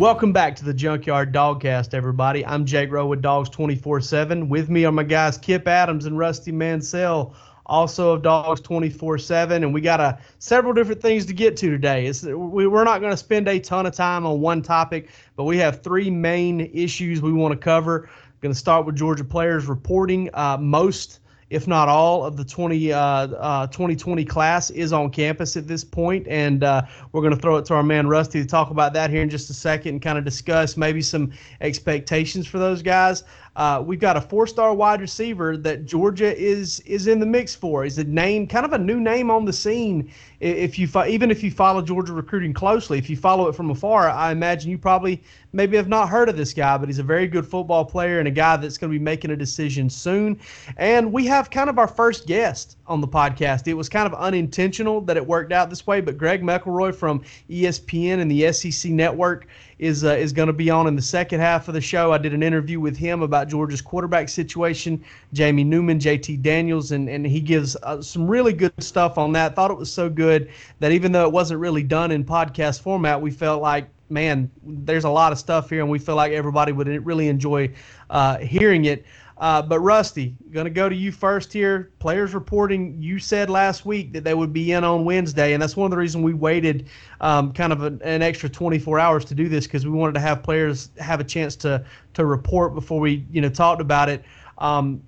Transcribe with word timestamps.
Welcome 0.00 0.32
back 0.32 0.56
to 0.56 0.64
the 0.64 0.72
Junkyard 0.72 1.30
Dogcast, 1.30 1.92
everybody. 1.92 2.46
I'm 2.46 2.64
Jake 2.64 2.90
Rowe 2.90 3.06
with 3.06 3.20
Dawgs 3.20 3.50
24 3.50 4.00
7. 4.00 4.48
With 4.48 4.70
me 4.70 4.86
are 4.86 4.92
my 4.92 5.02
guys 5.02 5.36
Kip 5.36 5.68
Adams 5.68 6.06
and 6.06 6.16
Rusty 6.16 6.50
Mansell, 6.52 7.34
also 7.66 8.14
of 8.14 8.22
Dawgs 8.22 8.62
24 8.62 9.18
7. 9.18 9.62
And 9.62 9.74
we 9.74 9.82
got 9.82 10.00
a, 10.00 10.18
several 10.38 10.72
different 10.72 11.02
things 11.02 11.26
to 11.26 11.34
get 11.34 11.54
to 11.58 11.68
today. 11.68 12.06
It's, 12.06 12.22
we, 12.22 12.66
we're 12.66 12.84
not 12.84 13.02
going 13.02 13.12
to 13.12 13.16
spend 13.18 13.46
a 13.46 13.60
ton 13.60 13.84
of 13.84 13.92
time 13.92 14.24
on 14.24 14.40
one 14.40 14.62
topic, 14.62 15.10
but 15.36 15.44
we 15.44 15.58
have 15.58 15.82
three 15.82 16.08
main 16.08 16.62
issues 16.72 17.20
we 17.20 17.34
want 17.34 17.52
to 17.52 17.58
cover. 17.58 18.08
Going 18.40 18.54
to 18.54 18.58
start 18.58 18.86
with 18.86 18.96
Georgia 18.96 19.24
players 19.24 19.66
reporting. 19.66 20.30
Uh, 20.32 20.56
most 20.56 21.20
if 21.50 21.66
not 21.66 21.88
all, 21.88 22.24
of 22.24 22.36
the 22.36 22.44
20, 22.44 22.92
uh, 22.92 22.98
uh, 22.98 23.66
2020 23.66 24.24
class 24.24 24.70
is 24.70 24.92
on 24.92 25.10
campus 25.10 25.56
at 25.56 25.66
this 25.66 25.84
point, 25.84 26.26
and 26.28 26.62
uh, 26.62 26.82
we're 27.12 27.20
going 27.20 27.34
to 27.34 27.40
throw 27.40 27.56
it 27.56 27.64
to 27.66 27.74
our 27.74 27.82
man 27.82 28.06
Rusty 28.06 28.40
to 28.40 28.46
talk 28.46 28.70
about 28.70 28.92
that 28.94 29.10
here 29.10 29.20
in 29.20 29.28
just 29.28 29.50
a 29.50 29.54
second 29.54 29.94
and 29.94 30.02
kind 30.02 30.16
of 30.16 30.24
discuss 30.24 30.76
maybe 30.76 31.02
some 31.02 31.32
expectations 31.60 32.46
for 32.46 32.58
those 32.58 32.82
guys. 32.82 33.24
Uh, 33.56 33.82
we've 33.84 34.00
got 34.00 34.16
a 34.16 34.20
four-star 34.20 34.74
wide 34.74 35.00
receiver 35.00 35.56
that 35.56 35.84
Georgia 35.84 36.36
is 36.36 36.80
is 36.80 37.06
in 37.06 37.18
the 37.18 37.26
mix 37.26 37.54
for. 37.54 37.84
He's 37.84 37.98
a 37.98 38.04
name, 38.04 38.46
kind 38.46 38.64
of 38.64 38.72
a 38.72 38.78
new 38.78 39.00
name 39.00 39.30
on 39.30 39.44
the 39.44 39.52
scene. 39.52 40.12
If 40.40 40.78
you 40.78 40.88
even 41.06 41.30
if 41.30 41.42
you 41.42 41.50
follow 41.50 41.82
Georgia 41.82 42.12
recruiting 42.12 42.52
closely, 42.52 42.98
if 42.98 43.10
you 43.10 43.16
follow 43.16 43.48
it 43.48 43.54
from 43.54 43.70
afar, 43.70 44.08
I 44.08 44.32
imagine 44.32 44.70
you 44.70 44.78
probably 44.78 45.22
maybe 45.52 45.76
have 45.76 45.88
not 45.88 46.08
heard 46.08 46.28
of 46.28 46.36
this 46.36 46.52
guy, 46.54 46.78
but 46.78 46.88
he's 46.88 47.00
a 47.00 47.04
very 47.04 47.26
good 47.26 47.46
football 47.46 47.84
player 47.84 48.18
and 48.18 48.28
a 48.28 48.30
guy 48.30 48.56
that's 48.56 48.78
going 48.78 48.92
to 48.92 48.98
be 48.98 49.02
making 49.02 49.32
a 49.32 49.36
decision 49.36 49.90
soon. 49.90 50.38
And 50.76 51.12
we 51.12 51.26
have 51.26 51.50
kind 51.50 51.68
of 51.68 51.78
our 51.78 51.88
first 51.88 52.26
guest 52.26 52.76
on 52.90 53.00
the 53.00 53.08
podcast. 53.08 53.68
It 53.68 53.74
was 53.74 53.88
kind 53.88 54.06
of 54.06 54.12
unintentional 54.14 55.00
that 55.02 55.16
it 55.16 55.24
worked 55.24 55.52
out 55.52 55.70
this 55.70 55.86
way, 55.86 56.00
but 56.00 56.18
Greg 56.18 56.42
McElroy 56.42 56.94
from 56.94 57.22
ESPN 57.48 58.20
and 58.20 58.30
the 58.30 58.52
SEC 58.52 58.90
Network 58.90 59.46
is 59.78 60.04
uh, 60.04 60.08
is 60.08 60.32
going 60.32 60.48
to 60.48 60.52
be 60.52 60.68
on 60.68 60.88
in 60.88 60.96
the 60.96 61.02
second 61.02 61.40
half 61.40 61.68
of 61.68 61.74
the 61.74 61.80
show. 61.80 62.12
I 62.12 62.18
did 62.18 62.34
an 62.34 62.42
interview 62.42 62.80
with 62.80 62.96
him 62.96 63.22
about 63.22 63.48
Georgia's 63.48 63.80
quarterback 63.80 64.28
situation, 64.28 65.02
Jamie 65.32 65.64
Newman, 65.64 66.00
JT 66.00 66.42
Daniels, 66.42 66.90
and 66.90 67.08
and 67.08 67.24
he 67.24 67.40
gives 67.40 67.76
uh, 67.84 68.02
some 68.02 68.28
really 68.28 68.52
good 68.52 68.72
stuff 68.82 69.16
on 69.16 69.32
that. 69.32 69.54
Thought 69.54 69.70
it 69.70 69.78
was 69.78 69.92
so 69.92 70.10
good 70.10 70.50
that 70.80 70.90
even 70.90 71.12
though 71.12 71.24
it 71.24 71.32
wasn't 71.32 71.60
really 71.60 71.84
done 71.84 72.10
in 72.10 72.24
podcast 72.24 72.82
format, 72.82 73.22
we 73.22 73.30
felt 73.30 73.62
like 73.62 73.88
man, 74.10 74.50
there's 74.64 75.04
a 75.04 75.10
lot 75.10 75.30
of 75.30 75.38
stuff 75.38 75.70
here, 75.70 75.80
and 75.80 75.88
we 75.88 75.98
feel 75.98 76.16
like 76.16 76.32
everybody 76.32 76.72
would 76.72 76.88
really 77.06 77.28
enjoy 77.28 77.72
uh, 78.10 78.38
hearing 78.38 78.84
it. 78.86 79.06
Uh, 79.40 79.62
but 79.62 79.80
Rusty, 79.80 80.36
going 80.52 80.66
to 80.66 80.70
go 80.70 80.86
to 80.86 80.94
you 80.94 81.10
first 81.10 81.50
here. 81.50 81.92
Players 81.98 82.34
reporting. 82.34 82.94
You 83.00 83.18
said 83.18 83.48
last 83.48 83.86
week 83.86 84.12
that 84.12 84.22
they 84.22 84.34
would 84.34 84.52
be 84.52 84.72
in 84.72 84.84
on 84.84 85.06
Wednesday, 85.06 85.54
and 85.54 85.62
that's 85.62 85.76
one 85.76 85.86
of 85.86 85.90
the 85.90 85.96
reasons 85.96 86.22
we 86.22 86.34
waited 86.34 86.90
um, 87.22 87.50
kind 87.54 87.72
of 87.72 87.82
an, 87.82 88.02
an, 88.04 88.20
extra 88.20 88.50
24 88.50 88.98
hours 88.98 89.24
to 89.24 89.34
do 89.34 89.48
this 89.48 89.66
because 89.66 89.86
we 89.86 89.92
wanted 89.92 90.12
to 90.12 90.20
have 90.20 90.42
players 90.42 90.90
have 90.98 91.20
a 91.20 91.24
chance 91.24 91.56
to 91.56 91.82
to 92.12 92.26
report 92.26 92.74
before 92.74 93.00
we 93.00 93.26
you 93.32 93.40
know 93.40 93.48
talked 93.48 93.80
about 93.80 94.10
it. 94.10 94.22
Um, 94.58 95.02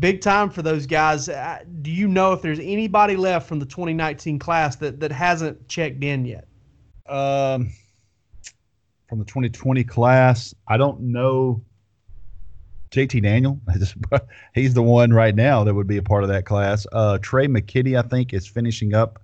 big 0.00 0.20
time 0.20 0.50
for 0.50 0.62
those 0.62 0.84
guys. 0.84 1.28
Uh, 1.28 1.60
do 1.82 1.92
you 1.92 2.08
know 2.08 2.32
if 2.32 2.42
there's 2.42 2.58
anybody 2.58 3.14
left 3.14 3.46
from 3.46 3.60
the 3.60 3.66
2019 3.66 4.40
class 4.40 4.74
that 4.76 4.98
that 4.98 5.12
hasn't 5.12 5.68
checked 5.68 6.02
in 6.02 6.24
yet? 6.24 6.48
Um, 7.08 7.72
from 9.08 9.20
the 9.20 9.24
2020 9.24 9.84
class, 9.84 10.52
I 10.66 10.76
don't 10.76 10.98
know 11.00 11.62
JT 12.92 13.22
Daniel, 13.22 13.58
he's 14.54 14.74
the 14.74 14.82
one 14.82 15.12
right 15.12 15.34
now 15.34 15.64
that 15.64 15.74
would 15.74 15.86
be 15.86 15.96
a 15.96 16.02
part 16.02 16.22
of 16.22 16.28
that 16.28 16.44
class. 16.44 16.86
Uh, 16.92 17.18
Tre' 17.18 17.46
McKitty, 17.46 17.98
I 17.98 18.06
think, 18.06 18.34
is 18.34 18.46
finishing 18.46 18.94
up 18.94 19.22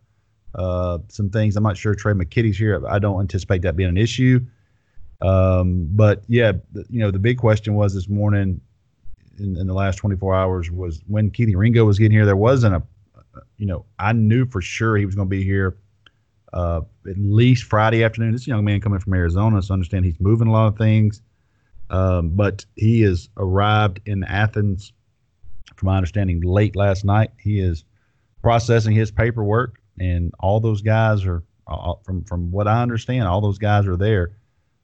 uh, 0.54 0.98
some 1.08 1.28
things. 1.28 1.54
I'm 1.54 1.62
not 1.62 1.76
sure 1.76 1.94
Tre' 1.94 2.14
McKitty's 2.14 2.56
here. 2.56 2.82
I 2.88 2.98
don't 2.98 3.20
anticipate 3.20 3.62
that 3.62 3.76
being 3.76 3.90
an 3.90 3.98
issue. 3.98 4.40
Um, 5.20 5.88
but 5.90 6.22
yeah, 6.28 6.52
you 6.88 7.00
know, 7.00 7.10
the 7.10 7.18
big 7.18 7.38
question 7.38 7.74
was 7.74 7.92
this 7.92 8.08
morning 8.08 8.60
in, 9.38 9.56
in 9.56 9.66
the 9.66 9.74
last 9.74 9.96
24 9.96 10.34
hours 10.34 10.70
was 10.70 11.02
when 11.06 11.30
Kelee 11.30 11.56
Ringo 11.56 11.84
was 11.84 11.98
getting 11.98 12.12
here. 12.12 12.24
There 12.24 12.36
wasn't 12.36 12.76
a, 12.76 12.82
you 13.58 13.66
know, 13.66 13.84
I 13.98 14.12
knew 14.14 14.46
for 14.46 14.62
sure 14.62 14.96
he 14.96 15.04
was 15.04 15.14
going 15.14 15.28
to 15.28 15.30
be 15.30 15.44
here 15.44 15.76
uh, 16.52 16.80
at 17.06 17.18
least 17.18 17.64
Friday 17.64 18.02
afternoon. 18.02 18.32
This 18.32 18.46
young 18.46 18.64
man 18.64 18.80
coming 18.80 19.00
from 19.00 19.14
Arizona, 19.14 19.60
so 19.60 19.72
I 19.72 19.74
understand 19.74 20.04
he's 20.04 20.20
moving 20.20 20.48
a 20.48 20.52
lot 20.52 20.68
of 20.68 20.78
things. 20.78 21.20
Um, 21.90 22.30
but 22.30 22.64
he 22.76 23.00
has 23.02 23.28
arrived 23.36 24.00
in 24.06 24.24
Athens, 24.24 24.92
from 25.76 25.86
my 25.86 25.96
understanding, 25.96 26.40
late 26.42 26.76
last 26.76 27.04
night. 27.04 27.30
He 27.38 27.60
is 27.60 27.84
processing 28.42 28.94
his 28.94 29.10
paperwork, 29.10 29.80
and 29.98 30.32
all 30.40 30.60
those 30.60 30.82
guys 30.82 31.24
are, 31.24 31.42
uh, 31.66 31.94
from 32.04 32.24
from 32.24 32.50
what 32.50 32.68
I 32.68 32.82
understand, 32.82 33.26
all 33.26 33.40
those 33.40 33.58
guys 33.58 33.86
are 33.86 33.96
there, 33.96 34.32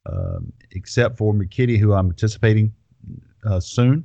um, 0.07 0.53
except 0.71 1.19
for 1.19 1.35
McKitty, 1.35 1.79
who 1.79 1.93
I'm 1.93 2.09
anticipating 2.09 2.73
uh, 3.45 3.61
soon. 3.61 4.05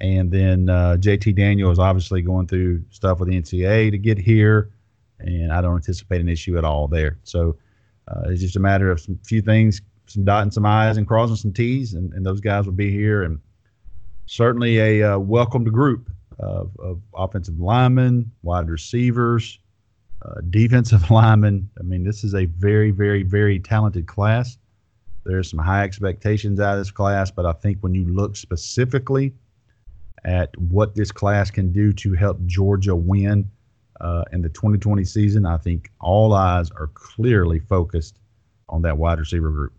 And 0.00 0.30
then 0.30 0.68
uh, 0.68 0.96
JT 0.98 1.36
Daniel 1.36 1.70
is 1.70 1.78
obviously 1.78 2.20
going 2.20 2.48
through 2.48 2.84
stuff 2.90 3.20
with 3.20 3.28
the 3.28 3.40
NCAA 3.40 3.92
to 3.92 3.98
get 3.98 4.18
here, 4.18 4.70
and 5.20 5.52
I 5.52 5.60
don't 5.60 5.76
anticipate 5.76 6.20
an 6.20 6.28
issue 6.28 6.58
at 6.58 6.64
all 6.64 6.88
there. 6.88 7.18
So 7.22 7.56
uh, 8.08 8.22
it's 8.26 8.40
just 8.40 8.56
a 8.56 8.60
matter 8.60 8.90
of 8.90 9.00
some 9.00 9.18
few 9.24 9.40
things 9.40 9.80
some 10.06 10.24
dotting 10.24 10.50
some 10.50 10.66
I's 10.66 10.96
and 10.96 11.06
crossing 11.06 11.36
some 11.36 11.52
T's, 11.52 11.94
and, 11.94 12.12
and 12.12 12.24
those 12.24 12.40
guys 12.40 12.66
will 12.66 12.72
be 12.72 12.90
here. 12.90 13.22
And 13.22 13.40
certainly 14.26 14.78
a 14.78 15.14
uh, 15.14 15.18
welcomed 15.18 15.72
group 15.72 16.10
of, 16.38 16.70
of, 16.78 17.00
offensive 17.14 17.58
linemen, 17.60 18.30
wide 18.42 18.68
receivers, 18.68 19.58
uh, 20.22 20.40
defensive 20.50 21.10
linemen. 21.10 21.68
I 21.78 21.82
mean, 21.82 22.04
this 22.04 22.24
is 22.24 22.34
a 22.34 22.46
very, 22.46 22.90
very, 22.90 23.22
very 23.22 23.58
talented 23.58 24.06
class. 24.06 24.58
There's 25.24 25.48
some 25.48 25.58
high 25.58 25.84
expectations 25.84 26.60
out 26.60 26.74
of 26.74 26.80
this 26.80 26.90
class, 26.90 27.30
but 27.30 27.46
I 27.46 27.52
think 27.52 27.78
when 27.80 27.94
you 27.94 28.04
look 28.06 28.36
specifically 28.36 29.32
at 30.24 30.56
what 30.58 30.94
this 30.94 31.10
class 31.10 31.50
can 31.50 31.72
do 31.72 31.92
to 31.92 32.12
help 32.14 32.44
Georgia 32.46 32.94
win 32.94 33.50
uh, 34.00 34.24
in 34.32 34.42
the 34.42 34.48
2020 34.50 35.04
season, 35.04 35.46
I 35.46 35.56
think 35.56 35.90
all 36.00 36.34
eyes 36.34 36.70
are 36.72 36.88
clearly 36.88 37.58
focused 37.58 38.18
on 38.68 38.82
that 38.82 38.98
wide 38.98 39.18
receiver 39.18 39.50
group. 39.50 39.72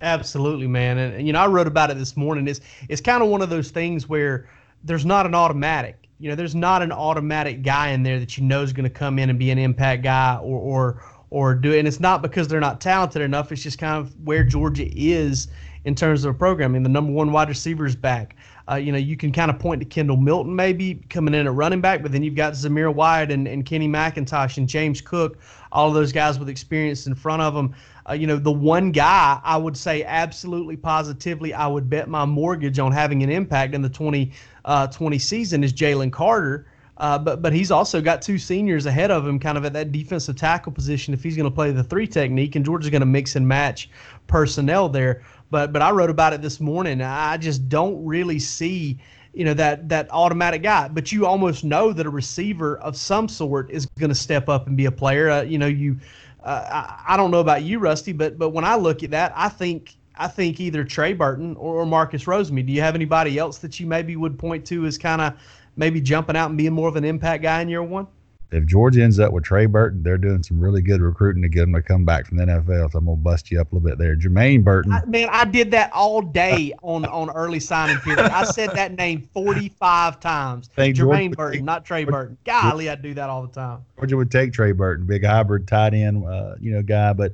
Absolutely, 0.00 0.66
man. 0.66 0.98
And, 0.98 1.26
you 1.26 1.32
know, 1.32 1.40
I 1.40 1.46
wrote 1.46 1.66
about 1.66 1.90
it 1.90 1.98
this 1.98 2.16
morning. 2.16 2.46
It's 2.48 2.60
it's 2.88 3.00
kind 3.00 3.22
of 3.22 3.28
one 3.28 3.42
of 3.42 3.50
those 3.50 3.70
things 3.70 4.08
where 4.08 4.48
there's 4.84 5.06
not 5.06 5.26
an 5.26 5.34
automatic. 5.34 6.08
You 6.18 6.30
know, 6.30 6.34
there's 6.34 6.54
not 6.54 6.82
an 6.82 6.92
automatic 6.92 7.62
guy 7.62 7.90
in 7.90 8.02
there 8.02 8.18
that 8.18 8.36
you 8.36 8.44
know 8.44 8.62
is 8.62 8.72
going 8.72 8.84
to 8.84 8.90
come 8.90 9.18
in 9.18 9.30
and 9.30 9.38
be 9.38 9.50
an 9.50 9.58
impact 9.58 10.02
guy 10.02 10.36
or 10.36 10.58
or 10.58 11.02
or 11.30 11.54
do 11.54 11.72
it. 11.72 11.78
And 11.78 11.88
it's 11.88 12.00
not 12.00 12.22
because 12.22 12.48
they're 12.48 12.60
not 12.60 12.80
talented 12.80 13.22
enough. 13.22 13.52
It's 13.52 13.62
just 13.62 13.78
kind 13.78 13.98
of 13.98 14.14
where 14.24 14.44
Georgia 14.44 14.86
is 14.94 15.48
in 15.84 15.94
terms 15.94 16.24
of 16.24 16.38
programming. 16.38 16.82
The 16.82 16.88
number 16.88 17.12
one 17.12 17.32
wide 17.32 17.48
receiver 17.48 17.86
is 17.86 17.96
back. 17.96 18.36
Uh, 18.68 18.74
you 18.74 18.90
know, 18.90 18.98
you 18.98 19.16
can 19.16 19.30
kind 19.32 19.50
of 19.50 19.58
point 19.58 19.80
to 19.80 19.86
Kendall 19.86 20.16
Milton 20.16 20.54
maybe 20.54 20.96
coming 21.08 21.34
in 21.34 21.46
at 21.46 21.52
running 21.52 21.80
back, 21.80 22.02
but 22.02 22.10
then 22.10 22.22
you've 22.22 22.34
got 22.34 22.54
Zamir 22.54 22.92
White 22.92 23.30
and, 23.30 23.46
and 23.46 23.64
Kenny 23.64 23.88
McIntosh 23.88 24.56
and 24.56 24.68
James 24.68 25.00
Cook, 25.00 25.38
all 25.70 25.88
of 25.88 25.94
those 25.94 26.10
guys 26.12 26.38
with 26.38 26.48
experience 26.48 27.06
in 27.06 27.14
front 27.14 27.42
of 27.42 27.54
them. 27.54 27.74
Uh, 28.08 28.12
you 28.12 28.26
know, 28.26 28.36
the 28.36 28.52
one 28.52 28.92
guy 28.92 29.40
I 29.42 29.56
would 29.56 29.76
say 29.76 30.04
absolutely 30.04 30.76
positively 30.76 31.52
I 31.52 31.66
would 31.66 31.90
bet 31.90 32.08
my 32.08 32.24
mortgage 32.24 32.78
on 32.78 32.92
having 32.92 33.22
an 33.22 33.30
impact 33.30 33.74
in 33.74 33.82
the 33.82 33.88
2020 33.88 34.32
uh, 34.64 35.18
season 35.18 35.64
is 35.64 35.72
Jalen 35.72 36.12
Carter. 36.12 36.66
Uh, 36.98 37.18
but 37.18 37.42
but 37.42 37.52
he's 37.52 37.70
also 37.70 38.00
got 38.00 38.22
two 38.22 38.38
seniors 38.38 38.86
ahead 38.86 39.10
of 39.10 39.26
him, 39.26 39.38
kind 39.38 39.58
of 39.58 39.66
at 39.66 39.74
that 39.74 39.92
defensive 39.92 40.34
tackle 40.34 40.72
position. 40.72 41.12
If 41.12 41.22
he's 41.22 41.36
going 41.36 41.48
to 41.48 41.54
play 41.54 41.70
the 41.70 41.84
three 41.84 42.06
technique, 42.06 42.56
and 42.56 42.64
Georgia's 42.64 42.90
going 42.90 43.00
to 43.00 43.06
mix 43.06 43.36
and 43.36 43.46
match 43.46 43.90
personnel 44.26 44.88
there. 44.88 45.22
But 45.50 45.74
but 45.74 45.82
I 45.82 45.90
wrote 45.90 46.08
about 46.08 46.32
it 46.32 46.40
this 46.40 46.58
morning. 46.58 47.02
I 47.02 47.36
just 47.36 47.68
don't 47.68 48.02
really 48.02 48.38
see 48.38 48.98
you 49.34 49.44
know 49.44 49.52
that 49.54 49.90
that 49.90 50.08
automatic 50.10 50.62
guy. 50.62 50.88
But 50.88 51.12
you 51.12 51.26
almost 51.26 51.64
know 51.64 51.92
that 51.92 52.06
a 52.06 52.10
receiver 52.10 52.78
of 52.78 52.96
some 52.96 53.28
sort 53.28 53.70
is 53.70 53.84
going 53.98 54.08
to 54.08 54.14
step 54.14 54.48
up 54.48 54.66
and 54.66 54.74
be 54.74 54.86
a 54.86 54.92
player. 54.92 55.28
Uh, 55.28 55.42
you 55.42 55.58
know 55.58 55.66
you 55.66 55.98
Uh, 56.46 56.64
I, 56.70 57.14
I, 57.14 57.16
don't 57.16 57.32
know 57.32 57.40
about 57.40 57.64
you, 57.64 57.80
Rusty, 57.80 58.12
but 58.12 58.38
but 58.38 58.50
when 58.50 58.64
I 58.64 58.76
look 58.76 59.02
at 59.02 59.10
that, 59.10 59.32
I 59.34 59.48
think 59.48 59.96
I 60.14 60.28
think 60.28 60.60
either 60.60 60.84
Trey 60.84 61.12
Burton 61.12 61.56
or, 61.56 61.80
or 61.80 61.86
Marcus 61.86 62.24
Rosemy. 62.24 62.64
Do 62.64 62.72
you 62.72 62.80
have 62.82 62.94
anybody 62.94 63.36
else 63.36 63.58
that 63.58 63.80
you 63.80 63.86
maybe 63.86 64.14
would 64.14 64.38
point 64.38 64.64
to 64.66 64.86
as 64.86 64.96
kind 64.96 65.20
of 65.20 65.34
maybe 65.74 66.00
jumping 66.00 66.36
out 66.36 66.50
and 66.50 66.56
being 66.56 66.72
more 66.72 66.88
of 66.88 66.94
an 66.94 67.04
impact 67.04 67.42
guy 67.42 67.60
in 67.62 67.68
year 67.68 67.82
one? 67.82 68.06
If 68.52 68.64
Georgia 68.64 69.02
ends 69.02 69.18
up 69.18 69.32
with 69.32 69.44
Trey 69.44 69.66
Burton, 69.66 70.02
they're 70.02 70.18
doing 70.18 70.42
some 70.42 70.60
really 70.60 70.80
good 70.80 71.00
recruiting 71.00 71.42
to 71.42 71.48
get 71.48 71.64
him 71.64 71.74
to 71.74 71.82
come 71.82 72.04
back 72.04 72.26
from 72.26 72.36
the 72.36 72.44
NFL. 72.44 72.92
So 72.92 72.98
I'm 72.98 73.06
gonna 73.06 73.16
bust 73.16 73.50
you 73.50 73.60
up 73.60 73.72
a 73.72 73.74
little 73.74 73.88
bit 73.88 73.98
there. 73.98 74.14
Jermaine 74.16 74.62
Burton. 74.62 74.92
I, 74.92 75.04
man, 75.04 75.28
I 75.32 75.44
did 75.44 75.70
that 75.72 75.92
all 75.92 76.22
day 76.22 76.72
on 76.82 77.04
on 77.06 77.30
early 77.30 77.58
signing 77.58 77.98
period. 77.98 78.20
I 78.20 78.44
said 78.44 78.70
that 78.70 78.92
name 78.92 79.28
45 79.34 80.20
times. 80.20 80.70
Thank 80.76 80.96
Jermaine 80.96 81.34
Burton, 81.34 81.64
not 81.64 81.84
Trey 81.84 82.04
Burton. 82.04 82.38
Golly, 82.44 82.88
I 82.88 82.94
do 82.94 83.14
that 83.14 83.28
all 83.28 83.42
the 83.42 83.52
time. 83.52 83.84
Georgia 83.98 84.16
would 84.16 84.30
take 84.30 84.52
Trey 84.52 84.72
Burton, 84.72 85.06
big 85.06 85.24
hybrid 85.24 85.66
tight 85.66 85.94
end, 85.94 86.24
uh, 86.24 86.54
you 86.60 86.72
know, 86.72 86.82
guy. 86.82 87.12
But 87.12 87.32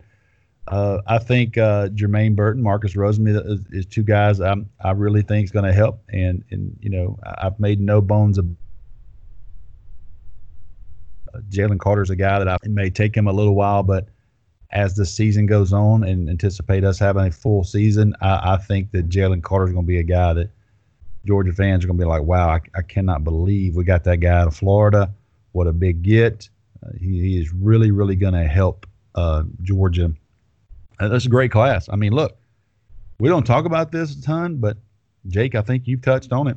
uh, 0.69 1.03
I 1.07 1.19
think 1.19 1.59
uh, 1.59 1.89
Jermaine 1.89 2.35
Burton, 2.35 2.63
Marcus 2.63 2.95
Rosemy 2.95 3.39
is, 3.47 3.61
is 3.71 3.87
two 3.87 4.03
guys 4.03 4.41
I'm, 4.41 4.71
I 4.83 4.93
really 4.93 5.23
think 5.23 5.45
is 5.45 5.51
going 5.51 5.67
to 5.67 5.73
help. 5.73 6.03
And 6.09 6.43
and 6.51 6.75
you 6.81 6.89
know, 6.89 7.19
I've 7.23 7.61
made 7.61 7.81
no 7.81 8.01
bones 8.01 8.39
of 8.39 8.47
Jalen 11.51 11.79
Carter's 11.79 12.11
a 12.11 12.17
guy 12.17 12.39
that 12.39 12.49
I, 12.49 12.57
may 12.65 12.91
take 12.91 13.17
him 13.17 13.27
a 13.27 13.33
little 13.33 13.55
while, 13.55 13.83
but 13.83 14.09
as 14.71 14.95
the 14.95 15.05
season 15.05 15.47
goes 15.47 15.73
on 15.73 16.05
and 16.05 16.29
anticipate 16.31 16.85
us 16.85 16.99
having 16.99 17.27
a 17.27 17.31
full 17.31 17.65
season, 17.65 18.15
I, 18.21 18.55
I 18.55 18.57
think 18.57 18.91
that 18.93 19.09
Jalen 19.09 19.43
Carter 19.43 19.67
is 19.67 19.73
going 19.73 19.85
to 19.85 19.89
be 19.89 19.99
a 19.99 20.05
guy 20.05 20.33
that 20.35 20.51
Georgia 21.27 21.53
fans 21.53 21.85
are 21.85 21.89
going 21.89 21.99
to 21.99 22.05
be 22.05 22.09
like, 22.09 22.23
wow, 22.23 22.49
I, 22.49 22.61
I, 22.75 22.83
cannot 22.83 23.23
believe 23.23 23.77
we 23.77 23.85
got 23.85 24.05
that 24.05 24.19
guy 24.19 24.31
out 24.31 24.49
of 24.49 24.57
Florida. 24.57 25.13
What 25.53 25.67
a 25.67 25.73
big 25.73 26.03
get. 26.03 26.49
Uh, 26.85 26.91
he, 26.99 27.21
he, 27.21 27.41
is 27.41 27.53
really, 27.53 27.91
really 27.91 28.17
going 28.17 28.33
to 28.35 28.45
help 28.45 28.87
uh, 29.15 29.45
Georgia. 29.63 30.13
Uh, 30.99 31.09
that's 31.09 31.27
a 31.27 31.29
great 31.29 31.53
class. 31.53 31.89
I 31.89 31.97
mean, 31.97 32.13
look, 32.13 32.37
we 33.19 33.29
don't 33.29 33.45
talk 33.45 33.67
about 33.67 33.93
this 33.93 34.17
a 34.17 34.23
ton, 34.23 34.57
but 34.57 34.79
Jake, 35.29 35.55
I 35.55 35.63
think 35.63 35.87
you've 35.87 36.03
touched 36.03 36.33
on 36.33 36.49
it. 36.49 36.57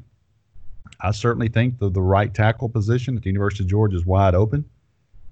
I 1.01 1.12
certainly 1.12 1.47
think 1.47 1.80
the, 1.80 1.89
the 1.89 2.01
right 2.01 2.33
tackle 2.33 2.69
position 2.69 3.18
at 3.18 3.24
the 3.24 3.30
University 3.30 3.63
of 3.63 3.69
Georgia 3.69 3.97
is 3.97 4.06
wide 4.06 4.36
open. 4.36 4.65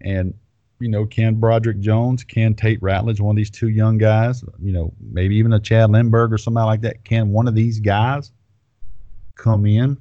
And, 0.01 0.33
you 0.79 0.89
know, 0.89 1.05
can 1.05 1.35
Broderick 1.35 1.79
Jones, 1.79 2.23
can 2.23 2.53
Tate 2.53 2.81
Ratledge, 2.81 3.19
one 3.19 3.31
of 3.31 3.37
these 3.37 3.49
two 3.49 3.69
young 3.69 3.97
guys, 3.97 4.43
you 4.59 4.73
know, 4.73 4.93
maybe 4.99 5.35
even 5.35 5.53
a 5.53 5.59
Chad 5.59 5.89
Lindberg 5.89 6.31
or 6.31 6.37
somebody 6.37 6.65
like 6.65 6.81
that, 6.81 7.03
can 7.05 7.29
one 7.29 7.47
of 7.47 7.55
these 7.55 7.79
guys 7.79 8.31
come 9.35 9.65
in 9.65 9.97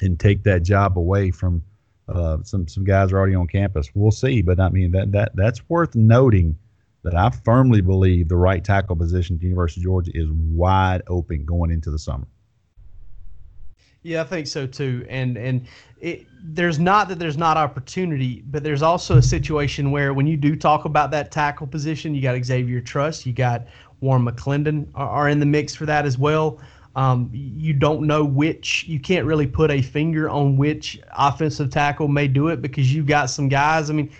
and 0.00 0.18
take 0.18 0.44
that 0.44 0.62
job 0.62 0.98
away 0.98 1.30
from 1.30 1.62
uh, 2.08 2.38
some 2.42 2.66
some 2.66 2.84
guys 2.84 3.12
are 3.12 3.18
already 3.18 3.34
on 3.34 3.46
campus? 3.46 3.90
We'll 3.94 4.10
see. 4.10 4.42
But 4.42 4.60
I 4.60 4.68
mean 4.68 4.92
that 4.92 5.12
that 5.12 5.34
that's 5.34 5.68
worth 5.68 5.94
noting 5.94 6.56
that 7.02 7.14
I 7.14 7.30
firmly 7.30 7.80
believe 7.80 8.28
the 8.28 8.36
right 8.36 8.62
tackle 8.62 8.96
position 8.96 9.36
at 9.36 9.40
the 9.40 9.46
University 9.46 9.80
of 9.80 9.84
Georgia 9.84 10.10
is 10.14 10.30
wide 10.30 11.02
open 11.06 11.44
going 11.44 11.70
into 11.70 11.90
the 11.90 11.98
summer. 11.98 12.26
Yeah, 14.02 14.22
I 14.22 14.24
think 14.24 14.46
so 14.46 14.66
too. 14.66 15.06
And 15.08 15.36
and 15.36 15.66
it, 16.00 16.26
there's 16.42 16.78
not 16.78 17.08
that 17.08 17.18
there's 17.18 17.36
not 17.36 17.56
opportunity, 17.56 18.42
but 18.50 18.62
there's 18.62 18.82
also 18.82 19.18
a 19.18 19.22
situation 19.22 19.90
where 19.90 20.14
when 20.14 20.26
you 20.26 20.36
do 20.36 20.56
talk 20.56 20.86
about 20.86 21.10
that 21.10 21.30
tackle 21.30 21.66
position, 21.66 22.14
you 22.14 22.22
got 22.22 22.42
Xavier 22.42 22.80
Truss, 22.80 23.26
you 23.26 23.32
got 23.32 23.66
Warren 24.00 24.24
McClendon 24.24 24.86
are, 24.94 25.08
are 25.08 25.28
in 25.28 25.38
the 25.38 25.46
mix 25.46 25.74
for 25.74 25.84
that 25.86 26.06
as 26.06 26.16
well. 26.16 26.60
Um, 26.96 27.30
you 27.32 27.72
don't 27.72 28.06
know 28.06 28.24
which 28.24 28.84
you 28.88 28.98
can't 28.98 29.24
really 29.24 29.46
put 29.46 29.70
a 29.70 29.80
finger 29.80 30.28
on 30.28 30.56
which 30.56 30.98
offensive 31.16 31.70
tackle 31.70 32.08
may 32.08 32.26
do 32.26 32.48
it 32.48 32.60
because 32.62 32.92
you've 32.92 33.06
got 33.06 33.26
some 33.26 33.48
guys. 33.48 33.90
I 33.90 33.92
mean, 33.92 34.10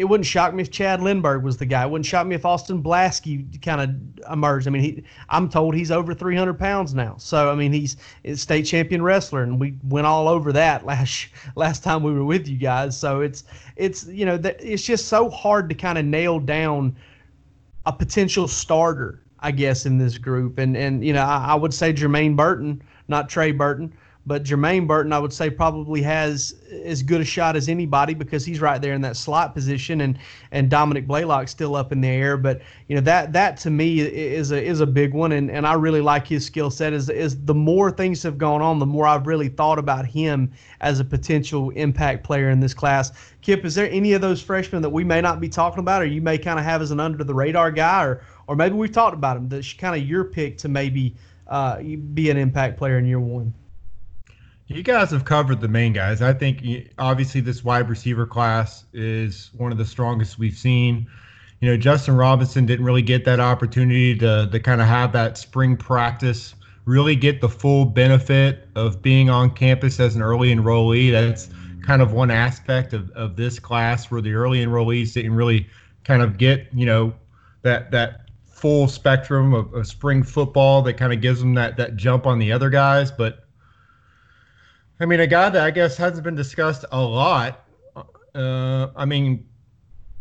it 0.00 0.08
wouldn't 0.08 0.26
shock 0.26 0.54
me 0.54 0.62
if 0.62 0.70
Chad 0.70 1.00
Lindberg 1.00 1.42
was 1.42 1.58
the 1.58 1.66
guy. 1.66 1.82
It 1.82 1.90
wouldn't 1.90 2.06
shock 2.06 2.26
me 2.26 2.34
if 2.34 2.46
Austin 2.46 2.82
Blaske 2.82 3.60
kind 3.60 3.82
of 3.82 4.32
emerged. 4.32 4.66
I 4.66 4.70
mean, 4.70 4.82
he, 4.82 5.04
I'm 5.28 5.46
told 5.46 5.74
he's 5.74 5.90
over 5.90 6.14
300 6.14 6.58
pounds 6.58 6.94
now. 6.94 7.16
So 7.18 7.52
I 7.52 7.54
mean, 7.54 7.70
he's 7.70 7.98
a 8.24 8.34
state 8.34 8.62
champion 8.62 9.02
wrestler, 9.02 9.42
and 9.42 9.60
we 9.60 9.74
went 9.84 10.06
all 10.06 10.26
over 10.26 10.54
that 10.54 10.86
last 10.86 11.26
last 11.54 11.84
time 11.84 12.02
we 12.02 12.14
were 12.14 12.24
with 12.24 12.48
you 12.48 12.56
guys. 12.56 12.96
So 12.96 13.20
it's 13.20 13.44
it's 13.76 14.06
you 14.06 14.24
know 14.24 14.40
it's 14.42 14.82
just 14.82 15.08
so 15.08 15.28
hard 15.28 15.68
to 15.68 15.74
kind 15.74 15.98
of 15.98 16.06
nail 16.06 16.40
down 16.40 16.96
a 17.84 17.92
potential 17.92 18.48
starter, 18.48 19.20
I 19.40 19.50
guess, 19.50 19.84
in 19.84 19.98
this 19.98 20.16
group. 20.16 20.58
And 20.58 20.78
and 20.78 21.04
you 21.04 21.12
know, 21.12 21.24
I, 21.24 21.48
I 21.48 21.54
would 21.56 21.74
say 21.74 21.92
Jermaine 21.92 22.36
Burton, 22.36 22.82
not 23.08 23.28
Trey 23.28 23.52
Burton. 23.52 23.92
But 24.30 24.44
Jermaine 24.44 24.86
Burton, 24.86 25.12
I 25.12 25.18
would 25.18 25.32
say, 25.32 25.50
probably 25.50 26.00
has 26.02 26.54
as 26.84 27.02
good 27.02 27.20
a 27.20 27.24
shot 27.24 27.56
as 27.56 27.68
anybody 27.68 28.14
because 28.14 28.44
he's 28.44 28.60
right 28.60 28.80
there 28.80 28.94
in 28.94 29.00
that 29.00 29.16
slot 29.16 29.54
position, 29.54 30.02
and 30.02 30.16
and 30.52 30.70
Dominick 30.70 31.08
Blaylock's 31.08 31.50
still 31.50 31.74
up 31.74 31.90
in 31.90 32.00
the 32.00 32.06
air. 32.06 32.36
But 32.36 32.62
you 32.86 32.94
know 32.94 33.00
that 33.00 33.32
that 33.32 33.56
to 33.56 33.70
me 33.70 33.98
is 33.98 34.52
a 34.52 34.64
is 34.64 34.78
a 34.78 34.86
big 34.86 35.14
one, 35.14 35.32
and, 35.32 35.50
and 35.50 35.66
I 35.66 35.72
really 35.72 36.00
like 36.00 36.28
his 36.28 36.46
skill 36.46 36.70
set. 36.70 36.92
Is 36.92 37.10
is 37.10 37.44
the 37.44 37.56
more 37.56 37.90
things 37.90 38.22
have 38.22 38.38
gone 38.38 38.62
on, 38.62 38.78
the 38.78 38.86
more 38.86 39.04
I've 39.04 39.26
really 39.26 39.48
thought 39.48 39.80
about 39.80 40.06
him 40.06 40.52
as 40.80 41.00
a 41.00 41.04
potential 41.04 41.70
impact 41.70 42.22
player 42.22 42.50
in 42.50 42.60
this 42.60 42.72
class. 42.72 43.10
Kip, 43.42 43.64
is 43.64 43.74
there 43.74 43.90
any 43.90 44.12
of 44.12 44.20
those 44.20 44.40
freshmen 44.40 44.80
that 44.82 44.90
we 44.90 45.02
may 45.02 45.20
not 45.20 45.40
be 45.40 45.48
talking 45.48 45.80
about, 45.80 46.02
or 46.02 46.06
you 46.06 46.22
may 46.22 46.38
kind 46.38 46.60
of 46.60 46.64
have 46.64 46.82
as 46.82 46.92
an 46.92 47.00
under 47.00 47.24
the 47.24 47.34
radar 47.34 47.72
guy, 47.72 48.04
or 48.04 48.22
or 48.46 48.54
maybe 48.54 48.76
we've 48.76 48.92
talked 48.92 49.14
about 49.14 49.36
him 49.36 49.48
that's 49.48 49.72
kind 49.72 50.00
of 50.00 50.08
your 50.08 50.22
pick 50.22 50.56
to 50.58 50.68
maybe 50.68 51.16
uh, 51.48 51.82
be 52.14 52.30
an 52.30 52.36
impact 52.36 52.78
player 52.78 52.96
in 52.96 53.04
year 53.06 53.18
one? 53.18 53.52
You 54.72 54.84
guys 54.84 55.10
have 55.10 55.24
covered 55.24 55.60
the 55.60 55.66
main 55.66 55.92
guys. 55.92 56.22
I 56.22 56.32
think 56.32 56.64
obviously 56.96 57.40
this 57.40 57.64
wide 57.64 57.88
receiver 57.88 58.24
class 58.24 58.84
is 58.92 59.50
one 59.56 59.72
of 59.72 59.78
the 59.78 59.84
strongest 59.84 60.38
we've 60.38 60.56
seen. 60.56 61.08
You 61.58 61.70
know, 61.70 61.76
Justin 61.76 62.14
Robinson 62.14 62.66
didn't 62.66 62.84
really 62.84 63.02
get 63.02 63.24
that 63.24 63.40
opportunity 63.40 64.16
to 64.18 64.48
to 64.50 64.60
kind 64.60 64.80
of 64.80 64.86
have 64.86 65.12
that 65.12 65.36
spring 65.36 65.76
practice, 65.76 66.54
really 66.84 67.16
get 67.16 67.40
the 67.40 67.48
full 67.48 67.84
benefit 67.84 68.68
of 68.76 69.02
being 69.02 69.28
on 69.28 69.50
campus 69.50 69.98
as 69.98 70.14
an 70.14 70.22
early 70.22 70.54
enrollee. 70.54 71.10
That's 71.10 71.50
kind 71.84 72.00
of 72.00 72.12
one 72.12 72.30
aspect 72.30 72.92
of, 72.92 73.10
of 73.10 73.34
this 73.34 73.58
class 73.58 74.08
where 74.08 74.20
the 74.20 74.34
early 74.34 74.64
enrollees 74.64 75.14
didn't 75.14 75.34
really 75.34 75.66
kind 76.04 76.22
of 76.22 76.38
get, 76.38 76.68
you 76.72 76.86
know, 76.86 77.12
that 77.62 77.90
that 77.90 78.30
full 78.46 78.86
spectrum 78.86 79.52
of, 79.52 79.74
of 79.74 79.88
spring 79.88 80.22
football 80.22 80.80
that 80.82 80.94
kind 80.94 81.12
of 81.12 81.20
gives 81.20 81.40
them 81.40 81.54
that 81.54 81.76
that 81.76 81.96
jump 81.96 82.24
on 82.24 82.38
the 82.38 82.52
other 82.52 82.70
guys. 82.70 83.10
But 83.10 83.46
I 85.00 85.06
mean, 85.06 85.20
a 85.20 85.26
guy 85.26 85.48
that 85.48 85.62
I 85.62 85.70
guess 85.70 85.96
hasn't 85.96 86.22
been 86.24 86.34
discussed 86.34 86.84
a 86.92 87.00
lot. 87.00 87.64
Uh, 88.34 88.88
I 88.94 89.06
mean, 89.06 89.48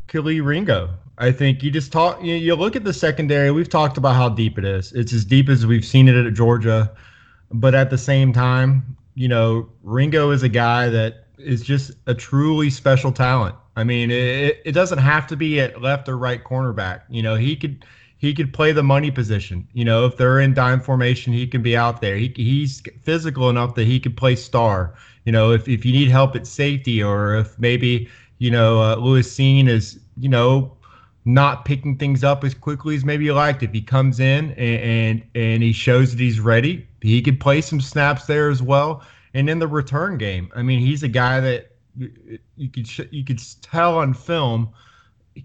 Kelee 0.07 0.43
Ringo. 0.43 0.89
I 1.17 1.33
think 1.33 1.61
you 1.61 1.69
just 1.69 1.91
talk. 1.91 2.23
You, 2.23 2.35
you 2.35 2.55
look 2.55 2.77
at 2.77 2.85
the 2.85 2.93
secondary. 2.93 3.51
We've 3.51 3.69
talked 3.69 3.98
about 3.98 4.15
how 4.15 4.29
deep 4.29 4.57
it 4.57 4.63
is. 4.63 4.93
It's 4.93 5.12
as 5.12 5.25
deep 5.25 5.50
as 5.50 5.65
we've 5.65 5.83
seen 5.83 6.07
it 6.07 6.15
at 6.15 6.33
Georgia, 6.33 6.95
but 7.51 7.75
at 7.75 7.89
the 7.89 7.98
same 7.98 8.31
time, 8.31 8.95
you 9.15 9.27
know, 9.27 9.69
Ringo 9.83 10.31
is 10.31 10.43
a 10.43 10.50
guy 10.50 10.88
that 10.88 11.25
is 11.38 11.62
just 11.62 11.91
a 12.07 12.13
truly 12.13 12.69
special 12.69 13.12
talent. 13.12 13.55
I 13.75 13.83
mean, 13.83 14.12
it, 14.12 14.62
it 14.65 14.71
doesn't 14.71 14.98
have 14.98 15.27
to 15.27 15.36
be 15.36 15.59
at 15.59 15.81
left 15.81 16.07
or 16.07 16.17
right 16.17 16.41
cornerback. 16.41 17.01
You 17.09 17.21
know, 17.21 17.36
he 17.36 17.55
could 17.57 17.86
he 18.19 18.33
could 18.33 18.53
play 18.53 18.73
the 18.73 18.83
money 18.83 19.09
position. 19.09 19.67
You 19.73 19.85
know, 19.85 20.05
if 20.05 20.17
they're 20.17 20.41
in 20.41 20.53
dime 20.53 20.81
formation, 20.81 21.33
he 21.33 21.47
can 21.47 21.63
be 21.63 21.75
out 21.75 22.01
there. 22.01 22.17
He, 22.17 22.33
he's 22.35 22.83
physical 23.01 23.49
enough 23.49 23.75
that 23.75 23.88
he 23.88 23.99
could 23.99 24.15
play 24.15 24.35
star. 24.35 24.93
You 25.23 25.31
know, 25.31 25.51
if, 25.51 25.67
if 25.67 25.85
you 25.85 25.93
need 25.93 26.09
help 26.09 26.35
at 26.35 26.45
safety 26.45 27.01
or 27.01 27.35
if 27.35 27.57
maybe, 27.57 28.09
you 28.38 28.51
know, 28.51 28.83
uh, 28.83 28.95
Lewis 28.95 29.33
Cine 29.33 29.69
is, 29.69 29.99
you 30.17 30.27
know, 30.27 30.75
not 31.23 31.63
picking 31.63 31.97
things 31.97 32.23
up 32.23 32.43
as 32.43 32.53
quickly 32.53 32.93
as 32.95 33.05
maybe 33.05 33.23
you 33.23 33.33
liked. 33.33 33.63
If 33.63 33.71
he 33.71 33.81
comes 33.81 34.19
in 34.19 34.51
and, 34.51 34.81
and, 34.81 35.23
and 35.35 35.63
he 35.63 35.71
shows 35.71 36.11
that 36.11 36.19
he's 36.19 36.41
ready, 36.41 36.85
he 37.01 37.21
could 37.21 37.39
play 37.39 37.61
some 37.61 37.79
snaps 37.79 38.25
there 38.25 38.49
as 38.49 38.61
well. 38.61 39.01
And 39.33 39.49
in 39.49 39.59
the 39.59 39.67
return 39.67 40.17
game, 40.17 40.51
I 40.55 40.61
mean, 40.61 40.81
he's 40.81 41.03
a 41.03 41.07
guy 41.07 41.39
that 41.39 41.71
you 42.57 42.69
could 42.69 43.13
you 43.13 43.23
could 43.23 43.41
tell 43.61 43.97
on 43.97 44.13
film– 44.13 44.73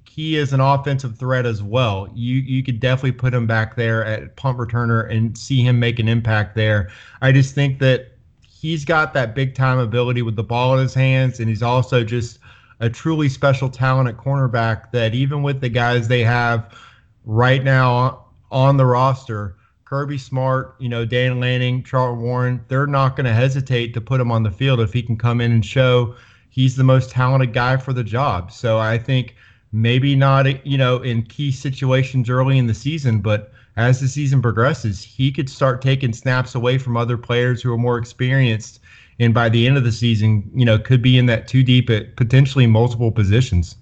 he 0.09 0.37
is 0.37 0.53
an 0.53 0.61
offensive 0.61 1.19
threat 1.19 1.47
as 1.47 1.63
well. 1.63 2.09
You 2.15 2.37
you 2.37 2.63
could 2.63 2.81
definitely 2.81 3.13
put 3.13 3.35
him 3.35 3.47
back 3.47 3.77
there 3.77 4.05
at 4.05 4.37
punt 4.37 4.59
returner 4.59 5.11
and 5.11 5.37
see 5.37 5.63
him 5.63 5.79
make 5.79 5.99
an 5.99 6.09
impact 6.09 6.55
there. 6.55 6.91
I 7.23 7.33
just 7.33 7.55
think 7.55 7.79
that 7.81 8.13
he's 8.43 8.85
got 8.85 9.15
that 9.15 9.35
big 9.35 9.55
time 9.55 9.79
ability 9.79 10.23
with 10.23 10.37
the 10.37 10.45
ball 10.45 10.75
in 10.75 10.83
his 10.83 10.95
hands, 10.95 11.41
and 11.41 11.49
he's 11.49 11.63
also 11.63 12.05
just 12.05 12.39
a 12.81 12.91
truly 12.91 13.29
special 13.29 13.69
talent 13.69 14.09
at 14.09 14.17
cornerback. 14.17 14.91
That 14.93 15.15
even 15.15 15.43
with 15.43 15.61
the 15.61 15.69
guys 15.69 16.09
they 16.09 16.25
have 16.25 16.79
right 17.25 17.63
now 17.63 18.25
on 18.51 18.77
the 18.77 18.87
roster, 18.87 19.57
Kirby 19.85 20.19
Smart, 20.19 20.77
you 20.79 20.89
know, 20.89 21.05
Dan 21.05 21.41
Lanning, 21.41 21.83
Charlton 21.83 22.23
Warren, 22.23 22.65
they're 22.69 22.87
not 22.87 23.17
going 23.17 23.27
to 23.27 23.33
hesitate 23.33 23.95
to 23.95 24.01
put 24.01 24.21
him 24.21 24.31
on 24.31 24.43
the 24.43 24.51
field 24.51 24.81
if 24.81 24.93
he 24.93 25.03
can 25.03 25.17
come 25.17 25.41
in 25.41 25.53
and 25.53 25.65
show 25.65 26.15
he's 26.55 26.77
the 26.77 26.85
most 26.85 27.11
talented 27.11 27.53
guy 27.53 27.77
for 27.77 27.93
the 27.93 28.05
job. 28.05 28.53
So 28.53 28.79
I 28.79 28.97
think 28.97 29.35
maybe 29.75 30.15
not 30.15 30.65
you 30.67 30.79
know 30.79 30.99
in 30.99 31.23
key 31.23 31.51
situations 31.51 32.31
early 32.31 32.59
in 32.59 32.67
the 32.67 32.75
season 32.75 33.21
but 33.21 33.53
as 33.77 34.01
the 34.01 34.07
season 34.07 34.41
progresses 34.41 35.03
he 35.03 35.33
could 35.33 35.51
start 35.51 35.83
taking 35.83 36.13
snaps 36.13 36.55
away 36.55 36.79
from 36.79 36.97
other 36.97 37.19
players 37.19 37.61
who 37.61 37.73
are 37.73 37.79
more 37.79 37.99
experienced 37.99 38.81
and 39.19 39.35
by 39.35 39.49
the 39.49 39.67
end 39.67 39.77
of 39.77 39.83
the 39.83 39.93
season 39.93 40.49
you 40.55 40.65
know 40.65 40.79
could 40.79 41.03
be 41.03 41.19
in 41.19 41.27
that 41.27 41.49
too 41.49 41.63
deep 41.63 41.91
at 41.91 42.15
potentially 42.17 42.67
multiple 42.67 43.11
positions 43.11 43.77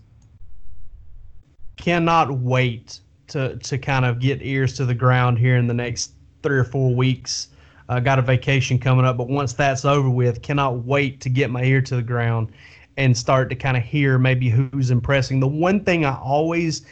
cannot 1.77 2.39
wait 2.39 3.01
to 3.29 3.57
to 3.57 3.79
kind 3.79 4.05
of 4.05 4.19
get 4.19 4.41
ears 4.43 4.75
to 4.75 4.85
the 4.85 4.95
ground 4.95 5.39
here 5.39 5.57
in 5.57 5.67
the 5.67 5.75
next 5.75 6.13
three 6.43 6.59
or 6.59 6.65
four 6.65 6.95
weeks. 6.95 7.49
Uh, 7.89 7.99
got 8.01 8.19
a 8.19 8.23
vacation 8.23 8.79
coming 8.79 9.05
up, 9.05 9.17
but 9.17 9.29
once 9.29 9.53
that's 9.53 9.85
over 9.85 10.09
with, 10.09 10.41
cannot 10.43 10.85
wait 10.85 11.21
to 11.21 11.29
get 11.29 11.51
my 11.51 11.63
ear 11.63 11.83
to 11.83 11.97
the 11.97 12.03
ground 12.03 12.53
and 13.03 13.19
start 13.19 13.51
to 13.51 13.57
kind 13.57 13.77
of 13.77 13.83
hear 13.83 14.17
maybe 14.17 14.49
who's 14.49 14.93
impressing. 14.93 15.41
The 15.41 15.49
one 15.49 15.83
thing 15.83 16.05
I 16.05 16.17
always 16.17 16.83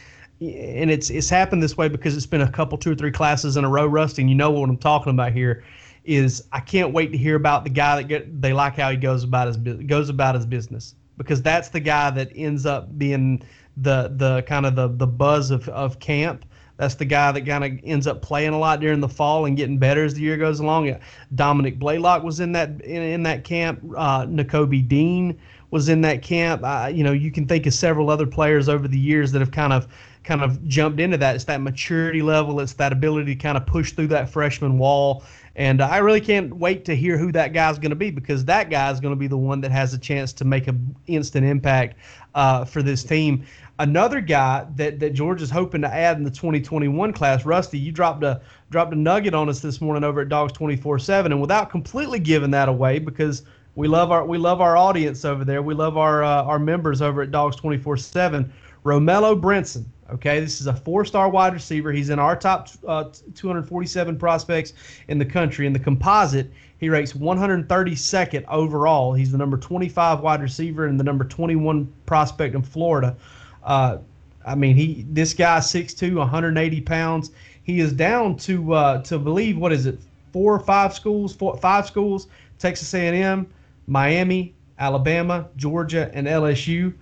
and 0.41 0.91
it's 0.91 1.09
it's 1.09 1.29
happened 1.29 1.63
this 1.63 1.77
way 1.77 1.87
because 1.87 2.17
it's 2.17 2.25
been 2.25 2.41
a 2.41 2.51
couple 2.51 2.77
two 2.77 2.91
or 2.91 2.95
three 2.95 3.11
classes 3.11 3.55
in 3.57 3.63
a 3.63 3.69
row 3.69 3.85
rusty 3.85 4.23
and 4.23 4.29
you 4.29 4.35
know 4.35 4.49
what 4.49 4.67
i'm 4.67 4.77
talking 4.77 5.11
about 5.11 5.31
here 5.31 5.63
is 6.03 6.43
i 6.51 6.59
can't 6.59 6.91
wait 6.91 7.11
to 7.11 7.17
hear 7.17 7.35
about 7.35 7.63
the 7.63 7.69
guy 7.69 7.95
that 7.95 8.07
get 8.07 8.41
they 8.41 8.51
like 8.51 8.75
how 8.75 8.89
he 8.89 8.97
goes 8.97 9.23
about 9.23 9.45
his 9.45 9.57
goes 9.85 10.09
about 10.09 10.33
his 10.33 10.47
business 10.47 10.95
because 11.15 11.43
that's 11.43 11.69
the 11.69 11.79
guy 11.79 12.09
that 12.09 12.31
ends 12.35 12.65
up 12.65 12.97
being 12.97 13.39
the 13.77 14.11
the 14.15 14.41
kind 14.47 14.65
of 14.65 14.75
the 14.75 14.87
the 14.87 15.05
buzz 15.05 15.51
of 15.51 15.69
of 15.69 15.99
camp 15.99 16.43
that's 16.81 16.95
the 16.95 17.05
guy 17.05 17.31
that 17.31 17.45
kind 17.45 17.63
of 17.63 17.79
ends 17.83 18.07
up 18.07 18.23
playing 18.23 18.53
a 18.53 18.57
lot 18.57 18.79
during 18.79 19.01
the 19.01 19.07
fall 19.07 19.45
and 19.45 19.55
getting 19.55 19.77
better 19.77 20.03
as 20.03 20.15
the 20.15 20.21
year 20.21 20.35
goes 20.35 20.59
along. 20.59 20.95
Dominick 21.35 21.77
Blaylock 21.77 22.23
was 22.23 22.39
in 22.39 22.53
that 22.53 22.81
in, 22.81 23.03
in 23.03 23.21
that 23.21 23.43
camp. 23.43 23.83
Uh, 23.95 24.25
Nakobe 24.25 24.87
Dean 24.87 25.39
was 25.71 25.89
in 25.89 26.01
that 26.01 26.21
camp. 26.21 26.61
Uh, 26.63 26.91
you 26.93 27.03
know, 27.03 27.13
you 27.13 27.31
can 27.31 27.47
think 27.47 27.65
of 27.65 27.73
several 27.73 28.09
other 28.09 28.27
players 28.27 28.69
over 28.69 28.87
the 28.87 28.99
years 28.99 29.31
that 29.31 29.39
have 29.39 29.51
kind 29.51 29.73
of 29.73 29.87
kind 30.23 30.43
of 30.43 30.63
jumped 30.67 30.99
into 30.99 31.17
that. 31.17 31.35
It's 31.35 31.45
that 31.45 31.61
maturity 31.61 32.21
level. 32.21 32.59
It's 32.59 32.73
that 32.73 32.91
ability 32.91 33.33
to 33.33 33.41
kind 33.41 33.57
of 33.57 33.65
push 33.65 33.93
through 33.93 34.07
that 34.07 34.29
freshman 34.29 34.77
wall. 34.77 35.23
And 35.55 35.81
uh, 35.81 35.87
I 35.87 35.97
really 35.97 36.21
can't 36.21 36.55
wait 36.55 36.85
to 36.85 36.95
hear 36.95 37.17
who 37.17 37.31
that 37.31 37.53
guy's 37.53 37.79
going 37.79 37.89
to 37.89 37.95
be 37.95 38.11
because 38.11 38.45
that 38.45 38.69
guy 38.69 38.91
is 38.91 38.99
going 38.99 39.13
to 39.13 39.19
be 39.19 39.27
the 39.27 39.37
one 39.37 39.59
that 39.61 39.71
has 39.71 39.93
a 39.93 39.97
chance 39.97 40.31
to 40.33 40.45
make 40.45 40.67
an 40.67 40.95
instant 41.07 41.45
impact 41.45 41.97
uh, 42.35 42.63
for 42.65 42.81
this 42.81 43.03
team. 43.03 43.43
Another 43.79 44.21
guy 44.21 44.65
that, 44.75 44.99
that 44.99 45.13
George 45.13 45.41
is 45.41 45.49
hoping 45.49 45.81
to 45.81 45.91
add 45.91 46.17
in 46.17 46.23
the 46.23 46.29
2021 46.29 47.13
class, 47.13 47.45
Rusty, 47.45 47.79
you 47.79 47.91
dropped 47.91 48.23
a 48.23 48.41
dropped 48.69 48.93
a 48.93 48.95
nugget 48.95 49.33
on 49.33 49.49
us 49.49 49.59
this 49.59 49.81
morning 49.81 50.03
over 50.03 50.21
at 50.21 50.29
Dawgs 50.29 50.53
24/7, 50.53 51.25
and 51.25 51.41
without 51.41 51.71
completely 51.71 52.19
giving 52.19 52.51
that 52.51 52.69
away 52.69 52.99
because 52.99 53.43
we 53.75 53.87
love 53.87 54.11
our 54.11 54.25
we 54.25 54.37
love 54.37 54.61
our 54.61 54.77
audience 54.77 55.25
over 55.25 55.45
there, 55.45 55.61
we 55.61 55.73
love 55.73 55.97
our 55.97 56.23
uh, 56.23 56.43
our 56.43 56.59
members 56.59 57.01
over 57.01 57.21
at 57.21 57.31
Dawgs 57.31 57.55
24/7. 57.55 58.49
Romello 58.83 59.39
Brinson, 59.39 59.85
Okay, 60.11 60.41
this 60.41 60.59
is 60.59 60.67
a 60.67 60.73
four-star 60.73 61.29
wide 61.29 61.53
receiver. 61.53 61.91
He's 61.91 62.09
in 62.09 62.19
our 62.19 62.35
top 62.35 62.67
uh, 62.85 63.05
247 63.33 64.17
prospects 64.17 64.73
in 65.07 65.17
the 65.17 65.25
country. 65.25 65.65
In 65.65 65.71
the 65.71 65.79
composite, 65.79 66.51
he 66.79 66.89
ranks 66.89 67.13
132nd 67.13 68.43
overall. 68.49 69.13
He's 69.13 69.31
the 69.31 69.37
number 69.37 69.55
25 69.55 70.19
wide 70.19 70.41
receiver 70.41 70.87
and 70.87 70.99
the 70.99 71.03
number 71.03 71.23
21 71.23 71.91
prospect 72.05 72.55
in 72.55 72.61
Florida. 72.61 73.15
Uh, 73.63 73.99
I 74.45 74.55
mean, 74.55 74.75
he 74.75 75.05
this 75.09 75.33
guy 75.33 75.59
6'2", 75.59 76.15
180 76.15 76.81
pounds. 76.81 77.31
He 77.63 77.79
is 77.79 77.93
down 77.93 78.35
to 78.37 78.73
uh, 78.73 79.01
to 79.03 79.17
believe 79.17 79.57
what 79.57 79.71
is 79.71 79.85
it, 79.85 79.99
four 80.33 80.53
or 80.53 80.59
five 80.59 80.93
schools, 80.93 81.33
four, 81.33 81.55
five 81.55 81.87
schools: 81.87 82.27
Texas 82.59 82.93
A&M, 82.93 83.47
Miami, 83.91 84.55
Alabama, 84.79 85.49
Georgia, 85.57 86.09
and 86.13 86.25
LSU. 86.25 86.93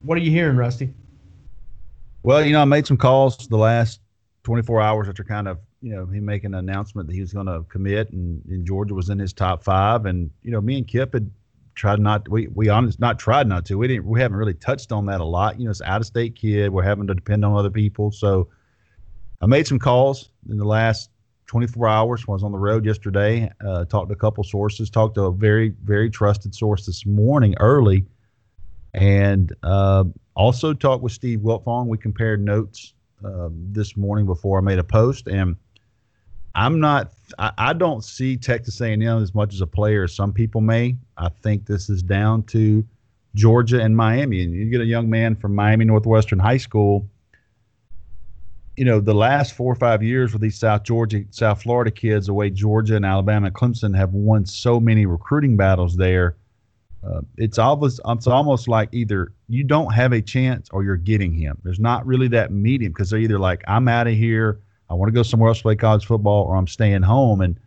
What 0.00 0.16
are 0.16 0.22
you 0.22 0.30
hearing, 0.30 0.56
Rusty? 0.56 0.94
Well, 2.22 2.42
you 2.42 2.54
know, 2.54 2.62
I 2.62 2.64
made 2.64 2.86
some 2.86 2.96
calls 2.96 3.36
the 3.48 3.58
last 3.58 4.00
24 4.44 4.80
hours 4.80 5.08
after 5.10 5.22
kind 5.22 5.46
of, 5.46 5.58
you 5.82 5.94
know, 5.94 6.06
him 6.06 6.24
making 6.24 6.54
an 6.54 6.58
announcement 6.58 7.06
that 7.08 7.14
he 7.14 7.20
was 7.20 7.34
going 7.34 7.48
to 7.48 7.64
commit, 7.68 8.10
and, 8.12 8.42
and 8.48 8.66
Georgia 8.66 8.94
was 8.94 9.10
in 9.10 9.18
his 9.18 9.34
top 9.34 9.62
five. 9.62 10.06
And 10.06 10.30
you 10.42 10.52
know, 10.52 10.60
me 10.62 10.78
and 10.78 10.88
Kip 10.88 11.12
had 11.12 11.30
tried 11.74 12.00
not 12.00 12.26
we 12.30 12.48
we 12.54 12.70
honest 12.70 12.98
not 12.98 13.18
tried 13.18 13.46
not 13.46 13.66
to. 13.66 13.76
We 13.76 13.86
didn't 13.86 14.06
we 14.06 14.22
haven't 14.22 14.38
really 14.38 14.54
touched 14.54 14.90
on 14.90 15.04
that 15.06 15.20
a 15.20 15.24
lot. 15.24 15.58
You 15.58 15.66
know, 15.66 15.70
it's 15.70 15.82
out 15.82 16.00
of 16.00 16.06
state 16.06 16.34
kid. 16.34 16.70
We're 16.70 16.82
having 16.82 17.06
to 17.08 17.14
depend 17.14 17.44
on 17.44 17.54
other 17.54 17.70
people. 17.70 18.10
So 18.10 18.48
I 19.42 19.46
made 19.46 19.66
some 19.66 19.78
calls 19.78 20.30
in 20.48 20.56
the 20.56 20.64
last 20.64 21.10
24 21.54 21.86
hours. 21.86 22.24
I 22.28 22.32
was 22.32 22.42
on 22.42 22.50
the 22.50 22.58
road 22.58 22.84
yesterday. 22.84 23.48
Uh, 23.64 23.84
talked 23.84 24.08
to 24.08 24.12
a 24.12 24.18
couple 24.18 24.42
sources. 24.42 24.90
Talked 24.90 25.14
to 25.14 25.26
a 25.26 25.32
very 25.32 25.72
very 25.84 26.10
trusted 26.10 26.52
source 26.52 26.84
this 26.84 27.06
morning 27.06 27.54
early, 27.60 28.04
and 28.92 29.54
uh, 29.62 30.02
also 30.34 30.72
talked 30.72 31.04
with 31.04 31.12
Steve 31.12 31.38
Wiltfong. 31.38 31.86
We 31.86 31.96
compared 31.96 32.44
notes 32.44 32.94
uh, 33.24 33.50
this 33.52 33.96
morning 33.96 34.26
before 34.26 34.58
I 34.58 34.62
made 34.62 34.80
a 34.80 34.84
post, 34.84 35.28
and 35.28 35.54
I'm 36.56 36.80
not. 36.80 37.12
I, 37.38 37.52
I, 37.56 37.72
don't 37.72 38.02
see 38.02 38.36
Texas 38.36 38.80
A&M 38.80 39.00
as 39.00 39.32
much 39.32 39.54
as 39.54 39.60
a 39.60 39.66
player 39.68 40.02
as 40.02 40.12
some 40.12 40.32
people 40.32 40.60
may. 40.60 40.96
I 41.18 41.28
think 41.28 41.66
this 41.66 41.88
is 41.88 42.02
down 42.02 42.42
to 42.46 42.84
Georgia 43.36 43.80
and 43.80 43.96
Miami, 43.96 44.42
and 44.42 44.52
you 44.52 44.68
get 44.70 44.80
a 44.80 44.86
young 44.86 45.08
man 45.08 45.36
from 45.36 45.54
Miami 45.54 45.84
Northwestern 45.84 46.40
High 46.40 46.56
School. 46.56 47.08
You 48.76 48.84
know, 48.84 49.00
the 49.00 49.14
last 49.14 49.54
four 49.54 49.72
or 49.72 49.76
five 49.76 50.02
years 50.02 50.32
with 50.32 50.42
these 50.42 50.58
South 50.58 50.82
Georgia, 50.82 51.22
South 51.30 51.62
Florida 51.62 51.90
kids, 51.90 52.26
the 52.26 52.34
way 52.34 52.50
Georgia 52.50 52.96
and 52.96 53.04
Alabama 53.04 53.46
and 53.46 53.54
Clemson 53.54 53.96
have 53.96 54.12
won 54.12 54.44
so 54.46 54.80
many 54.80 55.06
recruiting 55.06 55.56
battles 55.56 55.96
there 55.96 56.36
uh, 57.06 57.20
it's 57.36 57.58
almost 57.58 58.00
it's 58.08 58.26
almost 58.26 58.66
like 58.66 58.88
either 58.92 59.32
you 59.48 59.62
don't 59.62 59.92
have 59.92 60.12
a 60.12 60.22
chance 60.22 60.68
or 60.70 60.82
you're 60.82 60.96
getting 60.96 61.32
him. 61.32 61.58
There's 61.62 61.80
not 61.80 62.06
really 62.06 62.28
that 62.28 62.50
medium 62.50 62.92
because 62.92 63.10
they're 63.10 63.18
either 63.18 63.38
like 63.38 63.62
I'm 63.68 63.88
out 63.88 64.06
of 64.06 64.14
here, 64.14 64.60
I 64.88 64.94
want 64.94 65.08
to 65.08 65.12
go 65.12 65.22
somewhere 65.22 65.48
else 65.48 65.60
play 65.60 65.76
college 65.76 66.06
football, 66.06 66.44
or 66.44 66.56
I'm 66.56 66.66
staying 66.66 67.02
home. 67.02 67.42
And 67.42 67.58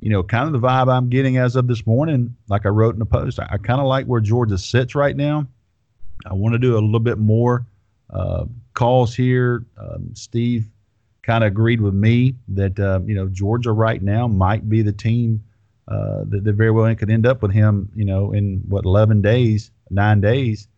you 0.00 0.10
know, 0.10 0.22
kind 0.22 0.46
of 0.46 0.60
the 0.60 0.64
vibe 0.64 0.92
I'm 0.92 1.08
getting 1.08 1.38
as 1.38 1.56
of 1.56 1.66
this 1.66 1.86
morning, 1.86 2.36
like 2.48 2.66
I 2.66 2.68
wrote 2.68 2.94
in 2.94 3.00
the 3.00 3.06
post, 3.06 3.40
I, 3.40 3.48
I 3.50 3.56
kind 3.56 3.80
of 3.80 3.86
like 3.86 4.06
where 4.06 4.20
Georgia 4.20 4.58
sits 4.58 4.94
right 4.94 5.16
now. 5.16 5.46
I 6.26 6.34
want 6.34 6.52
to 6.52 6.58
do 6.58 6.74
a 6.74 6.80
little 6.80 7.00
bit 7.00 7.18
more 7.18 7.66
uh, 8.10 8.44
calls 8.74 9.14
here. 9.14 9.64
Um, 9.76 10.14
Steve 10.14 10.68
kind 11.22 11.44
of 11.44 11.48
agreed 11.48 11.80
with 11.80 11.94
me 11.94 12.34
that 12.48 12.78
uh, 12.78 13.00
you 13.04 13.14
know 13.14 13.28
Georgia 13.28 13.72
right 13.72 14.02
now 14.02 14.26
might 14.26 14.68
be 14.68 14.82
the 14.82 14.92
team 14.92 15.42
uh, 15.88 16.24
that, 16.28 16.42
very 16.54 16.70
well 16.70 16.94
could 16.94 17.10
end 17.10 17.26
up 17.26 17.40
with 17.40 17.52
him, 17.52 17.90
you 17.94 18.04
know, 18.04 18.32
in 18.32 18.62
what 18.68 18.84
11 18.84 19.22
days, 19.22 19.70
nine 19.90 20.20
days. 20.20 20.68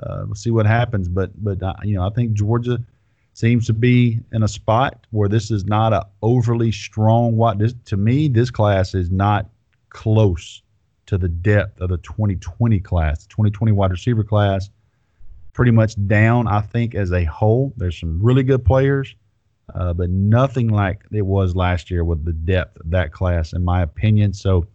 Uh, 0.00 0.22
we'll 0.26 0.34
see 0.34 0.50
what 0.50 0.66
happens, 0.66 1.08
but 1.08 1.30
but 1.42 1.62
uh, 1.62 1.74
you 1.82 1.94
know, 1.94 2.06
I 2.06 2.10
think 2.10 2.32
Georgia 2.32 2.78
seems 3.34 3.66
to 3.66 3.72
be 3.72 4.20
in 4.32 4.42
a 4.42 4.48
spot 4.48 5.06
where 5.10 5.28
this 5.28 5.50
is 5.50 5.64
not 5.64 5.92
a 5.92 6.06
overly 6.22 6.72
strong. 6.72 7.36
What 7.36 7.58
this 7.58 7.74
to 7.86 7.96
me, 7.96 8.28
this 8.28 8.50
class 8.50 8.94
is 8.94 9.10
not 9.10 9.50
close 9.90 10.62
to 11.06 11.18
the 11.18 11.28
depth 11.28 11.80
of 11.80 11.90
the 11.90 11.98
2020 11.98 12.80
class, 12.80 13.26
2020 13.26 13.72
wide 13.72 13.90
receiver 13.90 14.24
class. 14.24 14.70
Pretty 15.52 15.70
much 15.70 15.94
down, 16.06 16.46
I 16.48 16.60
think, 16.60 16.94
as 16.94 17.12
a 17.12 17.24
whole. 17.24 17.72
There's 17.76 17.98
some 17.98 18.20
really 18.22 18.42
good 18.42 18.64
players 18.64 19.14
uh, 19.74 19.92
but 19.92 20.10
nothing 20.10 20.68
like 20.68 21.04
it 21.12 21.22
was 21.22 21.56
last 21.56 21.90
year 21.90 22.04
with 22.04 22.24
the 22.24 22.32
depth 22.32 22.78
of 22.80 22.90
that 22.90 23.12
class, 23.12 23.52
in 23.52 23.64
my 23.64 23.82
opinion. 23.82 24.32
So 24.32 24.66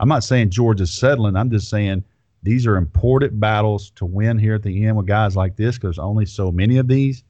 I'm 0.00 0.08
not 0.08 0.24
saying 0.24 0.50
Georgia's 0.50 0.92
settling. 0.92 1.36
I'm 1.36 1.50
just 1.50 1.68
saying 1.68 2.04
these 2.42 2.66
are 2.66 2.76
important 2.76 3.40
battles 3.40 3.90
to 3.96 4.04
win 4.04 4.38
here 4.38 4.54
at 4.54 4.62
the 4.62 4.86
end 4.86 4.96
with 4.96 5.06
guys 5.06 5.34
like 5.34 5.56
this 5.56 5.76
because 5.76 5.96
there's 5.96 5.98
only 5.98 6.26
so 6.26 6.52
many 6.52 6.78
of 6.78 6.86
these. 6.86 7.24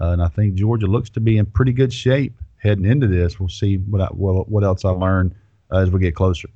Uh, 0.00 0.10
and 0.10 0.22
I 0.22 0.28
think 0.28 0.54
Georgia 0.54 0.86
looks 0.86 1.10
to 1.10 1.20
be 1.20 1.38
in 1.38 1.46
pretty 1.46 1.72
good 1.72 1.92
shape 1.92 2.36
heading 2.56 2.84
into 2.84 3.06
this. 3.06 3.38
We'll 3.38 3.48
see 3.48 3.76
what 3.76 4.00
I, 4.00 4.06
what, 4.06 4.48
what 4.48 4.64
else 4.64 4.84
I 4.84 4.90
learn 4.90 5.34
uh, 5.70 5.78
as 5.78 5.90
we 5.90 6.00
get 6.00 6.16
closer. 6.16 6.48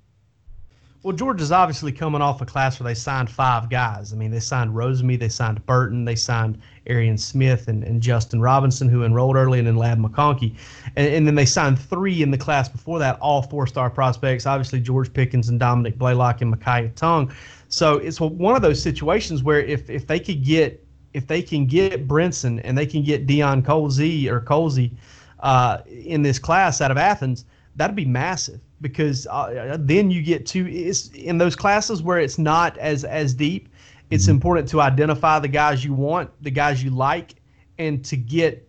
Well, 1.02 1.16
Georgia's 1.16 1.50
obviously 1.50 1.90
coming 1.90 2.22
off 2.22 2.40
a 2.42 2.46
class 2.46 2.78
where 2.78 2.84
they 2.84 2.94
signed 2.94 3.28
five 3.28 3.68
guys. 3.68 4.12
I 4.12 4.16
mean, 4.16 4.30
they 4.30 4.38
signed 4.38 4.70
Rosemy, 4.70 5.18
they 5.18 5.28
signed 5.28 5.64
Burton, 5.66 6.04
they 6.04 6.14
signed 6.14 6.60
Arian 6.86 7.18
Smith 7.18 7.66
and, 7.66 7.82
and 7.82 8.00
Justin 8.00 8.40
Robinson, 8.40 8.88
who 8.88 9.02
enrolled 9.02 9.34
early, 9.34 9.58
and 9.58 9.66
then 9.66 9.76
Ladd 9.76 9.98
McConkey. 9.98 10.54
And, 10.94 11.12
and 11.12 11.26
then 11.26 11.34
they 11.34 11.44
signed 11.44 11.80
three 11.80 12.22
in 12.22 12.30
the 12.30 12.38
class 12.38 12.68
before 12.68 13.00
that, 13.00 13.18
all 13.18 13.42
four 13.42 13.66
star 13.66 13.90
prospects, 13.90 14.46
obviously 14.46 14.78
George 14.78 15.12
Pickens 15.12 15.48
and 15.48 15.58
Dominick 15.58 15.98
Blaylock 15.98 16.40
and 16.40 16.54
Makiya 16.54 16.94
Tongue. 16.94 17.32
So 17.66 17.96
it's 17.98 18.20
one 18.20 18.54
of 18.54 18.62
those 18.62 18.80
situations 18.80 19.42
where 19.42 19.60
if, 19.60 19.90
if 19.90 20.06
they 20.06 20.20
could 20.20 20.44
get 20.44 20.86
if 21.14 21.26
they 21.26 21.42
can 21.42 21.66
get 21.66 22.08
Brinson 22.08 22.60
and 22.64 22.78
they 22.78 22.86
can 22.86 23.02
get 23.02 23.26
Deion 23.26 23.62
Colzie 23.62 24.28
or 24.28 24.40
Colzie 24.40 24.92
uh, 25.40 25.78
in 25.86 26.22
this 26.22 26.38
class 26.38 26.80
out 26.80 26.90
of 26.90 26.96
Athens, 26.96 27.44
that'd 27.76 27.96
be 27.96 28.04
massive 28.04 28.60
because 28.80 29.26
uh, 29.28 29.76
then 29.80 30.10
you 30.10 30.22
get 30.22 30.46
to 30.46 30.70
it's 30.70 31.08
in 31.08 31.38
those 31.38 31.56
classes 31.56 32.02
where 32.02 32.18
it's 32.18 32.38
not 32.38 32.76
as 32.78 33.04
as 33.04 33.34
deep. 33.34 33.68
It's 34.10 34.24
mm-hmm. 34.24 34.32
important 34.32 34.68
to 34.68 34.80
identify 34.80 35.38
the 35.38 35.48
guys 35.48 35.84
you 35.84 35.94
want, 35.94 36.30
the 36.42 36.50
guys 36.50 36.82
you 36.82 36.90
like, 36.90 37.34
and 37.78 38.04
to 38.04 38.16
get 38.16 38.68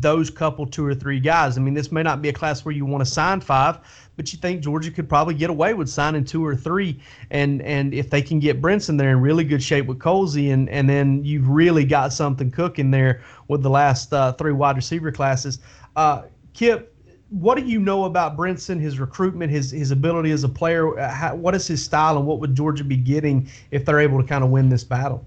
those 0.00 0.30
couple 0.30 0.66
two 0.66 0.84
or 0.84 0.94
three 0.94 1.20
guys. 1.20 1.58
I 1.58 1.60
mean, 1.60 1.74
this 1.74 1.92
may 1.92 2.02
not 2.02 2.22
be 2.22 2.28
a 2.28 2.32
class 2.32 2.64
where 2.64 2.72
you 2.72 2.86
want 2.86 3.04
to 3.04 3.10
sign 3.10 3.40
five, 3.40 3.78
but 4.16 4.32
you 4.32 4.38
think 4.38 4.62
Georgia 4.62 4.90
could 4.90 5.08
probably 5.08 5.34
get 5.34 5.50
away 5.50 5.74
with 5.74 5.88
signing 5.88 6.24
two 6.24 6.44
or 6.44 6.56
three. 6.56 7.00
And 7.30 7.60
and 7.62 7.92
if 7.92 8.10
they 8.10 8.22
can 8.22 8.38
get 8.38 8.62
Brinson 8.62 8.96
there 8.96 9.10
in 9.10 9.20
really 9.20 9.44
good 9.44 9.62
shape 9.62 9.86
with 9.86 9.98
Colzie, 9.98 10.52
and 10.52 10.68
and 10.70 10.88
then 10.88 11.24
you've 11.24 11.48
really 11.48 11.84
got 11.84 12.12
something 12.12 12.50
cooking 12.50 12.90
there 12.90 13.22
with 13.48 13.62
the 13.62 13.70
last 13.70 14.12
uh, 14.12 14.32
three 14.32 14.52
wide 14.52 14.76
receiver 14.76 15.12
classes. 15.12 15.58
Uh, 15.96 16.22
Kip, 16.54 16.94
what 17.30 17.58
do 17.58 17.64
you 17.64 17.78
know 17.78 18.04
about 18.04 18.36
Brinson, 18.36 18.80
his 18.80 18.98
recruitment, 18.98 19.52
his 19.52 19.70
his 19.70 19.90
ability 19.90 20.30
as 20.30 20.44
a 20.44 20.48
player? 20.48 20.98
Uh, 20.98 21.10
how, 21.10 21.34
what 21.34 21.54
is 21.54 21.66
his 21.66 21.84
style, 21.84 22.16
and 22.16 22.26
what 22.26 22.40
would 22.40 22.54
Georgia 22.54 22.84
be 22.84 22.96
getting 22.96 23.48
if 23.70 23.84
they're 23.84 24.00
able 24.00 24.20
to 24.20 24.26
kind 24.26 24.42
of 24.42 24.50
win 24.50 24.68
this 24.68 24.84
battle? 24.84 25.26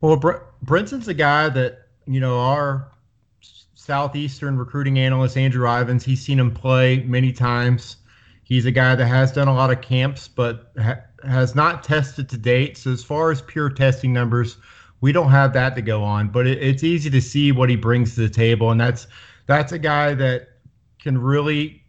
Well, 0.00 0.16
Br- 0.16 0.36
Brinson's 0.64 1.08
a 1.08 1.14
guy 1.14 1.48
that 1.50 1.88
you 2.08 2.20
know, 2.20 2.38
our 2.38 2.90
southeastern 3.74 4.56
recruiting 4.56 4.98
analyst 4.98 5.36
Andrew 5.36 5.68
Ivins, 5.68 6.04
he's 6.04 6.22
seen 6.22 6.38
him 6.38 6.50
play 6.50 7.02
many 7.02 7.32
times. 7.32 7.98
He's 8.42 8.64
a 8.64 8.70
guy 8.70 8.94
that 8.94 9.06
has 9.06 9.30
done 9.30 9.46
a 9.46 9.54
lot 9.54 9.70
of 9.70 9.82
camps, 9.82 10.26
but 10.26 10.72
ha- 10.80 11.00
has 11.22 11.54
not 11.54 11.82
tested 11.82 12.28
to 12.30 12.38
date. 12.38 12.78
So 12.78 12.92
as 12.92 13.04
far 13.04 13.30
as 13.30 13.42
pure 13.42 13.68
testing 13.68 14.12
numbers, 14.12 14.56
we 15.02 15.12
don't 15.12 15.30
have 15.30 15.52
that 15.52 15.74
to 15.76 15.82
go 15.82 16.02
on. 16.02 16.28
But 16.28 16.46
it, 16.46 16.62
it's 16.62 16.82
easy 16.82 17.10
to 17.10 17.20
see 17.20 17.52
what 17.52 17.68
he 17.68 17.76
brings 17.76 18.14
to 18.14 18.22
the 18.22 18.30
table, 18.30 18.70
and 18.70 18.80
that's 18.80 19.06
that's 19.46 19.72
a 19.72 19.78
guy 19.78 20.14
that 20.14 20.48
can 21.08 21.16
really 21.16 21.82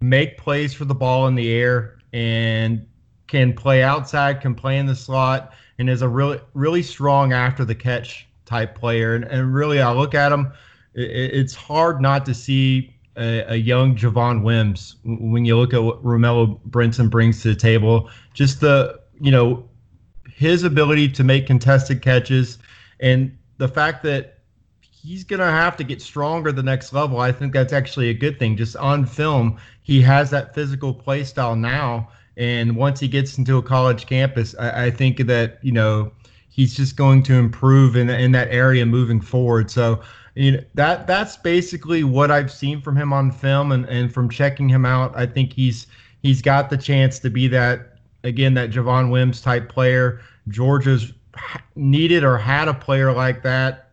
make 0.00 0.38
plays 0.38 0.72
for 0.72 0.86
the 0.86 0.94
ball 0.94 1.26
in 1.26 1.34
the 1.34 1.52
air 1.52 1.98
and 2.14 2.86
can 3.26 3.52
play 3.52 3.82
outside, 3.82 4.40
can 4.40 4.54
play 4.54 4.78
in 4.78 4.86
the 4.86 4.94
slot, 4.94 5.52
and 5.78 5.90
is 5.90 6.00
a 6.00 6.08
really 6.08 6.40
really 6.54 6.82
strong 6.82 7.34
after 7.34 7.62
the 7.62 7.74
catch 7.74 8.26
type 8.46 8.74
player. 8.74 9.14
And, 9.14 9.24
and 9.24 9.52
really, 9.52 9.82
I 9.82 9.92
look 9.92 10.14
at 10.14 10.32
him 10.32 10.50
it, 10.94 11.34
it's 11.34 11.54
hard 11.54 12.00
not 12.00 12.24
to 12.24 12.32
see 12.32 12.94
a, 13.18 13.52
a, 13.52 13.56
young 13.56 13.94
Javon 13.94 14.42
Wims 14.42 14.96
when 15.04 15.44
you 15.44 15.58
look 15.58 15.74
at 15.74 15.82
what 15.82 16.02
Romello 16.02 16.58
Brinson 16.70 17.10
brings 17.10 17.42
to 17.42 17.48
the 17.48 17.54
table. 17.54 18.08
Just 18.32 18.62
the 18.62 18.98
you 19.20 19.30
know 19.30 19.68
his 20.26 20.64
ability 20.64 21.10
to 21.10 21.22
make 21.22 21.46
contested 21.46 22.00
catches 22.00 22.56
and 22.98 23.36
the 23.58 23.68
fact 23.68 24.02
that 24.04 24.37
he's 25.02 25.24
going 25.24 25.40
to 25.40 25.46
have 25.46 25.76
to 25.76 25.84
get 25.84 26.02
stronger 26.02 26.52
the 26.52 26.62
next 26.62 26.92
level. 26.92 27.20
I 27.20 27.32
think 27.32 27.52
that's 27.52 27.72
actually 27.72 28.10
a 28.10 28.14
good 28.14 28.38
thing. 28.38 28.56
Just 28.56 28.76
on 28.76 29.06
film, 29.06 29.58
he 29.82 30.00
has 30.02 30.30
that 30.30 30.54
physical 30.54 30.92
play 30.94 31.24
style 31.24 31.56
now. 31.56 32.08
And 32.36 32.76
once 32.76 33.00
he 33.00 33.08
gets 33.08 33.36
into 33.38 33.58
a 33.58 33.62
college 33.62 34.06
campus, 34.06 34.54
I, 34.58 34.86
I 34.86 34.90
think 34.90 35.26
that, 35.26 35.58
you 35.62 35.72
know, 35.72 36.12
he's 36.48 36.74
just 36.74 36.96
going 36.96 37.22
to 37.24 37.34
improve 37.34 37.96
in, 37.96 38.10
in 38.10 38.32
that 38.32 38.48
area 38.50 38.84
moving 38.86 39.20
forward. 39.20 39.70
So 39.70 40.02
you 40.34 40.52
know 40.52 40.60
that 40.74 41.06
that's 41.08 41.36
basically 41.36 42.04
what 42.04 42.30
I've 42.30 42.52
seen 42.52 42.80
from 42.80 42.96
him 42.96 43.12
on 43.12 43.32
film 43.32 43.72
and, 43.72 43.84
and 43.86 44.12
from 44.12 44.30
checking 44.30 44.68
him 44.68 44.86
out. 44.86 45.16
I 45.16 45.26
think 45.26 45.52
he's 45.52 45.88
he's 46.22 46.40
got 46.40 46.70
the 46.70 46.76
chance 46.76 47.18
to 47.20 47.30
be 47.30 47.48
that 47.48 47.98
again 48.22 48.54
that 48.54 48.70
Javon 48.70 49.10
Wims 49.10 49.40
type 49.40 49.68
player. 49.68 50.20
Georgia's 50.48 51.12
needed 51.74 52.22
or 52.22 52.38
had 52.38 52.68
a 52.68 52.74
player 52.74 53.12
like 53.12 53.42
that 53.42 53.87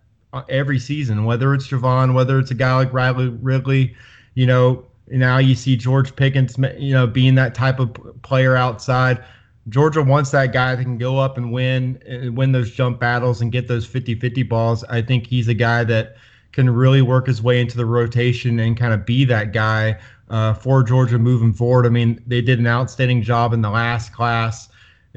every 0.50 0.80
season, 0.80 1.25
whether 1.25 1.54
it's 1.54 1.68
Javon, 1.68 2.13
whether 2.13 2.39
it's 2.39 2.51
a 2.51 2.56
guy 2.56 2.75
like 2.75 2.94
Riley 2.94 3.30
Ridley. 3.30 3.96
You 4.34 4.46
know, 4.46 4.86
now 5.08 5.38
you 5.38 5.56
see 5.56 5.75
George 5.75 6.15
Pickens, 6.15 6.58
you 6.77 6.94
know, 6.94 7.08
being 7.08 7.36
that 7.36 7.56
type 7.56 7.80
of 7.80 7.94
player 8.22 8.56
outside. 8.56 9.24
Georgia 9.70 10.04
wants 10.04 10.30
that 10.32 10.54
guy 10.54 10.75
that 10.75 10.84
can 10.84 10.98
go 10.98 11.18
up 11.18 11.38
and 11.38 11.51
win 11.51 12.01
and 12.06 12.38
win 12.38 12.51
those 12.51 12.72
jump 12.72 13.00
battles 13.00 13.42
and 13.42 13.51
get 13.51 13.68
those 13.68 13.88
50-50 13.88 14.48
balls. 14.48 14.84
I 14.86 15.01
think 15.01 15.25
he's 15.25 15.48
a 15.48 15.56
guy 15.56 15.84
that 15.86 16.18
can 16.51 16.70
really 16.70 17.01
work 17.01 17.27
his 17.27 17.42
way 17.42 17.60
into 17.60 17.75
the 17.75 17.86
rotation 17.86 18.60
and 18.60 18.77
kind 18.77 18.94
of 18.94 19.06
be 19.06 19.25
that 19.25 19.54
guy 19.54 19.98
uh, 20.30 20.54
for 20.54 20.84
Georgia 20.84 21.20
moving 21.20 21.54
forward. 21.54 21.86
I 21.86 21.89
mean, 21.89 22.24
they 22.27 22.42
did 22.42 22.60
an 22.60 22.68
outstanding 22.68 23.22
job 23.22 23.54
in 23.54 23.62
the 23.62 23.70
last 23.70 24.13
class, 24.13 24.70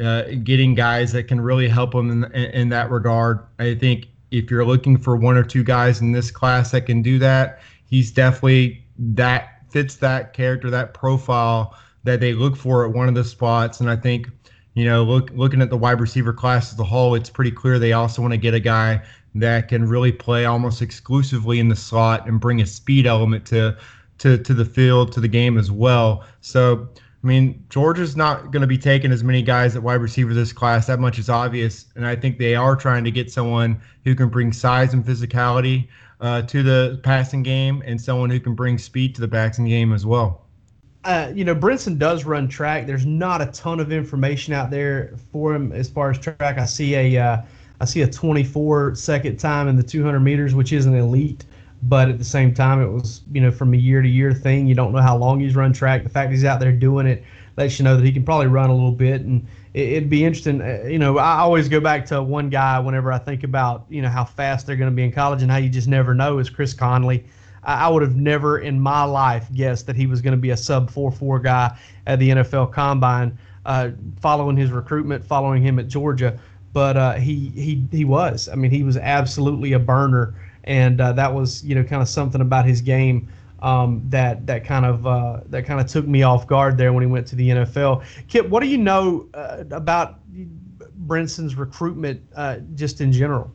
uh, 0.02 0.22
getting 0.42 0.74
guys 0.74 1.12
that 1.12 1.24
can 1.24 1.40
really 1.40 1.68
help 1.68 1.92
them 1.92 2.10
in, 2.10 2.32
in, 2.32 2.50
in 2.52 2.68
that 2.70 2.90
regard. 2.90 3.40
I 3.58 3.74
think 3.74 4.07
if 4.30 4.50
you're 4.50 4.64
looking 4.64 4.98
for 4.98 5.16
one 5.16 5.36
or 5.36 5.42
two 5.42 5.64
guys 5.64 6.00
in 6.00 6.12
this 6.12 6.30
class 6.30 6.70
that 6.72 6.86
can 6.86 7.02
do 7.02 7.18
that, 7.18 7.60
he's 7.86 8.10
definitely 8.10 8.84
that 8.98 9.62
fits 9.70 9.96
that 9.96 10.32
character, 10.32 10.70
that 10.70 10.94
profile 10.94 11.76
that 12.04 12.20
they 12.20 12.32
look 12.32 12.56
for 12.56 12.86
at 12.86 12.92
one 12.92 13.08
of 13.08 13.14
the 13.14 13.24
spots. 13.24 13.80
And 13.80 13.90
I 13.90 13.96
think, 13.96 14.28
you 14.74 14.84
know, 14.84 15.02
look 15.02 15.30
looking 15.34 15.62
at 15.62 15.70
the 15.70 15.76
wide 15.76 16.00
receiver 16.00 16.32
class 16.32 16.72
as 16.72 16.78
a 16.78 16.84
whole, 16.84 17.14
it's 17.14 17.30
pretty 17.30 17.50
clear 17.50 17.78
they 17.78 17.92
also 17.92 18.22
want 18.22 18.32
to 18.32 18.38
get 18.38 18.54
a 18.54 18.60
guy 18.60 19.02
that 19.34 19.68
can 19.68 19.88
really 19.88 20.12
play 20.12 20.44
almost 20.44 20.82
exclusively 20.82 21.58
in 21.58 21.68
the 21.68 21.76
slot 21.76 22.26
and 22.26 22.40
bring 22.40 22.60
a 22.60 22.66
speed 22.66 23.06
element 23.06 23.46
to 23.46 23.76
to 24.18 24.38
to 24.38 24.54
the 24.54 24.64
field 24.64 25.12
to 25.12 25.20
the 25.20 25.28
game 25.28 25.58
as 25.58 25.70
well. 25.70 26.24
So 26.40 26.88
I 27.22 27.26
mean, 27.26 27.64
Georgia's 27.68 28.16
not 28.16 28.52
going 28.52 28.60
to 28.60 28.68
be 28.68 28.78
taking 28.78 29.10
as 29.10 29.24
many 29.24 29.42
guys 29.42 29.74
at 29.74 29.82
wide 29.82 30.00
receiver 30.00 30.32
this 30.34 30.52
class. 30.52 30.86
That 30.86 31.00
much 31.00 31.18
is 31.18 31.28
obvious, 31.28 31.86
and 31.96 32.06
I 32.06 32.14
think 32.14 32.38
they 32.38 32.54
are 32.54 32.76
trying 32.76 33.02
to 33.04 33.10
get 33.10 33.32
someone 33.32 33.80
who 34.04 34.14
can 34.14 34.28
bring 34.28 34.52
size 34.52 34.94
and 34.94 35.04
physicality 35.04 35.88
uh, 36.20 36.42
to 36.42 36.62
the 36.62 37.00
passing 37.02 37.42
game, 37.42 37.82
and 37.84 38.00
someone 38.00 38.30
who 38.30 38.38
can 38.38 38.54
bring 38.54 38.78
speed 38.78 39.16
to 39.16 39.20
the 39.20 39.28
passing 39.28 39.66
game 39.66 39.92
as 39.92 40.06
well. 40.06 40.42
Uh, 41.04 41.32
you 41.34 41.44
know, 41.44 41.54
Brinson 41.54 41.98
does 41.98 42.24
run 42.24 42.48
track. 42.48 42.86
There's 42.86 43.06
not 43.06 43.40
a 43.40 43.46
ton 43.46 43.80
of 43.80 43.90
information 43.92 44.52
out 44.52 44.70
there 44.70 45.14
for 45.32 45.54
him 45.54 45.72
as 45.72 45.88
far 45.88 46.10
as 46.10 46.18
track. 46.18 46.58
I 46.58 46.66
see 46.66 46.94
a 46.94 47.18
uh, 47.18 47.42
I 47.80 47.84
see 47.84 48.02
a 48.02 48.10
24 48.10 48.94
second 48.94 49.38
time 49.38 49.68
in 49.68 49.76
the 49.76 49.82
200 49.82 50.20
meters, 50.20 50.54
which 50.54 50.72
isn't 50.72 50.94
elite, 50.94 51.44
but 51.82 52.08
at 52.08 52.18
the 52.18 52.24
same 52.24 52.52
time, 52.52 52.82
it 52.82 52.88
was 52.88 53.22
you 53.32 53.40
know 53.40 53.50
from 53.50 53.74
a 53.74 53.76
year 53.76 54.02
to 54.02 54.08
year 54.08 54.32
thing. 54.32 54.66
You 54.66 54.74
don't 54.74 54.92
know 54.92 55.02
how 55.02 55.16
long 55.16 55.40
he's 55.40 55.54
run 55.54 55.72
track. 55.72 56.02
The 56.02 56.08
fact 56.08 56.30
he's 56.30 56.44
out 56.44 56.60
there 56.60 56.72
doing 56.72 57.06
it 57.06 57.24
lets 57.56 57.78
you 57.78 57.84
know 57.84 57.96
that 57.96 58.04
he 58.04 58.12
can 58.12 58.24
probably 58.24 58.46
run 58.46 58.70
a 58.70 58.74
little 58.74 58.92
bit, 58.92 59.22
and 59.22 59.46
it, 59.74 59.94
would 59.94 60.10
be 60.10 60.24
interesting. 60.24 60.60
Uh, 60.60 60.84
you 60.88 60.98
know, 60.98 61.18
I 61.18 61.38
always 61.38 61.68
go 61.68 61.80
back 61.80 62.06
to 62.06 62.22
one 62.22 62.48
guy 62.50 62.78
whenever 62.78 63.12
I 63.12 63.18
think 63.18 63.44
about 63.44 63.86
you 63.88 64.02
know 64.02 64.08
how 64.08 64.24
fast 64.24 64.66
they're 64.66 64.76
going 64.76 64.90
to 64.90 64.96
be 64.96 65.04
in 65.04 65.12
college 65.12 65.42
and 65.42 65.50
how 65.50 65.58
you 65.58 65.68
just 65.68 65.88
never 65.88 66.14
know 66.14 66.38
is 66.38 66.50
Chris 66.50 66.74
Conley. 66.74 67.24
I 67.64 67.88
would 67.88 68.02
have 68.02 68.16
never 68.16 68.60
in 68.60 68.80
my 68.80 69.02
life 69.02 69.48
guessed 69.52 69.86
that 69.88 69.96
he 69.96 70.06
was 70.06 70.22
going 70.22 70.32
to 70.32 70.40
be 70.40 70.50
a 70.50 70.56
sub 70.56 70.90
4-4 70.90 71.42
guy 71.42 71.76
at 72.06 72.18
the 72.18 72.30
NFL 72.30 72.72
Combine. 72.72 73.36
Uh, 73.66 73.90
following 74.20 74.56
his 74.56 74.70
recruitment, 74.70 75.22
following 75.22 75.62
him 75.62 75.78
at 75.78 75.88
Georgia, 75.88 76.38
but 76.72 76.96
uh, 76.96 77.14
he 77.14 77.50
he 77.50 77.86
he 77.90 78.04
was. 78.04 78.48
I 78.48 78.54
mean, 78.54 78.70
he 78.70 78.82
was 78.82 78.96
absolutely 78.96 79.74
a 79.74 79.78
burner, 79.78 80.34
and 80.68 81.00
uh, 81.00 81.12
that 81.12 81.34
was 81.34 81.64
you 81.64 81.74
know 81.74 81.82
kind 81.82 82.00
of 82.00 82.08
something 82.08 82.40
about 82.40 82.64
his 82.64 82.80
game 82.80 83.28
um, 83.60 84.02
that 84.08 84.46
that 84.46 84.64
kind 84.64 84.86
of 84.86 85.06
uh, 85.06 85.40
that 85.46 85.64
kind 85.64 85.80
of 85.80 85.86
took 85.86 86.06
me 86.06 86.22
off 86.22 86.46
guard 86.46 86.78
there 86.78 86.92
when 86.92 87.02
he 87.02 87.08
went 87.08 87.26
to 87.28 87.36
the 87.36 87.48
NFL. 87.48 88.04
Kip, 88.28 88.48
what 88.48 88.62
do 88.62 88.68
you 88.68 88.78
know 88.78 89.28
uh, 89.34 89.64
about 89.72 90.20
Brinson's 90.28 91.56
recruitment 91.56 92.22
uh, 92.36 92.58
just 92.74 93.00
in 93.00 93.10
general? 93.10 93.50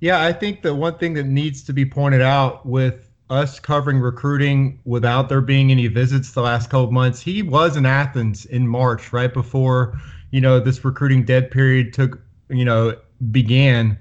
Yeah, 0.00 0.22
I 0.22 0.32
think 0.32 0.62
the 0.62 0.74
one 0.74 0.98
thing 0.98 1.14
that 1.14 1.26
needs 1.26 1.62
to 1.64 1.72
be 1.72 1.84
pointed 1.84 2.22
out 2.22 2.66
with 2.66 3.08
us 3.30 3.58
covering 3.58 3.98
recruiting 3.98 4.80
without 4.84 5.28
there 5.28 5.40
being 5.40 5.70
any 5.70 5.86
visits 5.86 6.32
the 6.32 6.42
last 6.42 6.70
couple 6.70 6.90
months, 6.90 7.20
he 7.20 7.42
was 7.42 7.76
in 7.76 7.86
Athens 7.86 8.44
in 8.46 8.68
March, 8.68 9.12
right 9.12 9.32
before 9.32 9.98
you 10.30 10.40
know 10.40 10.60
this 10.60 10.84
recruiting 10.84 11.24
dead 11.24 11.50
period 11.50 11.92
took 11.92 12.20
you 12.48 12.64
know 12.64 12.96
began 13.30 13.98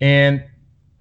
and 0.00 0.42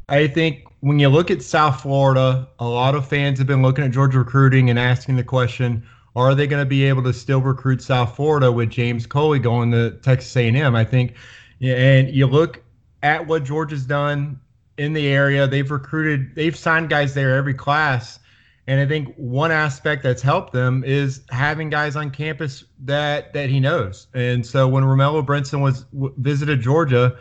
i 0.10 0.28
think 0.28 0.66
when 0.82 1.00
you 1.00 1.10
look 1.10 1.32
at 1.32 1.42
south 1.42 1.82
florida 1.82 2.48
a 2.60 2.68
lot 2.68 2.96
of 2.96 3.08
fans 3.08 3.38
have 3.38 3.48
been 3.48 3.62
looking 3.62 3.84
at 3.84 3.92
georgia 3.92 4.20
recruiting 4.20 4.70
and 4.70 4.80
asking 4.80 5.16
the 5.16 5.24
question 5.24 5.84
are 6.16 6.36
they 6.36 6.46
going 6.46 6.62
to 6.62 6.70
be 6.70 6.84
able 6.84 7.02
to 7.04 7.14
still 7.14 7.42
recruit 7.42 7.82
south 7.82 8.16
florida 8.16 8.52
with 8.52 8.70
james 8.70 9.06
coley 9.06 9.40
going 9.40 9.72
to 9.72 9.92
texas 10.02 10.36
a&m 10.36 10.76
i 10.76 10.84
think 10.84 11.16
and 11.62 12.10
you 12.10 12.26
look 12.26 12.64
at 13.02 13.26
what 13.28 13.44
georgia's 13.44 13.86
done 13.86 14.40
in 14.78 14.94
the 14.94 15.08
area 15.08 15.48
they've 15.48 15.72
recruited 15.72 16.34
they've 16.36 16.56
signed 16.56 16.90
guys 16.90 17.14
there 17.14 17.36
every 17.36 17.54
class 17.54 18.20
and 18.68 18.80
I 18.80 18.86
think 18.86 19.14
one 19.18 19.52
aspect 19.52 20.04
that's 20.04 20.22
helped 20.22 20.54
them 20.54 20.84
is 20.86 21.22
having 21.30 21.70
guys 21.70 21.96
on 21.96 22.12
campus 22.12 22.64
that 22.80 23.34
that 23.34 23.50
he 23.50 23.60
knows. 23.60 24.08
And 24.14 24.46
so 24.46 24.68
when 24.68 24.84
Romello 24.84 25.26
Brinson 25.26 25.62
was 25.62 25.84
w- 25.86 26.14
visited 26.18 26.62
Georgia, 26.62 27.18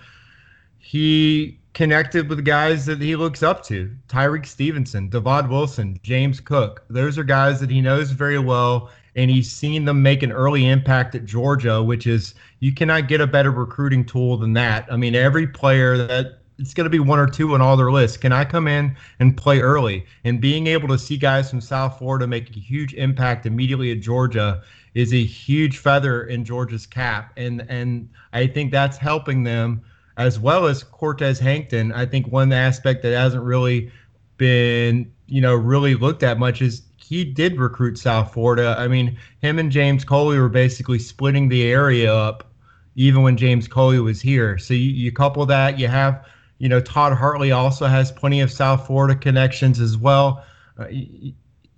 he 0.79 1.59
connected 1.75 2.29
with 2.29 2.45
guys 2.45 2.87
that 2.87 3.01
he 3.01 3.17
looks 3.17 3.43
up 3.43 3.65
to: 3.65 3.95
Tyrique 4.09 4.47
Stevenson, 4.47 5.11
Divaad 5.11 5.49
Wilson, 5.49 5.99
James 6.03 6.41
Cook. 6.41 6.85
Those 6.89 7.19
are 7.19 7.25
guys 7.25 7.61
that 7.61 7.71
he 7.71 7.81
knows 7.81 8.11
very 8.11 8.39
well, 8.39 8.91
and 9.17 9.31
he's 9.31 9.51
seen 9.51 9.85
them 9.85 10.03
make 10.03 10.23
an 10.23 10.33
early 10.33 10.67
impact 10.69 11.15
at 11.15 11.25
Georgia, 11.25 11.83
which 11.83 12.07
is 12.07 12.35
you 12.61 12.73
cannot 12.73 13.09
get 13.09 13.21
a 13.21 13.27
better 13.27 13.51
recruiting 13.51 14.05
tool 14.05 14.37
than 14.37 14.53
that. 14.55 14.87
I 14.91 14.97
mean, 14.97 15.15
every 15.15 15.47
player 15.47 15.97
that 15.97 16.39
it's 16.59 16.75
going 16.75 16.85
to 16.85 16.91
be 16.91 17.01
one 17.01 17.19
or 17.19 17.27
two 17.27 17.55
on 17.55 17.61
all 17.61 17.77
their 17.77 17.91
lists. 17.91 18.17
Can 18.17 18.33
I 18.33 18.45
come 18.45 18.69
in 18.69 18.97
and 19.19 19.37
play 19.37 19.61
early? 19.61 20.07
And 20.25 20.41
being 20.41 20.67
able 20.69 20.89
to 20.89 20.99
see 20.99 21.17
guys 21.17 21.51
from 21.51 21.61
South 21.61 21.99
Florida 21.99 22.27
make 22.27 22.51
a 22.51 22.61
huge 22.61 22.95
impact 22.95 23.47
immediately 23.47 23.91
at 23.91 24.01
Georgia 24.01 24.63
is 24.95 25.13
a 25.13 25.25
huge 25.25 25.79
feather 25.79 26.25
in 26.25 26.45
Georgia's 26.45 26.87
cap, 26.87 27.33
and 27.37 27.65
and 27.69 28.09
I 28.33 28.47
think 28.47 28.71
that's 28.71 28.97
helping 28.99 29.43
them 29.43 29.83
as 30.17 30.39
well 30.39 30.67
as 30.67 30.83
Cortez 30.83 31.39
Hankton. 31.39 31.93
I 31.93 32.07
think 32.07 32.29
one 32.29 32.53
aspect 32.53 33.03
that 33.03 33.15
hasn't 33.15 33.45
really 33.45 33.91
been 34.37 35.13
you 35.27 35.41
know 35.41 35.55
really 35.55 35.95
looked 35.95 36.23
at 36.23 36.39
much 36.39 36.63
is 36.63 36.83
he 36.97 37.25
did 37.25 37.59
recruit 37.59 37.99
South 37.99 38.33
Florida. 38.33 38.75
I 38.79 38.89
mean, 38.89 39.17
him 39.41 39.59
and 39.59 39.71
James 39.71 40.05
Coley 40.05 40.39
were 40.39 40.49
basically 40.49 40.99
splitting 40.99 41.49
the 41.49 41.65
area 41.65 42.15
up 42.15 42.49
even 42.95 43.23
when 43.23 43.37
James 43.37 43.67
Coley 43.69 44.01
was 44.01 44.21
here. 44.21 44.59
So 44.59 44.75
you, 44.75 44.91
you 44.91 45.13
couple 45.13 45.45
that, 45.47 45.79
you 45.79 45.89
have 45.89 46.27
you 46.63 46.69
know, 46.69 46.81
Todd 46.81 47.13
Hartley 47.13 47.51
also 47.51 47.87
has 47.87 48.13
plenty 48.13 48.41
of 48.41 48.49
South 48.49 48.87
Florida 48.87 49.17
connections 49.17 49.81
as 49.81 49.99
well. 49.99 50.45
Uh, 50.79 50.87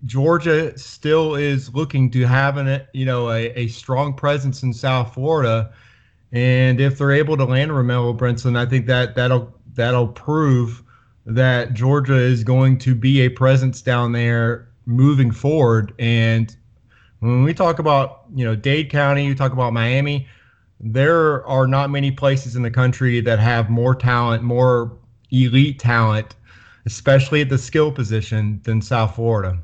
Georgia 0.05 0.77
still 0.77 1.37
is 1.37 1.75
looking 1.75 2.11
to 2.11 2.27
have 2.27 2.59
an, 2.59 2.83
you 2.93 3.07
know, 3.07 3.31
a, 3.31 3.47
a 3.59 3.69
strong 3.69 4.13
presence 4.13 4.63
in 4.63 4.75
South 4.75 5.15
Florida. 5.15 5.73
And 6.35 6.81
if 6.81 6.99
they're 6.99 7.13
able 7.13 7.37
to 7.37 7.45
land 7.45 7.71
Romello 7.71 8.17
Brinson, 8.17 8.57
I 8.57 8.67
think 8.67 8.87
that 8.87 9.15
that'll 9.15 9.55
that'll 9.75 10.09
prove 10.09 10.83
that 11.27 11.75
Georgia 11.75 12.17
is 12.17 12.45
going 12.45 12.79
to 12.79 12.95
be 12.95 13.21
a 13.21 13.29
presence 13.29 13.81
down 13.81 14.13
there 14.13 14.69
moving 14.85 15.31
forward. 15.31 15.95
And 15.99 16.55
when 17.21 17.45
we 17.45 17.55
talk 17.55 17.79
about, 17.79 18.25
you 18.35 18.45
know, 18.45 18.55
Dade 18.55 18.91
County, 18.91 19.25
you 19.25 19.35
talk 19.35 19.53
about 19.53 19.73
Miami, 19.73 20.27
there 20.81 21.47
are 21.47 21.67
not 21.67 21.89
many 21.91 22.11
places 22.11 22.57
in 22.57 22.63
the 22.63 22.71
country 22.71 23.21
that 23.21 23.39
have 23.39 23.71
more 23.71 23.95
talent, 23.95 24.43
more 24.43 24.93
elite 25.31 25.79
talent, 25.79 26.35
especially 26.85 27.41
at 27.41 27.49
the 27.49 27.59
skill 27.59 27.93
position 27.93 28.61
than 28.65 28.83
South 28.83 29.15
Florida. 29.15 29.57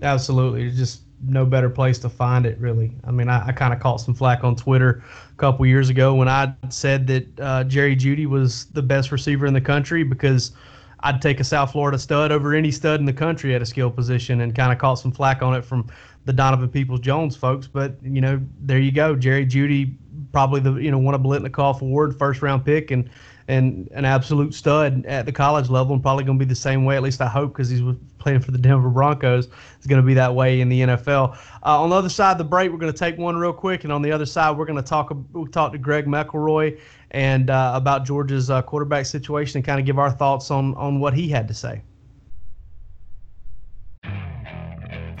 Absolutely. 0.00 0.70
Just 0.70 1.02
no 1.24 1.46
better 1.46 1.70
place 1.70 1.98
to 2.00 2.08
find 2.08 2.46
it, 2.46 2.58
really. 2.58 2.92
I 3.04 3.10
mean, 3.10 3.28
I, 3.28 3.48
I 3.48 3.52
kind 3.52 3.72
of 3.72 3.80
caught 3.80 3.96
some 4.00 4.14
flack 4.14 4.44
on 4.44 4.54
Twitter 4.56 5.02
a 5.30 5.36
couple 5.36 5.64
years 5.66 5.88
ago 5.88 6.14
when 6.14 6.28
I 6.28 6.54
said 6.68 7.06
that 7.06 7.40
uh, 7.40 7.64
Jerry 7.64 7.96
Jeudy 7.96 8.26
was 8.26 8.66
the 8.66 8.82
best 8.82 9.12
receiver 9.12 9.46
in 9.46 9.54
the 9.54 9.60
country 9.60 10.02
because 10.02 10.52
I'd 11.00 11.22
take 11.22 11.40
a 11.40 11.44
South 11.44 11.72
Florida 11.72 11.98
stud 11.98 12.32
over 12.32 12.54
any 12.54 12.70
stud 12.70 13.00
in 13.00 13.06
the 13.06 13.12
country 13.12 13.54
at 13.54 13.62
a 13.62 13.66
skill 13.66 13.90
position 13.90 14.40
and 14.40 14.54
kind 14.54 14.72
of 14.72 14.78
caught 14.78 14.96
some 14.96 15.12
flack 15.12 15.42
on 15.42 15.54
it 15.54 15.64
from 15.64 15.88
the 16.24 16.32
Donovan 16.32 16.68
Peoples 16.68 17.00
Jones 17.00 17.36
folks. 17.36 17.66
But, 17.66 17.96
you 18.02 18.20
know, 18.20 18.40
there 18.60 18.78
you 18.78 18.92
go. 18.92 19.14
Jerry 19.16 19.46
Jeudy, 19.46 19.94
probably 20.32 20.60
the, 20.60 20.74
you 20.74 20.90
know, 20.90 20.98
won 20.98 21.14
a 21.14 21.18
Biletnikoff 21.18 21.80
Award, 21.80 22.18
first 22.18 22.42
round 22.42 22.64
pick, 22.64 22.90
and 22.90 23.08
and 23.48 23.88
an 23.92 24.04
absolute 24.04 24.54
stud 24.54 25.04
at 25.06 25.24
the 25.24 25.32
college 25.32 25.68
level, 25.68 25.94
and 25.94 26.02
probably 26.02 26.24
going 26.24 26.38
to 26.38 26.44
be 26.44 26.48
the 26.48 26.54
same 26.54 26.84
way. 26.84 26.96
At 26.96 27.02
least 27.02 27.20
I 27.20 27.28
hope, 27.28 27.52
because 27.52 27.68
he's 27.68 27.82
playing 28.18 28.40
for 28.40 28.50
the 28.50 28.58
Denver 28.58 28.88
Broncos. 28.88 29.48
It's 29.76 29.86
going 29.86 30.00
to 30.00 30.06
be 30.06 30.14
that 30.14 30.34
way 30.34 30.60
in 30.60 30.68
the 30.68 30.80
NFL. 30.80 31.36
Uh, 31.64 31.82
on 31.82 31.90
the 31.90 31.96
other 31.96 32.08
side 32.08 32.32
of 32.32 32.38
the 32.38 32.44
break, 32.44 32.72
we're 32.72 32.78
going 32.78 32.92
to 32.92 32.98
take 32.98 33.16
one 33.18 33.36
real 33.36 33.52
quick, 33.52 33.84
and 33.84 33.92
on 33.92 34.02
the 34.02 34.10
other 34.10 34.26
side, 34.26 34.56
we're 34.56 34.66
going 34.66 34.82
to 34.82 34.88
talk. 34.88 35.14
We'll 35.32 35.46
talk 35.46 35.72
to 35.72 35.78
Greg 35.78 36.06
McElroy 36.06 36.80
and 37.12 37.50
uh, 37.50 37.72
about 37.74 38.04
Georgia's 38.04 38.50
uh, 38.50 38.62
quarterback 38.62 39.06
situation, 39.06 39.58
and 39.58 39.64
kind 39.64 39.78
of 39.78 39.86
give 39.86 39.98
our 39.98 40.10
thoughts 40.10 40.50
on 40.50 40.74
on 40.74 40.98
what 40.98 41.14
he 41.14 41.28
had 41.28 41.46
to 41.48 41.54
say. 41.54 41.82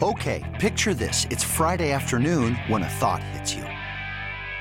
Okay, 0.02 0.56
picture 0.58 0.94
this: 0.94 1.26
it's 1.30 1.44
Friday 1.44 1.92
afternoon 1.92 2.56
when 2.66 2.82
a 2.82 2.88
thought 2.88 3.22
hits 3.22 3.54
you. 3.54 3.75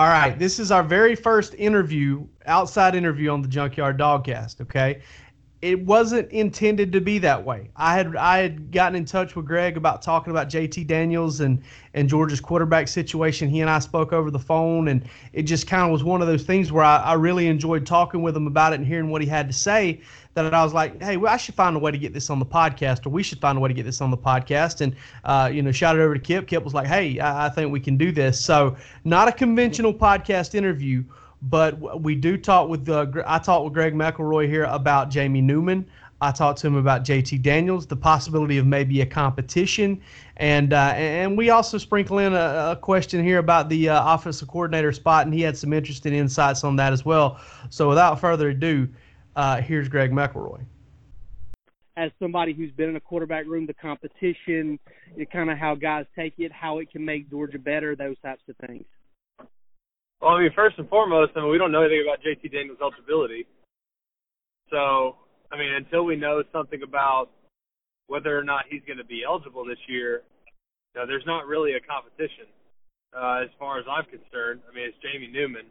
All 0.00 0.08
right, 0.08 0.38
this 0.38 0.58
is 0.58 0.70
our 0.70 0.82
very 0.82 1.14
first 1.14 1.54
interview, 1.58 2.26
outside 2.46 2.94
interview 2.94 3.28
on 3.28 3.42
the 3.42 3.48
Junkyard 3.48 3.98
Dogcast. 3.98 4.62
Okay, 4.62 5.02
it 5.60 5.78
wasn't 5.84 6.32
intended 6.32 6.90
to 6.92 7.02
be 7.02 7.18
that 7.18 7.44
way. 7.44 7.68
I 7.76 7.96
had 7.96 8.16
I 8.16 8.38
had 8.38 8.72
gotten 8.72 8.96
in 8.96 9.04
touch 9.04 9.36
with 9.36 9.44
Greg 9.44 9.76
about 9.76 10.00
talking 10.00 10.30
about 10.30 10.48
JT 10.48 10.86
Daniels 10.86 11.40
and 11.40 11.62
and 11.92 12.08
Georgia's 12.08 12.40
quarterback 12.40 12.88
situation. 12.88 13.50
He 13.50 13.60
and 13.60 13.68
I 13.68 13.78
spoke 13.78 14.14
over 14.14 14.30
the 14.30 14.38
phone, 14.38 14.88
and 14.88 15.04
it 15.34 15.42
just 15.42 15.66
kind 15.66 15.82
of 15.82 15.90
was 15.90 16.02
one 16.02 16.22
of 16.22 16.28
those 16.28 16.44
things 16.44 16.72
where 16.72 16.82
I, 16.82 16.96
I 16.96 17.12
really 17.12 17.46
enjoyed 17.48 17.84
talking 17.84 18.22
with 18.22 18.34
him 18.34 18.46
about 18.46 18.72
it 18.72 18.76
and 18.76 18.86
hearing 18.86 19.10
what 19.10 19.20
he 19.20 19.28
had 19.28 19.48
to 19.48 19.52
say 19.52 20.00
that 20.34 20.54
I 20.54 20.62
was 20.62 20.72
like, 20.72 21.02
hey, 21.02 21.16
well, 21.16 21.32
I 21.32 21.36
should 21.36 21.54
find 21.54 21.74
a 21.74 21.78
way 21.78 21.90
to 21.90 21.98
get 21.98 22.12
this 22.12 22.30
on 22.30 22.38
the 22.38 22.46
podcast, 22.46 23.04
or 23.04 23.10
we 23.10 23.22
should 23.22 23.40
find 23.40 23.58
a 23.58 23.60
way 23.60 23.68
to 23.68 23.74
get 23.74 23.84
this 23.84 24.00
on 24.00 24.10
the 24.10 24.18
podcast. 24.18 24.80
And, 24.80 24.94
uh, 25.24 25.50
you 25.52 25.62
know, 25.62 25.72
shout 25.72 25.96
it 25.96 26.00
over 26.00 26.14
to 26.14 26.20
Kip. 26.20 26.46
Kip 26.46 26.62
was 26.62 26.74
like, 26.74 26.86
hey, 26.86 27.18
I, 27.18 27.46
I 27.46 27.48
think 27.48 27.72
we 27.72 27.80
can 27.80 27.96
do 27.96 28.12
this. 28.12 28.40
So, 28.40 28.76
not 29.04 29.28
a 29.28 29.32
conventional 29.32 29.92
podcast 29.92 30.54
interview, 30.54 31.04
but 31.42 32.00
we 32.00 32.14
do 32.14 32.36
talk 32.36 32.68
with, 32.68 32.88
uh, 32.88 33.06
I 33.26 33.38
talked 33.38 33.64
with 33.64 33.72
Greg 33.72 33.94
McElroy 33.94 34.46
here 34.46 34.64
about 34.64 35.10
Jamie 35.10 35.40
Newman. 35.40 35.86
I 36.22 36.32
talked 36.32 36.58
to 36.60 36.66
him 36.66 36.76
about 36.76 37.02
JT 37.02 37.42
Daniels, 37.42 37.86
the 37.86 37.96
possibility 37.96 38.58
of 38.58 38.66
maybe 38.66 39.00
a 39.00 39.06
competition, 39.06 40.02
and 40.36 40.74
uh, 40.74 40.92
and 40.94 41.36
we 41.36 41.48
also 41.48 41.78
sprinkle 41.78 42.18
in 42.18 42.34
a, 42.34 42.72
a 42.72 42.78
question 42.80 43.24
here 43.24 43.38
about 43.38 43.70
the 43.70 43.88
uh, 43.88 44.14
offensive 44.14 44.46
coordinator 44.48 44.92
spot, 44.92 45.24
and 45.24 45.32
he 45.32 45.40
had 45.40 45.56
some 45.56 45.72
interesting 45.72 46.12
insights 46.12 46.62
on 46.62 46.76
that 46.76 46.92
as 46.92 47.06
well. 47.06 47.40
So 47.70 47.88
without 47.88 48.20
further 48.20 48.50
ado, 48.50 48.86
uh, 49.40 49.62
here's 49.62 49.88
Greg 49.88 50.12
McElroy. 50.12 50.60
As 51.96 52.10
somebody 52.18 52.52
who's 52.52 52.70
been 52.72 52.90
in 52.90 52.96
a 52.96 53.00
quarterback 53.00 53.46
room, 53.46 53.66
the 53.66 53.74
competition, 53.74 54.78
kind 55.32 55.50
of 55.50 55.56
how 55.56 55.74
guys 55.74 56.04
take 56.14 56.34
it, 56.38 56.52
how 56.52 56.78
it 56.78 56.90
can 56.92 57.04
make 57.04 57.30
Georgia 57.30 57.58
better, 57.58 57.96
those 57.96 58.16
types 58.22 58.42
of 58.48 58.56
things. 58.66 58.84
Well, 60.20 60.32
I 60.32 60.42
mean, 60.42 60.50
first 60.54 60.76
and 60.78 60.88
foremost, 60.88 61.32
I 61.36 61.40
mean, 61.40 61.50
we 61.50 61.56
don't 61.56 61.72
know 61.72 61.80
anything 61.80 62.04
about 62.06 62.20
JT 62.20 62.52
Daniels' 62.52 62.78
eligibility. 62.82 63.46
So, 64.68 65.16
I 65.50 65.56
mean, 65.56 65.72
until 65.72 66.04
we 66.04 66.16
know 66.16 66.42
something 66.52 66.82
about 66.82 67.28
whether 68.08 68.38
or 68.38 68.44
not 68.44 68.64
he's 68.68 68.82
going 68.86 68.98
to 68.98 69.04
be 69.04 69.22
eligible 69.26 69.64
this 69.64 69.80
year, 69.88 70.22
you 70.94 71.00
know, 71.00 71.06
there's 71.06 71.24
not 71.26 71.46
really 71.46 71.72
a 71.72 71.80
competition 71.80 72.46
uh, 73.16 73.40
as 73.44 73.48
far 73.58 73.78
as 73.78 73.86
I'm 73.88 74.04
concerned. 74.04 74.60
I 74.70 74.74
mean, 74.74 74.84
it's 74.84 74.98
Jamie 75.00 75.32
Newman. 75.32 75.66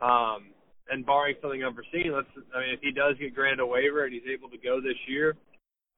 Um, 0.00 0.54
and 0.90 1.06
barring 1.06 1.36
something 1.40 1.64
unforeseen, 1.64 2.12
let's 2.12 2.28
I 2.54 2.60
mean 2.60 2.74
if 2.74 2.80
he 2.80 2.92
does 2.92 3.16
get 3.18 3.34
granted 3.34 3.60
a 3.60 3.66
waiver 3.66 4.04
and 4.04 4.12
he's 4.12 4.28
able 4.30 4.48
to 4.50 4.58
go 4.58 4.80
this 4.80 4.98
year, 5.06 5.36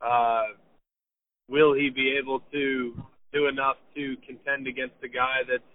uh, 0.01 0.55
will 1.49 1.75
he 1.75 1.91
be 1.91 2.17
able 2.19 2.41
to 2.53 2.95
do 3.33 3.49
enough 3.49 3.77
to 3.95 4.17
contend 4.27 4.67
against 4.67 4.95
the 5.01 5.09
guy 5.09 5.43
that's 5.49 5.71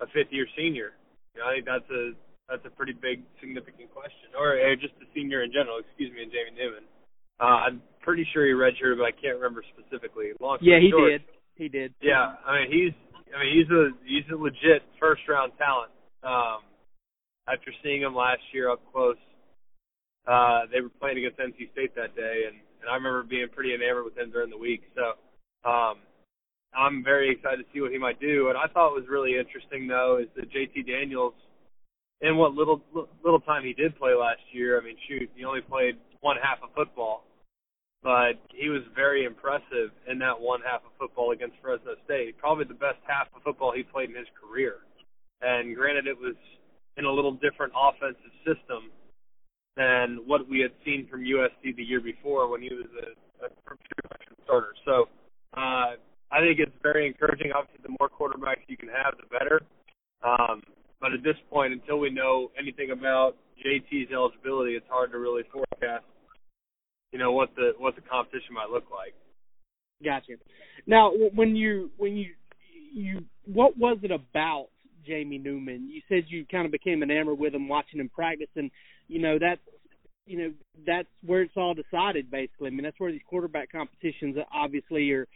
a 0.00 0.06
fifth 0.12 0.32
year 0.32 0.46
senior? 0.56 0.92
You 1.34 1.40
know, 1.40 1.48
I 1.48 1.54
think 1.54 1.66
that's 1.66 1.90
a 1.90 2.12
that's 2.48 2.64
a 2.66 2.72
pretty 2.76 2.92
big 2.92 3.24
significant 3.40 3.88
question, 3.92 4.36
or, 4.36 4.52
or 4.52 4.76
just 4.76 4.92
a 5.00 5.08
senior 5.14 5.42
in 5.42 5.52
general. 5.52 5.80
Excuse 5.80 6.12
me, 6.12 6.22
and 6.22 6.32
Jamie 6.32 6.56
Newman. 6.56 6.84
Uh, 7.40 7.66
I'm 7.66 7.82
pretty 8.00 8.26
sure 8.32 8.46
he 8.46 8.52
redshirted, 8.52 8.98
but 8.98 9.08
I 9.08 9.16
can't 9.16 9.36
remember 9.40 9.64
specifically. 9.74 10.36
Long 10.40 10.58
yeah, 10.60 10.78
he 10.78 10.90
short, 10.90 11.10
did. 11.10 11.22
He 11.56 11.68
did. 11.68 11.94
Yeah, 12.02 12.36
I 12.44 12.62
mean 12.62 12.68
he's 12.70 12.94
I 13.32 13.42
mean 13.42 13.52
he's 13.58 13.70
a 13.70 13.82
he's 14.04 14.28
a 14.32 14.36
legit 14.36 14.82
first 15.00 15.22
round 15.28 15.52
talent. 15.58 15.90
Um, 16.22 16.62
after 17.48 17.72
seeing 17.82 18.02
them 18.02 18.14
last 18.14 18.42
year 18.52 18.70
up 18.70 18.80
close. 18.92 19.16
Uh, 20.26 20.62
they 20.72 20.80
were 20.80 20.88
playing 21.00 21.18
against 21.18 21.38
NC 21.38 21.70
State 21.72 21.94
that 21.94 22.16
day, 22.16 22.44
and, 22.48 22.56
and 22.80 22.90
I 22.90 22.94
remember 22.94 23.22
being 23.22 23.48
pretty 23.52 23.74
enamored 23.74 24.04
with 24.04 24.16
him 24.16 24.30
during 24.30 24.48
the 24.48 24.56
week. 24.56 24.82
So 24.96 25.68
um, 25.68 25.96
I'm 26.74 27.04
very 27.04 27.30
excited 27.30 27.58
to 27.58 27.68
see 27.72 27.80
what 27.80 27.92
he 27.92 27.98
might 27.98 28.20
do. 28.20 28.48
And 28.48 28.56
I 28.56 28.66
thought 28.72 28.92
was 28.92 29.04
really 29.08 29.38
interesting 29.38 29.86
though 29.86 30.18
is 30.20 30.28
that 30.36 30.50
JT 30.50 30.86
Daniels, 30.86 31.34
in 32.20 32.36
what 32.36 32.54
little 32.54 32.80
little 33.22 33.40
time 33.40 33.64
he 33.64 33.72
did 33.72 33.96
play 33.98 34.14
last 34.14 34.40
year. 34.52 34.80
I 34.80 34.84
mean, 34.84 34.96
shoot, 35.08 35.30
he 35.34 35.44
only 35.44 35.60
played 35.60 35.96
one 36.20 36.36
half 36.42 36.58
of 36.62 36.70
football, 36.74 37.24
but 38.02 38.40
he 38.54 38.70
was 38.70 38.82
very 38.94 39.24
impressive 39.24 39.90
in 40.10 40.18
that 40.20 40.40
one 40.40 40.60
half 40.64 40.80
of 40.86 40.92
football 40.98 41.32
against 41.32 41.56
Fresno 41.60 41.94
State. 42.04 42.38
Probably 42.38 42.64
the 42.64 42.74
best 42.74 42.98
half 43.06 43.28
of 43.36 43.42
football 43.42 43.72
he 43.74 43.82
played 43.82 44.10
in 44.10 44.16
his 44.16 44.28
career. 44.40 44.76
And 45.42 45.76
granted, 45.76 46.06
it 46.06 46.18
was 46.18 46.34
in 46.96 47.04
a 47.04 47.10
little 47.10 47.32
different 47.32 47.72
offensive 47.76 48.32
system 48.46 48.90
than 49.76 50.20
what 50.26 50.48
we 50.48 50.60
had 50.60 50.70
seen 50.84 51.06
from 51.10 51.24
USC 51.24 51.74
the 51.76 51.82
year 51.82 52.00
before 52.00 52.48
when 52.48 52.62
he 52.62 52.68
was 52.70 52.86
a, 53.02 53.46
a 53.46 53.48
starter. 54.44 54.74
So 54.84 55.08
uh, 55.56 55.98
I 56.30 56.40
think 56.40 56.58
it's 56.58 56.72
very 56.82 57.06
encouraging. 57.06 57.50
Obviously, 57.52 57.82
the 57.82 57.96
more 57.98 58.08
quarterbacks 58.08 58.62
you 58.68 58.76
can 58.76 58.88
have, 58.88 59.14
the 59.18 59.26
better. 59.26 59.60
Um, 60.22 60.62
but 61.00 61.12
at 61.12 61.22
this 61.22 61.36
point, 61.50 61.72
until 61.72 61.98
we 61.98 62.10
know 62.10 62.50
anything 62.58 62.90
about 62.90 63.34
JT's 63.64 64.10
eligibility, 64.12 64.74
it's 64.74 64.86
hard 64.88 65.12
to 65.12 65.18
really 65.18 65.42
forecast, 65.52 66.04
you 67.12 67.18
know, 67.18 67.32
what 67.32 67.54
the 67.56 67.72
what 67.78 67.94
the 67.94 68.02
competition 68.02 68.54
might 68.54 68.70
look 68.70 68.84
like. 68.90 69.14
Gotcha. 70.02 70.34
Now, 70.86 71.12
when 71.34 71.56
you 71.56 71.90
when 71.98 72.16
you 72.16 72.30
you 72.92 73.24
what 73.46 73.76
was 73.76 73.98
it 74.02 74.10
about 74.10 74.68
Jamie 75.06 75.38
Newman. 75.38 75.88
You 75.90 76.00
said 76.08 76.24
you 76.28 76.44
kind 76.50 76.66
of 76.66 76.72
became 76.72 77.02
enamored 77.02 77.38
with 77.38 77.54
him 77.54 77.68
watching 77.68 78.00
him 78.00 78.08
practice, 78.08 78.48
and 78.56 78.70
you 79.08 79.20
know 79.20 79.38
that's 79.38 79.60
you 80.26 80.38
know 80.38 80.52
that's 80.86 81.08
where 81.24 81.42
it's 81.42 81.56
all 81.56 81.74
decided 81.74 82.30
basically. 82.30 82.68
I 82.68 82.70
mean 82.70 82.84
that's 82.84 82.98
where 82.98 83.12
these 83.12 83.20
quarterback 83.28 83.72
competitions 83.72 84.36
obviously 84.52 85.10
are 85.12 85.28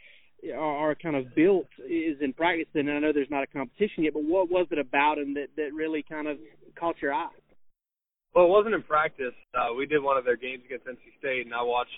are, 0.53 0.91
are 0.91 0.95
kind 0.95 1.15
of 1.15 1.35
built 1.35 1.67
is 1.79 2.17
in 2.21 2.33
practice. 2.33 2.67
And 2.73 2.89
I 2.89 2.99
know 2.99 3.11
there's 3.13 3.29
not 3.29 3.43
a 3.43 3.47
competition 3.47 4.03
yet, 4.03 4.13
but 4.13 4.23
what 4.23 4.49
was 4.49 4.67
it 4.71 4.79
about 4.79 5.17
him 5.17 5.33
that 5.35 5.47
that 5.57 5.73
really 5.73 6.03
kind 6.07 6.27
of 6.27 6.37
caught 6.77 6.95
your 7.01 7.13
eye? 7.13 7.29
Well, 8.33 8.45
it 8.45 8.49
wasn't 8.49 8.75
in 8.75 8.83
practice. 8.83 9.33
Uh, 9.53 9.73
we 9.73 9.85
did 9.85 10.03
one 10.03 10.17
of 10.17 10.25
their 10.25 10.37
games 10.37 10.61
against 10.65 10.85
NC 10.85 11.17
State, 11.17 11.45
and 11.45 11.53
I 11.53 11.63
watched 11.63 11.91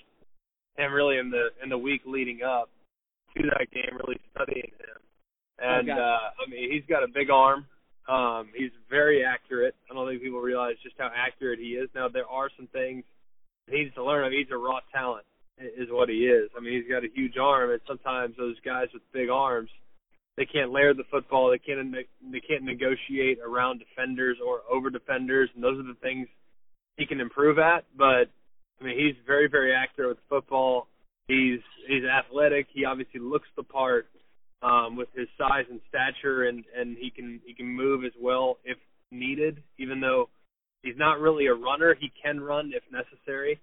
him 0.78 0.94
really 0.94 1.18
in 1.18 1.30
the 1.30 1.50
in 1.62 1.70
the 1.70 1.78
week 1.78 2.02
leading 2.06 2.42
up 2.44 2.70
to 3.36 3.44
that 3.44 3.68
game, 3.72 3.98
really 4.00 4.20
studying 4.32 4.72
him 4.80 5.01
and 5.62 5.90
okay. 5.90 6.00
uh, 6.00 6.44
I 6.44 6.50
mean 6.50 6.72
he's 6.72 6.84
got 6.90 7.04
a 7.04 7.08
big 7.08 7.30
arm. 7.30 7.66
Um, 8.10 8.50
he's 8.56 8.72
very 8.90 9.24
accurate. 9.24 9.76
I 9.90 9.94
don't 9.94 10.08
think 10.10 10.22
people 10.22 10.42
realize 10.42 10.76
just 10.84 10.96
how 10.98 11.12
accurate 11.16 11.60
he 11.60 11.78
is. 11.78 11.90
Now 11.94 12.10
there 12.10 12.28
are 12.28 12.50
some 12.58 12.68
things 12.68 13.04
he 13.70 13.78
needs 13.78 13.96
to 13.96 14.04
learn. 14.04 14.26
I 14.26 14.30
mean, 14.30 14.40
he's 14.40 14.52
a 14.52 14.58
raw 14.58 14.80
talent, 14.92 15.26
is 15.60 15.88
what 15.90 16.10
he 16.10 16.26
is. 16.26 16.50
I 16.58 16.62
mean, 16.62 16.74
he's 16.74 16.92
got 16.92 17.04
a 17.04 17.14
huge 17.14 17.38
arm, 17.38 17.72
and 17.72 17.82
sometimes 17.88 18.36
those 18.38 18.60
guys 18.66 18.88
with 18.94 19.04
big 19.14 19.30
arms, 19.30 19.70
they 20.38 20.46
can't 20.46 20.72
layer 20.72 20.94
the 20.94 21.04
football. 21.12 21.52
They 21.52 21.60
can't 21.60 21.94
they 21.94 22.40
can't 22.40 22.64
negotiate 22.64 23.40
around 23.46 23.80
defenders 23.80 24.38
or 24.46 24.62
over 24.72 24.90
defenders, 24.90 25.50
and 25.54 25.64
those 25.64 25.80
are 25.80 25.88
the 25.88 26.00
things 26.02 26.28
he 26.98 27.06
can 27.06 27.20
improve 27.20 27.60
at. 27.60 27.86
But 27.98 28.32
I 28.80 28.84
mean, 28.84 28.98
he's 28.98 29.16
very 29.26 29.48
very 29.48 29.74
accurate 29.74 30.10
with 30.10 30.18
football. 30.30 30.88
He's 31.28 31.60
he's 31.88 32.04
athletic. 32.04 32.68
He 32.74 32.86
obviously 32.86 33.20
looks 33.20 33.48
the 33.56 33.64
part 33.64 34.08
um, 34.62 34.96
with 34.96 35.10
his 35.16 35.28
size 35.38 35.66
and 35.70 35.80
stature, 35.90 36.44
and 36.44 36.64
and 36.78 36.98
he 36.98 37.10
can 37.10 37.40
he 37.46 37.54
can 37.54 37.68
move 37.68 38.04
as 38.06 38.12
well 38.22 38.58
if 38.64 38.78
needed. 39.12 39.62
Even 39.78 40.00
though 40.00 40.30
he's 40.84 40.98
not 40.98 41.20
really 41.20 41.48
a 41.48 41.54
runner, 41.54 41.96
he 42.00 42.12
can 42.22 42.40
run 42.40 42.72
if 42.74 42.84
necessary. 42.92 43.60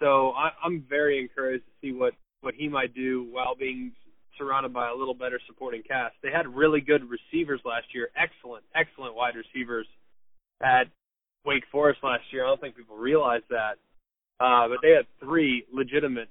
So 0.00 0.30
I, 0.30 0.50
I'm 0.64 0.84
very 0.88 1.20
encouraged 1.20 1.64
to 1.64 1.72
see 1.80 1.92
what 1.92 2.14
what 2.40 2.54
he 2.54 2.68
might 2.68 2.94
do 2.94 3.26
while 3.30 3.54
being 3.54 3.92
surrounded 4.38 4.72
by 4.72 4.90
a 4.90 4.94
little 4.94 5.14
better 5.14 5.40
supporting 5.46 5.82
cast. 5.82 6.14
They 6.22 6.30
had 6.30 6.46
really 6.46 6.80
good 6.80 7.02
receivers 7.08 7.60
last 7.64 7.86
year, 7.94 8.10
excellent, 8.16 8.64
excellent 8.74 9.14
wide 9.14 9.34
receivers 9.36 9.86
at 10.62 10.84
Wake 11.44 11.64
Forest 11.70 12.00
last 12.02 12.24
year. 12.32 12.44
I 12.44 12.48
don't 12.48 12.60
think 12.60 12.76
people 12.76 12.96
realize 12.96 13.42
that. 13.50 13.78
Uh, 14.40 14.68
but 14.68 14.78
they 14.82 14.90
had 14.90 15.06
three 15.20 15.64
legitimate 15.72 16.28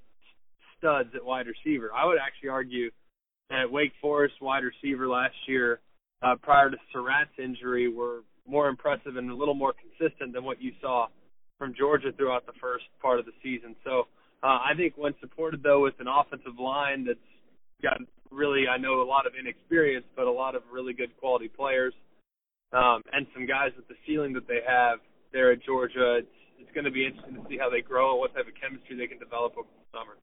studs 0.77 1.09
at 1.15 1.23
wide 1.23 1.45
receiver. 1.47 1.91
I 1.95 2.05
would 2.05 2.17
actually 2.19 2.49
argue 2.49 2.91
that 3.49 3.71
Wake 3.71 3.93
Forest 4.01 4.35
wide 4.41 4.63
receiver 4.63 5.07
last 5.07 5.35
year, 5.47 5.79
uh, 6.21 6.35
prior 6.41 6.69
to 6.69 6.77
Surratt's 6.91 7.37
injury, 7.37 7.87
were 7.87 8.21
more 8.47 8.67
impressive 8.67 9.15
and 9.15 9.29
a 9.29 9.35
little 9.35 9.53
more 9.53 9.73
consistent 9.73 10.33
than 10.33 10.43
what 10.43 10.61
you 10.61 10.71
saw 10.81 11.07
from 11.57 11.73
Georgia 11.77 12.11
throughout 12.15 12.45
the 12.45 12.53
first 12.59 12.85
part 13.01 13.19
of 13.19 13.25
the 13.25 13.31
season. 13.41 13.75
So 13.83 14.07
uh, 14.43 14.59
I 14.59 14.71
think 14.75 14.93
when 14.97 15.13
supported 15.21 15.63
though 15.63 15.83
with 15.83 15.95
an 15.99 16.07
offensive 16.07 16.59
line 16.59 17.05
that's 17.05 17.19
got 17.81 17.97
really 18.31 18.67
I 18.67 18.77
know 18.77 19.01
a 19.01 19.07
lot 19.07 19.25
of 19.25 19.33
inexperience, 19.39 20.05
but 20.15 20.25
a 20.25 20.31
lot 20.31 20.55
of 20.55 20.63
really 20.71 20.93
good 20.93 21.15
quality 21.17 21.47
players, 21.47 21.93
um, 22.73 23.01
and 23.13 23.27
some 23.33 23.45
guys 23.45 23.71
with 23.77 23.87
the 23.87 23.95
ceiling 24.05 24.33
that 24.33 24.47
they 24.47 24.59
have 24.67 24.99
there 25.31 25.51
at 25.51 25.63
Georgia. 25.63 26.19
It's 26.19 26.35
it's 26.59 26.71
going 26.71 26.85
to 26.85 26.91
be 26.91 27.05
interesting 27.05 27.35
to 27.35 27.43
see 27.49 27.57
how 27.57 27.69
they 27.69 27.81
grow 27.81 28.11
and 28.11 28.19
what 28.19 28.33
type 28.33 28.47
of 28.47 28.55
chemistry 28.55 28.95
they 28.95 29.07
can 29.07 29.19
develop 29.19 29.53
over 29.57 29.67
the 29.67 29.87
summer. 29.91 30.15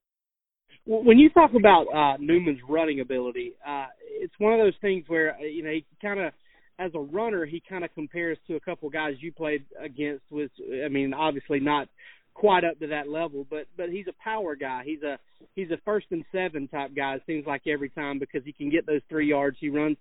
When 0.87 1.19
you 1.19 1.31
talk 1.31 1.51
about 1.55 1.87
uh, 1.95 2.17
Newman's 2.19 2.61
running 2.69 3.01
ability, 3.01 3.53
uh, 3.67 3.87
it's 4.03 4.33
one 4.39 4.55
of 4.55 4.59
those 4.59 4.75
things 4.81 5.05
where 5.09 5.37
uh, 5.37 5.43
you 5.43 5.63
know 5.63 5.71
he 5.71 5.85
kind 6.03 6.21
of 6.21 6.33
as 6.79 6.91
a 6.95 6.99
runner, 6.99 7.45
he 7.45 7.63
kind 7.69 7.85
of 7.85 7.93
compares 7.95 8.39
to 8.49 8.57
a 8.57 8.61
couple 8.61 8.89
guys 8.89 9.15
you 9.21 9.33
played 9.33 9.65
against. 9.79 10.25
With, 10.31 10.51
I 10.85 10.89
mean, 10.89 11.13
obviously 11.13 11.61
not 11.61 11.89
quite 12.35 12.65
up 12.65 12.79
to 12.81 12.87
that 12.87 13.09
level, 13.09 13.47
but 13.49 13.67
but 13.77 13.91
he's 13.91 14.07
a 14.09 14.25
power 14.25 14.57
guy. 14.57 14.83
He's 14.85 15.03
a 15.03 15.19
he's 15.55 15.71
a 15.71 15.79
first 15.85 16.07
and 16.11 16.25
seven 16.33 16.69
type 16.69 16.93
guy. 16.97 17.17
It 17.17 17.23
seems 17.27 17.47
like 17.47 17.63
every 17.67 17.91
time 17.91 18.19
because 18.19 18.43
he 18.45 18.53
can 18.53 18.71
get 18.71 18.87
those 18.87 19.03
three 19.11 19.29
yards. 19.29 19.59
He 19.61 19.69
runs 19.69 19.99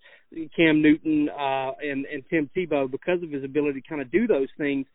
Cam 0.55 0.81
Newton 0.81 1.29
uh, 1.29 1.71
and 1.81 2.05
and 2.05 2.23
Tim 2.29 2.49
Tebow 2.55 2.89
because 2.89 3.21
of 3.23 3.31
his 3.31 3.43
ability 3.43 3.81
to 3.81 3.87
kind 3.87 4.01
of 4.01 4.09
do 4.11 4.25
those 4.25 4.47
things. 4.57 4.85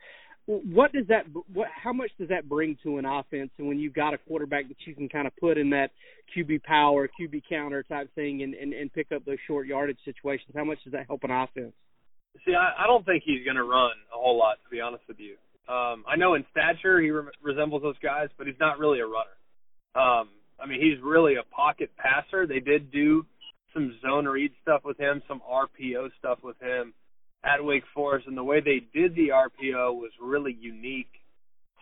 What 0.47 0.93
does 0.93 1.07
that? 1.09 1.25
What? 1.53 1.69
How 1.75 1.93
much 1.93 2.11
does 2.19 2.29
that 2.29 2.49
bring 2.49 2.77
to 2.83 2.99
an 2.99 3.07
offense? 3.07 3.51
And 3.59 3.67
when 3.67 3.79
you've 3.79 3.95
got 3.95 4.13
a 4.13 4.19
quarterback 4.19 4.69
that 4.69 4.77
you 4.87 4.95
can 4.95 5.09
kind 5.09 5.27
of 5.27 5.35
put 5.37 5.57
in 5.57 5.71
that 5.71 5.91
QB 6.37 6.63
power, 6.65 7.09
QB 7.09 7.43
counter 7.49 7.83
type 7.83 8.15
thing, 8.15 8.43
and 8.43 8.55
and, 8.55 8.75
and 8.75 8.93
pick 8.93 9.11
up 9.11 9.25
those 9.25 9.39
short 9.47 9.67
yardage 9.67 9.99
situations, 10.05 10.51
how 10.55 10.65
much 10.65 10.79
does 10.85 10.93
that 10.93 11.07
help 11.07 11.25
an 11.25 11.31
offense? 11.31 11.73
See, 12.45 12.55
I, 12.55 12.85
I 12.85 12.87
don't 12.87 13.07
think 13.07 13.23
he's 13.25 13.45
going 13.45 13.57
to 13.57 13.65
run 13.65 13.93
a 14.13 14.19
whole 14.19 14.37
lot, 14.37 14.57
to 14.65 14.71
be 14.71 14.81
honest 14.81 15.05
with 15.09 15.19
you. 15.19 15.37
Um, 15.73 16.05
I 16.07 16.17
know 16.17 16.35
in 16.35 16.45
stature 16.51 17.01
he 17.01 17.11
re- 17.11 17.31
resembles 17.41 17.83
those 17.83 17.99
guys, 18.03 18.29
but 18.37 18.47
he's 18.47 18.59
not 18.61 18.79
really 18.79 19.01
a 19.01 19.07
runner. 19.07 19.31
Um, 19.95 20.29
I 20.61 20.67
mean, 20.67 20.81
he's 20.81 21.03
really 21.03 21.37
a 21.37 21.55
pocket 21.55 21.91
passer. 21.97 22.47
They 22.47 22.61
did 22.61 22.91
do 22.91 23.25
some 23.73 23.97
zone 24.03 24.27
read 24.27 24.53
stuff 24.61 24.83
with 24.85 24.99
him, 24.99 25.23
some 25.27 25.41
RPO 25.49 26.11
stuff 26.19 26.41
with 26.43 26.61
him 26.61 26.93
at 27.45 27.63
Wake 27.63 27.85
Forest, 27.95 28.27
and 28.27 28.37
the 28.37 28.45
way 28.45 28.61
they 28.61 28.87
did 28.99 29.15
the 29.15 29.29
RPO 29.29 29.95
was 29.95 30.11
really 30.21 30.57
unique 30.61 31.11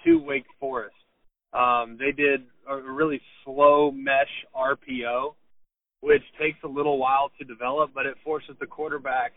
to 0.04 0.16
Wake 0.16 0.46
Forest. 0.58 0.94
Um, 1.52 1.98
they 1.98 2.12
did 2.12 2.42
a 2.68 2.76
really 2.80 3.20
slow 3.44 3.90
mesh 3.90 4.30
RPO, 4.56 5.34
which 6.00 6.22
takes 6.40 6.58
a 6.64 6.68
little 6.68 6.98
while 6.98 7.30
to 7.38 7.44
develop, 7.44 7.90
but 7.94 8.06
it 8.06 8.14
forces 8.24 8.56
the 8.58 8.66
quarterback 8.66 9.32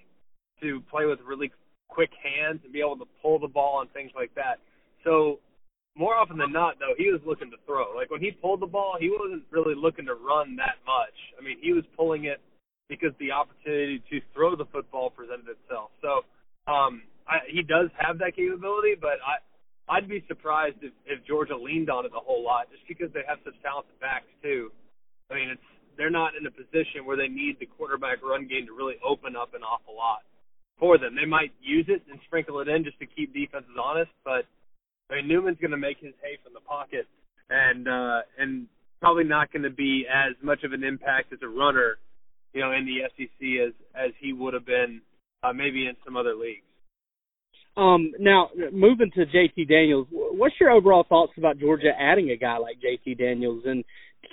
to 0.62 0.82
play 0.90 1.06
with 1.06 1.20
really 1.26 1.52
quick 1.90 2.10
hands 2.24 2.62
and 2.64 2.74
be 2.74 2.80
able 2.80 2.98
to 2.98 3.06
pull 3.22 3.38
the 3.38 3.48
ball 3.48 3.82
and 3.82 3.92
things 3.92 4.12
like 4.16 4.34
that. 4.36 4.60
So 5.04 5.40
more 5.96 6.16
often 6.16 6.38
than 6.38 6.52
not, 6.52 6.80
though, 6.80 6.94
he 6.98 7.12
was 7.12 7.22
looking 7.26 7.52
to 7.52 7.58
throw. 7.66 7.96
Like 7.96 8.10
when 8.10 8.22
he 8.22 8.32
pulled 8.32 8.62
the 8.62 8.68
ball, 8.68 8.96
he 9.00 9.10
wasn't 9.10 9.44
really 9.52 9.76
looking 9.76 10.06
to 10.06 10.16
run 10.16 10.56
that 10.56 10.78
much. 10.86 11.16
I 11.40 11.44
mean, 11.44 11.58
he 11.62 11.74
was 11.74 11.84
pulling 11.96 12.26
it 12.26 12.42
because 12.90 13.12
the 13.20 13.32
opportunity 13.32 14.04
to 14.10 14.22
throw 14.34 14.56
the 14.56 14.66
football 14.72 15.10
presented 15.10 15.50
itself. 15.50 15.90
So 16.02 16.26
um, 16.72 17.02
I, 17.28 17.46
he 17.50 17.64
does 17.64 17.90
have 17.98 18.20
that 18.20 18.36
capability, 18.36 18.94
but 19.00 19.18
I 19.26 19.42
I'd 19.88 20.10
be 20.10 20.24
surprised 20.28 20.78
if, 20.82 20.94
if 21.06 21.26
Georgia 21.28 21.56
leaned 21.56 21.90
on 21.92 22.06
it 22.06 22.12
a 22.16 22.20
whole 22.20 22.44
lot, 22.44 22.72
just 22.72 22.82
because 22.88 23.14
they 23.14 23.22
have 23.28 23.38
such 23.46 23.54
talented 23.62 23.94
backs 24.02 24.26
too. 24.42 24.72
I 25.30 25.36
mean, 25.36 25.50
it's 25.50 25.70
they're 25.98 26.14
not 26.14 26.34
in 26.36 26.46
a 26.46 26.52
position 26.52 27.06
where 27.06 27.16
they 27.16 27.30
need 27.30 27.58
the 27.60 27.66
quarterback 27.66 28.22
run 28.22 28.48
game 28.48 28.66
to 28.68 28.74
really 28.74 28.96
open 29.06 29.36
up 29.36 29.54
an 29.54 29.64
awful 29.64 29.96
lot 29.96 30.26
for 30.78 30.98
them. 30.98 31.16
They 31.16 31.26
might 31.26 31.54
use 31.62 31.86
it 31.88 32.04
and 32.12 32.20
sprinkle 32.26 32.60
it 32.60 32.68
in 32.68 32.84
just 32.84 33.00
to 33.00 33.06
keep 33.06 33.34
defenses 33.34 33.78
honest, 33.82 34.12
but 34.24 34.44
I 35.10 35.22
mean 35.22 35.28
Newman's 35.28 35.58
going 35.62 35.72
to 35.72 35.78
make 35.78 36.00
his 36.00 36.14
hay 36.22 36.38
from 36.44 36.54
the 36.54 36.66
pocket, 36.66 37.08
and 37.50 37.88
uh, 37.88 38.22
and 38.38 38.68
probably 39.00 39.24
not 39.24 39.52
going 39.54 39.64
to 39.64 39.70
be 39.70 40.06
as 40.10 40.34
much 40.42 40.64
of 40.64 40.74
an 40.74 40.84
impact 40.84 41.32
as 41.32 41.40
a 41.44 41.48
runner, 41.48 41.98
you 42.56 42.62
know, 42.62 42.72
in 42.72 42.86
the 42.86 43.02
SEC 43.16 43.68
as 43.68 43.74
as 43.94 44.12
he 44.20 44.34
would 44.34 44.54
have 44.54 44.66
been 44.66 45.02
uh, 45.44 45.54
maybe 45.54 45.86
in 45.86 45.96
some 46.04 46.18
other 46.18 46.34
leagues. 46.34 46.64
Um, 47.78 48.14
now 48.18 48.50
moving 48.72 49.12
to 49.16 49.26
JT 49.26 49.68
Daniels, 49.68 50.08
what's 50.10 50.56
your 50.62 50.72
overall 50.72 51.06
thoughts 51.08 51.34
about 51.38 51.60
Georgia 51.60 51.92
adding 52.00 52.32
a 52.32 52.38
guy 52.38 52.58
like 52.58 52.78
JT 52.78 53.18
Daniels, 53.18 53.64
and 53.66 53.84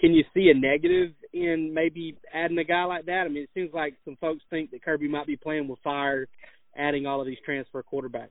can 0.00 0.12
you 0.12 0.22
see 0.32 0.50
a 0.50 0.58
negative 0.58 1.10
in 1.32 1.74
maybe 1.74 2.16
adding 2.32 2.58
a 2.58 2.64
guy 2.64 2.84
like 2.84 3.06
that? 3.06 3.24
I 3.26 3.28
mean, 3.28 3.42
it 3.42 3.50
seems 3.52 3.74
like 3.74 3.94
some 4.04 4.16
folks 4.20 4.42
think 4.48 4.70
that 4.70 4.84
Kirby 4.84 5.08
might 5.08 5.26
be 5.26 5.36
playing 5.36 5.66
with 5.66 5.80
fire, 5.82 6.28
adding 6.76 7.04
all 7.04 7.20
of 7.20 7.26
these 7.26 7.38
transfer 7.44 7.82
quarterbacks. 7.82 8.30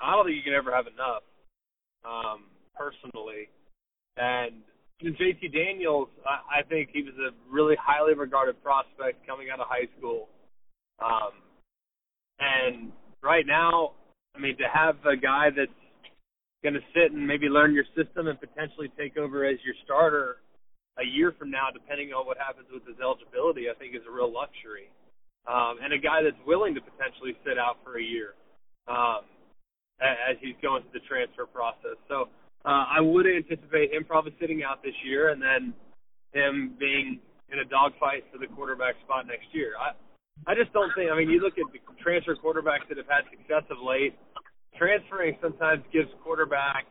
I 0.00 0.12
don't 0.12 0.26
think 0.26 0.36
you 0.36 0.42
can 0.42 0.54
ever 0.54 0.74
have 0.74 0.86
enough, 0.86 1.22
um, 2.04 2.44
personally. 2.78 3.48
And 4.16 4.62
JT 5.12 5.52
Daniels, 5.52 6.08
I, 6.24 6.60
I 6.60 6.62
think 6.62 6.90
he 6.92 7.02
was 7.02 7.14
a 7.20 7.30
really 7.52 7.76
highly 7.80 8.14
regarded 8.14 8.62
prospect 8.62 9.26
coming 9.26 9.48
out 9.52 9.60
of 9.60 9.66
high 9.68 9.88
school. 9.98 10.28
Um, 11.04 11.32
and 12.40 12.92
right 13.22 13.46
now, 13.46 13.92
I 14.34 14.40
mean, 14.40 14.56
to 14.58 14.68
have 14.72 14.96
a 15.06 15.16
guy 15.16 15.48
that's 15.54 15.70
going 16.62 16.74
to 16.74 16.84
sit 16.94 17.12
and 17.12 17.26
maybe 17.26 17.46
learn 17.46 17.74
your 17.74 17.84
system 17.94 18.26
and 18.26 18.40
potentially 18.40 18.90
take 18.96 19.16
over 19.16 19.44
as 19.44 19.58
your 19.64 19.74
starter 19.84 20.36
a 20.98 21.04
year 21.04 21.34
from 21.38 21.50
now, 21.50 21.68
depending 21.72 22.14
on 22.16 22.26
what 22.26 22.38
happens 22.38 22.66
with 22.72 22.86
his 22.86 22.96
eligibility, 23.02 23.68
I 23.68 23.74
think 23.74 23.94
is 23.94 24.06
a 24.08 24.12
real 24.12 24.32
luxury. 24.32 24.88
Um, 25.44 25.76
and 25.84 25.92
a 25.92 26.00
guy 26.00 26.24
that's 26.24 26.40
willing 26.46 26.74
to 26.74 26.80
potentially 26.80 27.36
sit 27.44 27.58
out 27.58 27.76
for 27.84 27.98
a 27.98 28.02
year 28.02 28.32
um, 28.88 29.28
as 30.00 30.40
he's 30.40 30.56
going 30.62 30.82
through 30.88 30.96
the 30.96 31.06
transfer 31.06 31.44
process. 31.44 32.00
So 32.08 32.32
uh, 32.64 32.84
I 32.96 33.00
would 33.00 33.26
anticipate 33.26 33.92
him 33.92 34.04
probably 34.04 34.34
sitting 34.40 34.62
out 34.62 34.82
this 34.82 34.96
year, 35.04 35.30
and 35.30 35.40
then 35.40 35.74
him 36.32 36.76
being 36.80 37.20
in 37.52 37.58
a 37.60 37.64
dogfight 37.64 38.24
for 38.32 38.38
the 38.38 38.48
quarterback 38.48 38.94
spot 39.04 39.26
next 39.26 39.52
year. 39.52 39.72
I 39.78 39.92
I 40.46 40.54
just 40.54 40.72
don't 40.72 40.90
think. 40.96 41.10
I 41.10 41.16
mean, 41.16 41.30
you 41.30 41.40
look 41.40 41.54
at 41.58 41.68
the 41.70 41.78
transfer 42.02 42.34
quarterbacks 42.34 42.88
that 42.88 42.98
have 42.98 43.06
had 43.08 43.24
success 43.30 43.62
of 43.70 43.78
late. 43.78 44.18
Transferring 44.74 45.38
sometimes 45.40 45.86
gives 45.92 46.10
quarterback. 46.24 46.90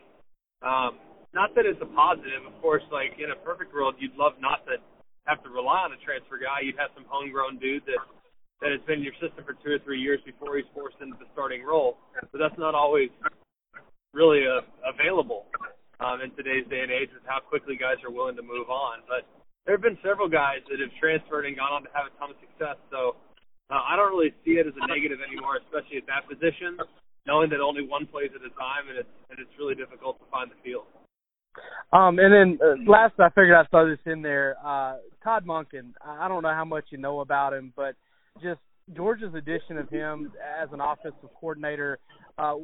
Um, 0.63 0.95
not 1.35 1.51
that 1.59 1.67
it's 1.67 1.81
a 1.81 1.89
positive, 1.91 2.47
of 2.47 2.55
course. 2.61 2.83
Like 2.87 3.19
in 3.19 3.35
a 3.35 3.39
perfect 3.43 3.73
world, 3.73 3.95
you'd 3.99 4.15
love 4.15 4.39
not 4.39 4.63
to 4.71 4.79
have 5.27 5.43
to 5.43 5.49
rely 5.49 5.83
on 5.83 5.91
a 5.91 5.99
transfer 5.99 6.39
guy. 6.39 6.63
You'd 6.63 6.79
have 6.79 6.95
some 6.95 7.03
homegrown 7.09 7.59
dude 7.59 7.83
that 7.85 7.99
that 8.61 8.71
has 8.71 8.79
been 8.87 9.03
in 9.03 9.05
your 9.05 9.17
system 9.19 9.43
for 9.43 9.59
two 9.59 9.75
or 9.75 9.79
three 9.83 9.99
years 9.99 10.23
before 10.23 10.55
he's 10.55 10.69
forced 10.71 10.95
into 11.03 11.19
the 11.19 11.27
starting 11.35 11.67
role. 11.67 11.99
But 12.31 12.39
that's 12.39 12.57
not 12.57 12.73
always 12.73 13.11
really 14.13 14.45
uh, 14.45 14.61
available 14.85 15.49
um, 15.99 16.21
in 16.21 16.29
today's 16.37 16.63
day 16.69 16.85
and 16.85 16.93
age 16.93 17.09
with 17.13 17.25
how 17.25 17.41
quickly 17.41 17.75
guys 17.75 17.97
are 18.05 18.13
willing 18.13 18.37
to 18.37 18.45
move 18.45 18.69
on. 18.69 19.01
But 19.09 19.25
there 19.65 19.75
have 19.75 19.81
been 19.81 19.97
several 20.05 20.29
guys 20.29 20.61
that 20.69 20.79
have 20.79 20.93
transferred 21.01 21.49
and 21.49 21.57
gone 21.57 21.73
on 21.73 21.83
to 21.83 21.91
have 21.93 22.07
a 22.07 22.13
ton 22.21 22.29
of 22.29 22.37
success. 22.39 22.77
So 22.93 23.17
uh, 23.73 23.81
I 23.81 23.97
don't 23.97 24.13
really 24.13 24.31
see 24.45 24.61
it 24.61 24.69
as 24.69 24.77
a 24.77 24.85
negative 24.87 25.19
anymore, 25.19 25.57
especially 25.57 25.97
at 25.97 26.07
that 26.07 26.29
position, 26.29 26.77
knowing 27.25 27.49
that 27.49 27.59
only 27.59 27.81
one 27.81 28.05
plays 28.05 28.29
at 28.35 28.45
a 28.45 28.53
time, 28.53 28.87
and 28.89 29.01
it's 29.01 29.13
and 29.33 29.41
it's 29.41 29.51
really 29.57 29.75
difficult 29.75 30.21
to 30.21 30.25
find 30.29 30.51
the 30.51 30.59
field. 30.61 30.85
Um, 31.93 32.17
and 32.17 32.33
then 32.33 32.59
uh, 32.61 32.81
last, 32.89 33.13
I 33.19 33.29
figured 33.29 33.53
I'd 33.53 33.69
throw 33.69 33.87
this 33.87 34.01
in 34.05 34.21
there. 34.21 34.57
Uh, 34.63 34.97
Todd 35.23 35.45
Monken. 35.45 35.93
I 36.03 36.27
don't 36.27 36.41
know 36.41 36.53
how 36.53 36.65
much 36.65 36.85
you 36.89 36.97
know 36.97 37.21
about 37.21 37.53
him, 37.53 37.71
but 37.75 37.95
just 38.41 38.59
Georgia's 38.95 39.33
addition 39.33 39.77
of 39.77 39.89
him 39.89 40.31
as 40.61 40.69
an 40.71 40.81
offensive 40.81 41.29
coordinator. 41.39 41.99
Uh, 42.37 42.55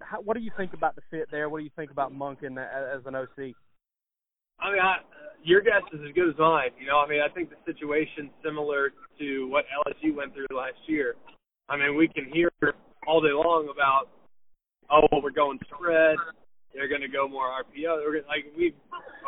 how, 0.00 0.20
what 0.20 0.36
do 0.36 0.42
you 0.42 0.50
think 0.56 0.72
about 0.72 0.96
the 0.96 1.02
fit 1.10 1.28
there? 1.30 1.48
What 1.48 1.58
do 1.58 1.64
you 1.64 1.70
think 1.76 1.90
about 1.90 2.12
Monken 2.12 2.58
as 2.58 3.04
an 3.06 3.14
OC? 3.14 3.54
I 4.60 4.72
mean, 4.72 4.82
I, 4.82 4.96
your 5.44 5.60
guess 5.60 5.82
is 5.92 6.00
as 6.06 6.14
good 6.14 6.28
as 6.30 6.38
mine. 6.38 6.70
You 6.80 6.86
know, 6.86 6.98
I 6.98 7.08
mean, 7.08 7.20
I 7.22 7.32
think 7.32 7.50
the 7.50 7.56
situation's 7.64 8.30
similar 8.44 8.90
to 9.18 9.48
what 9.48 9.64
LSU 9.86 10.16
went 10.16 10.34
through 10.34 10.50
last 10.50 10.78
year. 10.86 11.14
I 11.68 11.76
mean, 11.76 11.96
we 11.96 12.08
can 12.08 12.26
hear 12.32 12.50
all 13.06 13.20
day 13.20 13.32
long 13.32 13.68
about, 13.70 14.08
oh, 14.90 15.20
we're 15.22 15.30
going 15.30 15.58
spread. 15.72 16.16
They're 16.74 16.88
going 16.88 17.02
to 17.02 17.08
go 17.08 17.28
more 17.28 17.48
RPO. 17.48 18.02
We're 18.04 18.20
gonna, 18.20 18.28
like 18.28 18.44
we've 18.56 18.74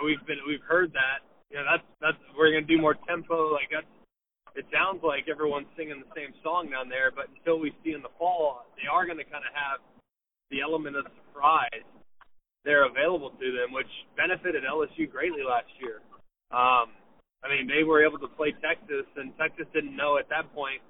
we've 0.04 0.24
been 0.26 0.38
we've 0.46 0.64
heard 0.66 0.92
that. 0.92 1.24
You 1.50 1.58
know, 1.58 1.64
that's 1.64 1.86
that's 2.00 2.20
we're 2.36 2.50
going 2.50 2.66
to 2.66 2.76
do 2.76 2.80
more 2.80 2.96
tempo. 3.08 3.52
Like 3.52 3.70
that's 3.72 3.86
it 4.56 4.66
sounds 4.72 5.02
like 5.02 5.30
everyone's 5.30 5.70
singing 5.76 6.02
the 6.02 6.12
same 6.14 6.34
song 6.42 6.70
down 6.70 6.88
there. 6.88 7.10
But 7.10 7.30
until 7.30 7.58
we 7.58 7.72
see 7.84 7.92
in 7.92 8.02
the 8.02 8.12
fall, 8.18 8.66
they 8.76 8.88
are 8.90 9.06
going 9.06 9.18
to 9.18 9.28
kind 9.28 9.44
of 9.46 9.52
have 9.54 9.78
the 10.50 10.60
element 10.60 10.96
of 10.96 11.06
surprise 11.30 11.86
there 12.64 12.84
available 12.84 13.30
to 13.30 13.48
them, 13.52 13.72
which 13.72 13.88
benefited 14.16 14.64
LSU 14.64 15.08
greatly 15.10 15.40
last 15.46 15.70
year. 15.80 16.02
Um, 16.52 16.92
I 17.40 17.48
mean, 17.48 17.64
they 17.66 17.84
were 17.84 18.04
able 18.04 18.18
to 18.18 18.28
play 18.28 18.52
Texas, 18.60 19.08
and 19.16 19.32
Texas 19.38 19.64
didn't 19.72 19.96
know 19.96 20.18
at 20.18 20.28
that 20.28 20.52
point 20.52 20.82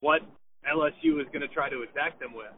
what 0.00 0.22
LSU 0.64 1.20
was 1.20 1.26
going 1.34 1.44
to 1.44 1.52
try 1.52 1.68
to 1.68 1.84
attack 1.84 2.18
them 2.18 2.32
with. 2.32 2.54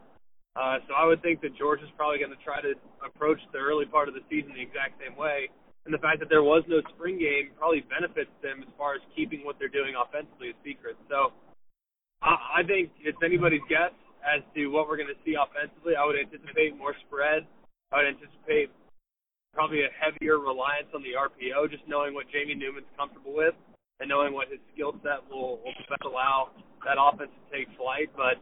Uh, 0.55 0.79
so 0.87 0.95
I 0.95 1.05
would 1.05 1.21
think 1.21 1.41
that 1.41 1.57
Georgia's 1.57 1.91
probably 1.97 2.19
going 2.19 2.31
to 2.31 2.43
try 2.43 2.61
to 2.61 2.79
approach 3.03 3.39
the 3.51 3.59
early 3.59 3.85
part 3.85 4.07
of 4.07 4.15
the 4.15 4.23
season 4.29 4.55
the 4.55 4.63
exact 4.63 4.95
same 5.03 5.17
way. 5.19 5.51
And 5.85 5.93
the 5.93 6.01
fact 6.01 6.17
that 6.19 6.29
there 6.33 6.41
was 6.41 6.65
no 6.65 6.81
spring 6.97 7.21
game 7.21 7.53
probably 7.57 7.85
benefits 7.85 8.33
them 8.41 8.65
as 8.65 8.71
far 8.73 8.97
as 8.97 9.01
keeping 9.13 9.45
what 9.45 9.61
they're 9.61 9.69
doing 9.69 9.93
offensively 9.93 10.49
a 10.49 10.57
secret. 10.65 10.97
So 11.09 11.29
I, 12.25 12.61
I 12.61 12.61
think 12.65 12.89
it's 13.05 13.21
anybody's 13.21 13.65
guess 13.69 13.93
as 14.25 14.41
to 14.57 14.73
what 14.73 14.89
we're 14.89 14.97
going 14.97 15.13
to 15.13 15.21
see 15.21 15.37
offensively. 15.37 15.93
I 15.93 16.01
would 16.01 16.17
anticipate 16.17 16.73
more 16.73 16.97
spread. 17.05 17.45
I 17.93 18.01
would 18.01 18.17
anticipate 18.17 18.73
probably 19.53 19.85
a 19.85 19.91
heavier 19.93 20.41
reliance 20.41 20.89
on 20.97 21.05
the 21.05 21.13
RPO, 21.13 21.69
just 21.69 21.85
knowing 21.85 22.17
what 22.17 22.25
Jamie 22.33 22.57
Newman's 22.57 22.89
comfortable 22.97 23.37
with 23.37 23.53
and 24.01 24.09
knowing 24.09 24.33
what 24.33 24.49
his 24.49 24.59
skill 24.73 24.97
set 25.05 25.23
will, 25.29 25.61
will 25.61 25.77
best 25.85 26.03
allow 26.03 26.49
that 26.83 26.97
offense 26.99 27.31
to 27.31 27.43
take 27.53 27.69
flight. 27.77 28.09
But 28.17 28.41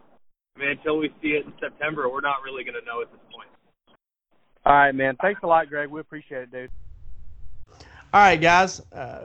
I 0.56 0.60
mean, 0.60 0.80
until 0.80 0.98
we 0.98 1.12
see 1.22 1.36
it 1.36 1.46
in 1.46 1.54
September, 1.60 2.10
we're 2.10 2.24
not 2.24 2.40
really 2.40 2.64
going 2.64 2.80
to 2.80 2.86
know 2.88 3.04
at 3.04 3.12
this 3.12 3.22
point. 3.30 3.52
All 4.66 4.74
right, 4.74 4.96
man. 4.96 5.16
Thanks 5.22 5.42
a 5.44 5.48
lot, 5.48 5.68
Greg. 5.68 5.90
We 5.90 6.00
appreciate 6.00 6.44
it, 6.44 6.52
dude. 6.52 6.72
All 8.14 8.22
right, 8.22 8.40
guys. 8.40 8.80
Uh, 8.92 9.24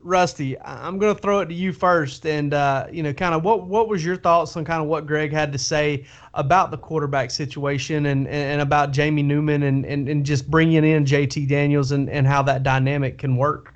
Rusty, 0.00 0.60
I'm 0.60 0.98
going 0.98 1.14
to 1.14 1.22
throw 1.22 1.38
it 1.38 1.46
to 1.46 1.54
you 1.54 1.72
first, 1.72 2.26
and 2.26 2.52
uh, 2.52 2.88
you 2.90 3.00
know, 3.02 3.14
kind 3.14 3.32
of 3.32 3.44
what 3.44 3.68
what 3.68 3.88
was 3.88 4.04
your 4.04 4.16
thoughts 4.16 4.56
on 4.56 4.64
kind 4.64 4.82
of 4.82 4.88
what 4.88 5.06
Greg 5.06 5.32
had 5.32 5.52
to 5.52 5.58
say 5.58 6.04
about 6.34 6.72
the 6.72 6.76
quarterback 6.76 7.30
situation 7.30 8.06
and 8.06 8.26
and 8.26 8.60
about 8.60 8.90
Jamie 8.90 9.22
Newman 9.22 9.62
and 9.62 9.86
and, 9.86 10.08
and 10.08 10.26
just 10.26 10.50
bringing 10.50 10.84
in 10.84 11.04
JT 11.04 11.48
Daniels 11.48 11.92
and 11.92 12.10
and 12.10 12.26
how 12.26 12.42
that 12.42 12.64
dynamic 12.64 13.18
can 13.18 13.36
work. 13.36 13.72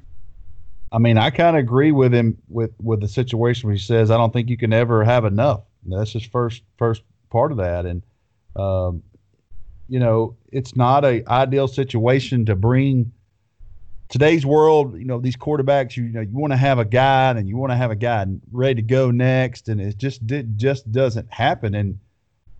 I 0.90 0.99
mean, 0.99 1.18
I 1.18 1.31
kind 1.31 1.57
of 1.57 1.61
agree 1.61 1.92
with 1.92 2.12
him 2.12 2.37
with 2.49 2.73
with 2.83 3.01
the 3.01 3.09
situation 3.09 3.68
where 3.68 3.75
he 3.75 3.81
says, 3.81 4.11
"I 4.11 4.16
don't 4.16 4.33
think 4.33 4.51
you 4.51 4.59
can 4.59 4.73
ever 4.73 5.05
have 5.05 5.25
enough." 5.25 5.62
That's 5.87 6.12
his 6.12 6.25
first 6.25 6.62
first 6.77 7.05
part 7.31 7.53
of 7.53 7.59
that, 7.59 7.87
and 7.87 8.03
um, 8.57 9.05
you 9.88 10.01
know, 10.01 10.37
it's 10.51 10.75
not 10.75 11.05
a 11.05 11.23
ideal 11.31 11.68
situation 11.68 12.44
to 12.47 12.57
bring 12.57 13.12
today's 14.09 14.47
world, 14.47 14.99
you 14.99 15.05
know, 15.05 15.21
these 15.21 15.37
quarterbacks, 15.37 15.97
you, 15.97 16.05
you 16.05 16.12
know, 16.12 16.21
you 16.21 16.37
want 16.37 16.53
to 16.53 16.57
have 16.57 16.79
a 16.79 16.85
guy 16.85 17.31
and 17.31 17.49
you 17.49 17.57
want 17.57 17.73
to 17.73 17.77
have 17.77 17.90
a 17.90 17.97
guy 17.97 18.27
ready 18.51 18.77
to 18.77 18.83
go 18.83 19.11
next, 19.11 19.68
and 19.68 19.81
it 19.81 19.99
just 19.99 20.31
it 20.31 20.57
just 20.57 20.90
doesn't 20.90 21.33
happen. 21.33 21.75
And 21.75 21.99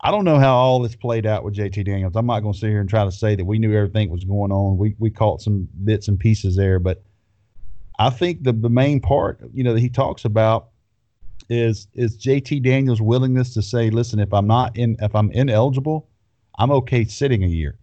I 0.01 0.11
don't 0.11 0.25
know 0.25 0.39
how 0.39 0.55
all 0.55 0.81
this 0.81 0.95
played 0.95 1.27
out 1.27 1.45
with 1.45 1.57
JT 1.57 1.85
Daniels. 1.85 2.15
I'm 2.17 2.27
not 2.27 2.41
going 2.41 2.53
to 2.53 2.59
sit 2.59 2.69
here 2.69 2.81
and 2.81 2.89
try 2.89 3.05
to 3.05 3.13
say 3.13 3.35
that 3.35 3.45
we 3.45 3.59
knew 3.59 3.75
everything 3.75 4.11
was 4.11 4.25
going 4.25 4.53
on. 4.53 4.77
We 4.77 4.95
we 4.99 5.11
caught 5.11 5.41
some 5.43 5.69
bits 5.85 6.09
and 6.09 6.19
pieces 6.19 6.57
there, 6.57 6.79
but 6.79 7.03
I 7.99 8.11
think 8.11 8.45
the 8.45 8.53
the 8.53 8.71
main 8.71 9.01
part, 9.01 9.41
you 9.53 9.65
know, 9.65 9.75
that 9.75 9.81
he 9.81 9.89
talks 9.89 10.25
about 10.25 10.69
is 11.49 11.89
is 11.95 12.17
JT 12.19 12.63
Daniels' 12.63 13.01
willingness 13.01 13.55
to 13.55 13.63
say, 13.63 13.91
listen, 13.91 14.21
if 14.21 14.33
I'm 14.33 14.47
not 14.47 14.77
in 14.77 14.97
if 15.01 15.15
I'm 15.15 15.31
ineligible, 15.33 16.09
I'm 16.59 16.71
okay 16.73 17.05
sitting 17.05 17.43
a 17.43 17.49
year. 17.49 17.79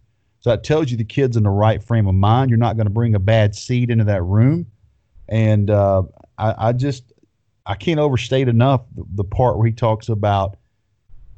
So 0.46 0.50
that 0.50 0.62
tells 0.62 0.92
you 0.92 0.96
the 0.96 1.02
kid's 1.02 1.36
in 1.36 1.42
the 1.42 1.50
right 1.50 1.82
frame 1.82 2.06
of 2.06 2.14
mind. 2.14 2.50
You're 2.50 2.56
not 2.56 2.76
going 2.76 2.86
to 2.86 2.92
bring 2.92 3.16
a 3.16 3.18
bad 3.18 3.56
seed 3.56 3.90
into 3.90 4.04
that 4.04 4.22
room. 4.22 4.64
And 5.28 5.68
uh, 5.68 6.04
I, 6.38 6.68
I, 6.68 6.72
just 6.72 7.12
I 7.66 7.74
can't 7.74 7.98
overstate 7.98 8.46
enough 8.46 8.82
the, 8.94 9.04
the 9.16 9.24
part 9.24 9.58
where 9.58 9.66
he 9.66 9.72
talks 9.72 10.08
about 10.08 10.56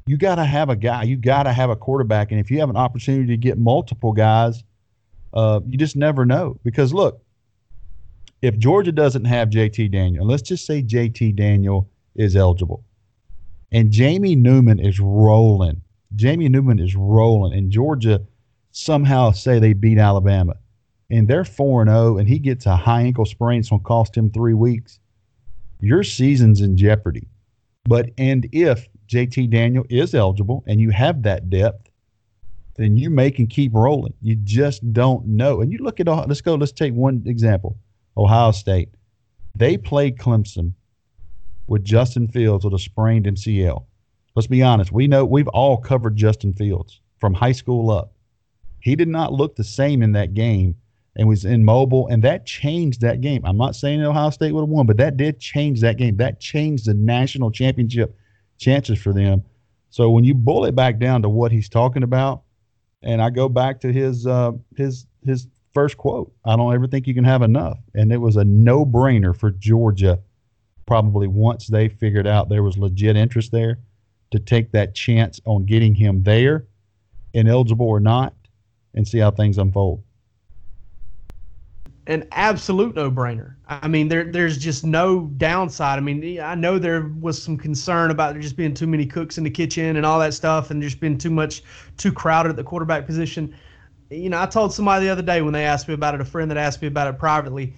you 0.05 0.15
got 0.15 0.35
to 0.35 0.45
have 0.45 0.69
a 0.69 0.75
guy, 0.75 1.01
you 1.01 1.17
got 1.17 1.43
to 1.43 1.53
have 1.53 1.71
a 1.71 1.75
quarterback, 1.75 2.29
and 2.29 2.39
if 2.39 2.51
you 2.51 2.59
have 2.59 2.69
an 2.69 2.77
opportunity 2.77 3.25
to 3.29 3.37
get 3.37 3.57
multiple 3.57 4.13
guys, 4.13 4.63
uh, 5.33 5.59
you 5.67 5.75
just 5.75 5.95
never 5.95 6.23
know. 6.23 6.59
Because 6.63 6.93
look, 6.93 7.19
if 8.43 8.59
Georgia 8.59 8.91
doesn't 8.91 9.25
have 9.25 9.49
JT 9.49 9.91
Daniel, 9.91 10.23
let's 10.23 10.43
just 10.43 10.67
say 10.67 10.83
JT 10.83 11.35
Daniel 11.35 11.89
is 12.13 12.35
eligible, 12.35 12.83
and 13.71 13.89
Jamie 13.89 14.35
Newman 14.35 14.79
is 14.79 14.99
rolling. 14.99 15.81
Jamie 16.15 16.47
Newman 16.47 16.77
is 16.77 16.95
rolling, 16.95 17.57
and 17.57 17.71
Georgia 17.71 18.21
somehow 18.71 19.31
say 19.31 19.59
they 19.59 19.73
beat 19.73 19.97
Alabama 19.97 20.55
and 21.09 21.27
they're 21.27 21.45
4 21.45 21.85
0 21.85 22.17
and 22.17 22.27
he 22.27 22.39
gets 22.39 22.65
a 22.65 22.75
high 22.75 23.01
ankle 23.01 23.25
sprain, 23.25 23.59
it's 23.59 23.69
going 23.69 23.81
to 23.81 23.85
cost 23.85 24.15
him 24.15 24.29
three 24.29 24.53
weeks, 24.53 24.99
your 25.79 26.03
season's 26.03 26.61
in 26.61 26.77
jeopardy. 26.77 27.27
But, 27.85 28.11
and 28.17 28.47
if 28.51 28.87
JT 29.07 29.49
Daniel 29.49 29.85
is 29.89 30.13
eligible 30.13 30.63
and 30.67 30.79
you 30.79 30.91
have 30.91 31.23
that 31.23 31.49
depth, 31.49 31.89
then 32.75 32.95
you 32.95 33.09
make 33.09 33.39
and 33.39 33.49
keep 33.49 33.73
rolling. 33.73 34.13
You 34.21 34.35
just 34.35 34.93
don't 34.93 35.25
know. 35.25 35.61
And 35.61 35.71
you 35.71 35.79
look 35.79 35.99
at, 35.99 36.07
uh, 36.07 36.25
let's 36.27 36.41
go, 36.41 36.55
let's 36.55 36.71
take 36.71 36.93
one 36.93 37.23
example 37.25 37.77
Ohio 38.15 38.51
State. 38.51 38.89
They 39.55 39.77
played 39.77 40.17
Clemson 40.17 40.73
with 41.67 41.83
Justin 41.83 42.27
Fields 42.27 42.63
with 42.63 42.73
a 42.73 42.79
sprained 42.79 43.25
MCL. 43.25 43.83
Let's 44.35 44.47
be 44.47 44.63
honest. 44.63 44.91
We 44.91 45.07
know 45.07 45.25
we've 45.25 45.47
all 45.49 45.77
covered 45.77 46.15
Justin 46.15 46.53
Fields 46.53 47.01
from 47.19 47.33
high 47.33 47.51
school 47.51 47.91
up. 47.91 48.13
He 48.79 48.95
did 48.95 49.07
not 49.07 49.33
look 49.33 49.55
the 49.55 49.63
same 49.63 50.01
in 50.01 50.13
that 50.13 50.33
game 50.33 50.75
and 51.15 51.27
was 51.27 51.45
immobile, 51.45 52.07
and 52.07 52.23
that 52.23 52.45
changed 52.45 53.01
that 53.01 53.21
game. 53.21 53.43
I'm 53.45 53.57
not 53.57 53.75
saying 53.75 54.01
Ohio 54.01 54.29
State 54.29 54.53
would 54.53 54.61
have 54.61 54.69
won, 54.69 54.85
but 54.85 54.97
that 54.97 55.17
did 55.17 55.39
change 55.39 55.81
that 55.81 55.97
game. 55.97 56.17
That 56.17 56.39
changed 56.39 56.85
the 56.85 56.93
national 56.93 57.51
championship 57.51 58.15
chances 58.57 58.99
for 58.99 59.13
them. 59.13 59.43
So 59.89 60.11
when 60.11 60.23
you 60.23 60.33
boil 60.33 60.65
it 60.65 60.75
back 60.75 60.99
down 60.99 61.21
to 61.23 61.29
what 61.29 61.51
he's 61.51 61.67
talking 61.67 62.03
about, 62.03 62.43
and 63.01 63.21
I 63.21 63.29
go 63.29 63.49
back 63.49 63.81
to 63.81 63.91
his 63.91 64.27
uh, 64.27 64.51
his 64.75 65.07
his 65.25 65.47
first 65.73 65.97
quote, 65.97 66.31
I 66.45 66.55
don't 66.55 66.73
ever 66.73 66.87
think 66.87 67.07
you 67.07 67.13
can 67.13 67.23
have 67.23 67.41
enough, 67.41 67.79
and 67.95 68.11
it 68.11 68.17
was 68.17 68.35
a 68.35 68.43
no 68.43 68.85
brainer 68.85 69.35
for 69.35 69.51
Georgia. 69.51 70.19
Probably 70.85 71.27
once 71.27 71.67
they 71.67 71.87
figured 71.87 72.27
out 72.27 72.49
there 72.49 72.63
was 72.63 72.77
legit 72.77 73.15
interest 73.15 73.51
there, 73.51 73.79
to 74.31 74.39
take 74.39 74.71
that 74.71 74.95
chance 74.95 75.39
on 75.45 75.65
getting 75.65 75.95
him 75.95 76.23
there, 76.23 76.65
ineligible 77.33 77.87
or 77.87 77.99
not, 77.99 78.33
and 78.93 79.07
see 79.07 79.19
how 79.19 79.31
things 79.31 79.57
unfold. 79.57 80.03
An 82.07 82.27
absolute 82.31 82.95
no-brainer. 82.95 83.55
I 83.67 83.87
mean, 83.87 84.07
there 84.07 84.31
there's 84.31 84.57
just 84.57 84.83
no 84.83 85.27
downside. 85.37 85.99
I 85.99 86.01
mean, 86.01 86.39
I 86.39 86.55
know 86.55 86.79
there 86.79 87.11
was 87.21 87.41
some 87.41 87.55
concern 87.55 88.09
about 88.09 88.33
there 88.33 88.41
just 88.41 88.55
being 88.55 88.73
too 88.73 88.87
many 88.87 89.05
cooks 89.05 89.37
in 89.37 89.43
the 89.43 89.49
kitchen 89.51 89.95
and 89.95 90.05
all 90.05 90.19
that 90.19 90.33
stuff, 90.33 90.71
and 90.71 90.81
just 90.81 90.99
been 90.99 91.19
too 91.19 91.29
much, 91.29 91.61
too 91.97 92.11
crowded 92.11 92.49
at 92.49 92.55
the 92.55 92.63
quarterback 92.63 93.05
position. 93.05 93.55
You 94.09 94.29
know, 94.29 94.41
I 94.41 94.47
told 94.47 94.73
somebody 94.73 95.05
the 95.05 95.11
other 95.11 95.21
day 95.21 95.43
when 95.43 95.53
they 95.53 95.65
asked 95.65 95.87
me 95.87 95.93
about 95.93 96.15
it, 96.15 96.21
a 96.21 96.25
friend 96.25 96.49
that 96.49 96.57
asked 96.57 96.81
me 96.81 96.87
about 96.87 97.13
it 97.13 97.19
privately. 97.19 97.75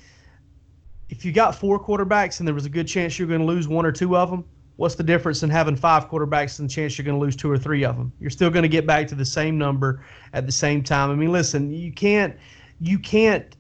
If 1.10 1.26
you 1.26 1.34
got 1.34 1.54
four 1.54 1.78
quarterbacks 1.78 2.40
and 2.40 2.48
there 2.48 2.56
was 2.56 2.66
a 2.66 2.70
good 2.70 2.88
chance 2.88 3.20
you're 3.20 3.28
going 3.28 3.42
to 3.42 3.46
lose 3.46 3.68
one 3.68 3.86
or 3.86 3.92
two 3.92 4.16
of 4.16 4.32
them, 4.32 4.46
what's 4.78 4.96
the 4.96 5.04
difference 5.04 5.44
in 5.44 5.50
having 5.50 5.76
five 5.76 6.10
quarterbacks 6.10 6.60
and 6.60 6.70
the 6.70 6.74
chance 6.74 6.98
you're 6.98 7.06
going 7.06 7.18
to 7.18 7.24
lose 7.24 7.36
two 7.36 7.50
or 7.50 7.58
three 7.58 7.84
of 7.84 7.98
them? 7.98 8.12
You're 8.20 8.30
still 8.30 8.50
going 8.50 8.64
to 8.64 8.70
get 8.70 8.88
back 8.88 9.08
to 9.08 9.16
the 9.16 9.26
same 9.26 9.58
number 9.58 10.04
at 10.34 10.46
the 10.46 10.52
same 10.52 10.84
time. 10.84 11.12
I 11.12 11.16
mean, 11.16 11.32
listen, 11.32 11.72
you 11.72 11.92
can't, 11.92 12.36
you 12.80 13.00
can't. 13.00 13.56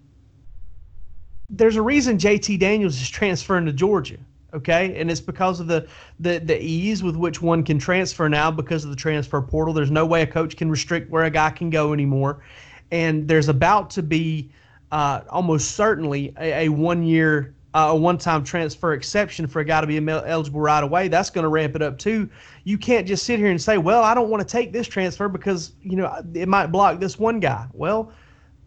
There's 1.50 1.76
a 1.76 1.82
reason 1.82 2.18
JT 2.18 2.60
Daniels 2.60 3.00
is 3.02 3.10
transferring 3.10 3.66
to 3.66 3.74
Georgia, 3.74 4.18
okay, 4.54 5.00
and 5.00 5.12
it's 5.12 5.20
because 5.20 5.60
of 5.60 5.68
the 5.68 5.88
the 6.20 6.40
the 6.40 6.60
ease 6.62 7.04
with 7.04 7.18
which 7.18 7.42
one 7.42 7.64
can 7.64 7.78
transfer 7.78 8.30
now 8.30 8.50
because 8.50 8.86
of 8.86 8.90
the 8.90 8.96
transfer 8.96 9.42
portal. 9.42 9.74
There's 9.74 9.92
no 9.92 10.06
way 10.06 10.22
a 10.22 10.28
coach 10.28 10.56
can 10.56 10.72
restrict 10.72 11.10
where 11.12 11.26
a 11.26 11.30
guy 11.30 11.50
can 11.50 11.70
go 11.70 11.92
anymore, 11.92 12.42
and 12.90 13.28
there's 13.28 13.50
about 13.50 13.90
to 13.92 14.04
be 14.04 14.50
uh, 14.92 15.22
almost 15.30 15.72
certainly 15.72 16.34
a, 16.40 16.66
a 16.66 16.70
one 16.70 17.04
year 17.04 17.54
uh, 17.74 17.88
a 17.92 17.96
one-time 17.96 18.44
transfer 18.44 18.94
exception 18.94 19.48
for 19.48 19.62
a 19.62 19.66
guy 19.66 19.82
to 19.82 19.88
be 19.88 19.98
eligible 20.10 20.60
right 20.60 20.84
away, 20.84 21.08
that's 21.08 21.30
going 21.30 21.44
to 21.44 21.50
ramp 21.50 21.76
it 21.76 21.82
up 21.82 21.98
too. 21.98 22.30
You 22.64 22.78
can't 22.78 23.08
just 23.08 23.26
sit 23.26 23.40
here 23.40 23.50
and 23.50 23.62
say, 23.62 23.78
"Well, 23.78 24.04
I 24.04 24.14
don't 24.14 24.30
want 24.30 24.46
to 24.46 24.52
take 24.52 24.74
this 24.74 24.88
transfer 24.88 25.30
because 25.30 25.74
you 25.82 25.96
know 25.96 26.22
it 26.34 26.48
might 26.48 26.68
block 26.68 27.00
this 27.00 27.18
one 27.18 27.40
guy." 27.40 27.68
Well, 27.74 28.12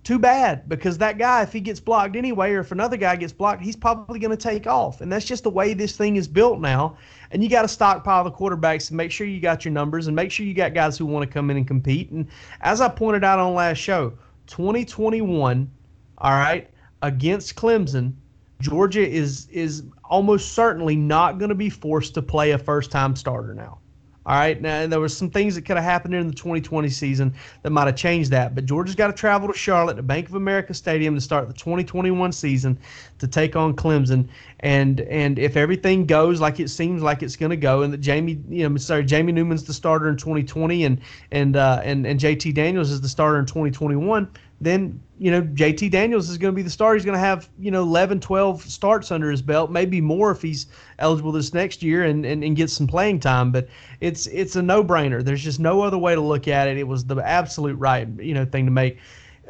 too 0.04 0.18
bad 0.18 0.68
because 0.68 0.98
that 0.98 1.18
guy, 1.18 1.42
if 1.42 1.52
he 1.52 1.60
gets 1.60 1.80
blocked 1.80 2.14
anyway, 2.14 2.52
or 2.52 2.60
if 2.60 2.72
another 2.72 2.96
guy 2.96 3.16
gets 3.16 3.32
blocked, 3.32 3.62
he's 3.62 3.76
probably 3.76 4.18
going 4.18 4.30
to 4.30 4.42
take 4.42 4.66
off, 4.66 5.00
and 5.00 5.12
that's 5.12 5.24
just 5.24 5.44
the 5.44 5.50
way 5.50 5.74
this 5.74 5.96
thing 5.96 6.16
is 6.16 6.28
built 6.28 6.60
now. 6.60 6.96
And 7.30 7.42
you 7.42 7.50
got 7.50 7.62
to 7.62 7.68
stockpile 7.68 8.24
the 8.24 8.30
quarterbacks 8.30 8.88
and 8.88 8.96
make 8.96 9.10
sure 9.10 9.26
you 9.26 9.40
got 9.40 9.64
your 9.64 9.72
numbers 9.72 10.06
and 10.06 10.14
make 10.14 10.30
sure 10.30 10.46
you 10.46 10.54
got 10.54 10.72
guys 10.72 10.96
who 10.96 11.06
want 11.06 11.28
to 11.28 11.32
come 11.32 11.50
in 11.50 11.56
and 11.56 11.66
compete. 11.66 12.10
And 12.10 12.28
as 12.60 12.80
I 12.80 12.88
pointed 12.88 13.24
out 13.24 13.38
on 13.38 13.54
last 13.54 13.78
show, 13.78 14.12
2021, 14.46 15.70
all 16.18 16.30
right 16.30 16.70
against 17.02 17.54
Clemson, 17.56 18.14
Georgia 18.60 19.06
is 19.06 19.48
is 19.48 19.82
almost 20.04 20.52
certainly 20.52 20.96
not 20.96 21.38
going 21.38 21.48
to 21.48 21.54
be 21.54 21.70
forced 21.70 22.14
to 22.14 22.22
play 22.22 22.52
a 22.52 22.58
first 22.58 22.90
time 22.90 23.16
starter 23.16 23.54
now. 23.54 23.78
All 24.26 24.36
right. 24.36 24.58
Now, 24.58 24.86
there 24.86 25.00
was 25.00 25.14
some 25.14 25.28
things 25.28 25.54
that 25.54 25.66
could 25.66 25.76
have 25.76 25.84
happened 25.84 26.14
in 26.14 26.28
the 26.28 26.34
2020 26.34 26.88
season 26.88 27.34
that 27.62 27.68
might 27.68 27.86
have 27.86 27.96
changed 27.96 28.30
that. 28.30 28.54
But 28.54 28.64
Georgia's 28.64 28.94
got 28.94 29.08
to 29.08 29.12
travel 29.12 29.48
to 29.48 29.54
Charlotte, 29.54 29.96
to 29.96 30.02
Bank 30.02 30.30
of 30.30 30.34
America 30.34 30.72
Stadium, 30.72 31.14
to 31.14 31.20
start 31.20 31.46
the 31.46 31.52
2021 31.52 32.32
season 32.32 32.78
to 33.18 33.28
take 33.28 33.54
on 33.54 33.76
Clemson. 33.76 34.28
And 34.60 35.00
and 35.02 35.38
if 35.38 35.58
everything 35.58 36.06
goes 36.06 36.40
like 36.40 36.58
it 36.58 36.70
seems 36.70 37.02
like 37.02 37.22
it's 37.22 37.36
going 37.36 37.50
to 37.50 37.56
go, 37.56 37.82
and 37.82 37.92
that 37.92 38.00
Jamie, 38.00 38.40
you 38.48 38.66
know, 38.66 38.76
sorry, 38.78 39.04
Jamie 39.04 39.32
Newman's 39.32 39.64
the 39.64 39.74
starter 39.74 40.08
in 40.08 40.16
2020, 40.16 40.84
and 40.84 41.00
and 41.30 41.56
uh, 41.56 41.82
and 41.84 42.06
and 42.06 42.18
JT 42.18 42.54
Daniels 42.54 42.90
is 42.90 43.02
the 43.02 43.10
starter 43.10 43.38
in 43.38 43.44
2021, 43.44 44.26
then 44.64 45.00
you 45.18 45.30
know 45.30 45.42
JT 45.42 45.90
Daniels 45.90 46.28
is 46.28 46.38
going 46.38 46.52
to 46.52 46.56
be 46.56 46.62
the 46.62 46.70
starter. 46.70 46.96
He's 46.96 47.04
going 47.04 47.16
to 47.16 47.24
have 47.24 47.48
you 47.58 47.70
know 47.70 47.82
11, 47.82 48.20
12 48.20 48.62
starts 48.62 49.10
under 49.10 49.30
his 49.30 49.42
belt, 49.42 49.70
maybe 49.70 50.00
more 50.00 50.30
if 50.30 50.42
he's 50.42 50.66
eligible 50.98 51.32
this 51.32 51.54
next 51.54 51.82
year 51.82 52.04
and, 52.04 52.24
and, 52.24 52.42
and 52.44 52.56
get 52.56 52.70
some 52.70 52.86
playing 52.86 53.20
time. 53.20 53.52
But 53.52 53.68
it's 54.00 54.26
it's 54.28 54.56
a 54.56 54.62
no 54.62 54.84
brainer. 54.84 55.24
There's 55.24 55.42
just 55.42 55.60
no 55.60 55.82
other 55.82 55.98
way 55.98 56.14
to 56.14 56.20
look 56.20 56.48
at 56.48 56.68
it. 56.68 56.78
It 56.78 56.86
was 56.86 57.04
the 57.04 57.16
absolute 57.16 57.76
right 57.76 58.08
you 58.18 58.34
know 58.34 58.44
thing 58.44 58.64
to 58.64 58.70
make 58.70 58.98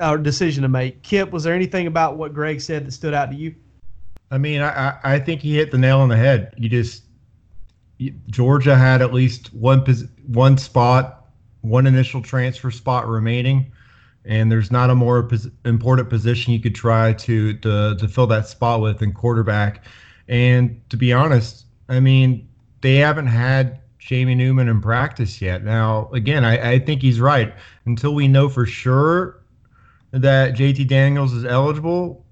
or 0.01 0.19
decision 0.19 0.63
to 0.63 0.69
make. 0.69 1.03
Kip, 1.03 1.31
was 1.31 1.45
there 1.45 1.55
anything 1.55 1.87
about 1.87 2.17
what 2.17 2.35
Greg 2.35 2.61
said 2.61 2.87
that 2.87 2.93
stood 2.93 3.15
out 3.15 3.31
to 3.31 3.37
you? 3.37 3.55
I 4.31 4.39
mean, 4.39 4.61
I 4.63 4.99
I 5.03 5.19
think 5.19 5.41
he 5.41 5.57
hit 5.57 5.71
the 5.71 5.79
nail 5.79 6.01
on 6.01 6.09
the 6.09 6.17
head. 6.17 6.55
You 6.57 6.69
just 6.69 7.05
Georgia 8.27 8.77
had 8.77 9.03
at 9.03 9.13
least 9.13 9.55
one 9.55 9.85
one 10.27 10.59
spot, 10.59 11.27
one 11.61 11.87
initial 11.87 12.23
transfer 12.23 12.71
spot 12.71 13.07
remaining 13.07 13.73
and 14.25 14.51
there's 14.51 14.71
not 14.71 14.91
a 14.91 14.95
more 14.95 15.23
pos- 15.23 15.49
important 15.65 16.09
position 16.09 16.53
you 16.53 16.61
could 16.61 16.75
try 16.75 17.13
to, 17.13 17.55
to 17.59 17.97
to 17.97 18.09
fill 18.09 18.27
that 18.29 18.47
spot 18.47 18.81
with 18.81 18.99
than 18.99 19.13
quarterback. 19.13 19.85
And 20.29 20.81
to 20.91 20.97
be 20.97 21.13
honest, 21.13 21.67
I 21.89 22.01
mean, 22.01 22.49
they 22.81 22.97
haven't 22.97 23.27
had 23.27 23.81
Jamie 23.99 24.35
Newman 24.35 24.69
in 24.69 24.81
practice 24.81 25.41
yet. 25.41 25.65
Now, 25.65 26.11
again, 26.13 26.45
I, 26.45 26.73
I 26.73 26.79
think 26.79 27.03
he's 27.03 27.21
right. 27.21 27.55
Until 27.87 28.15
we 28.15 28.29
know 28.29 28.49
for 28.49 28.67
sure 28.67 29.41
that 30.13 30.55
JT 30.55 30.89
Daniels 30.89 31.33
is 31.33 31.45
eligible, 31.45 32.25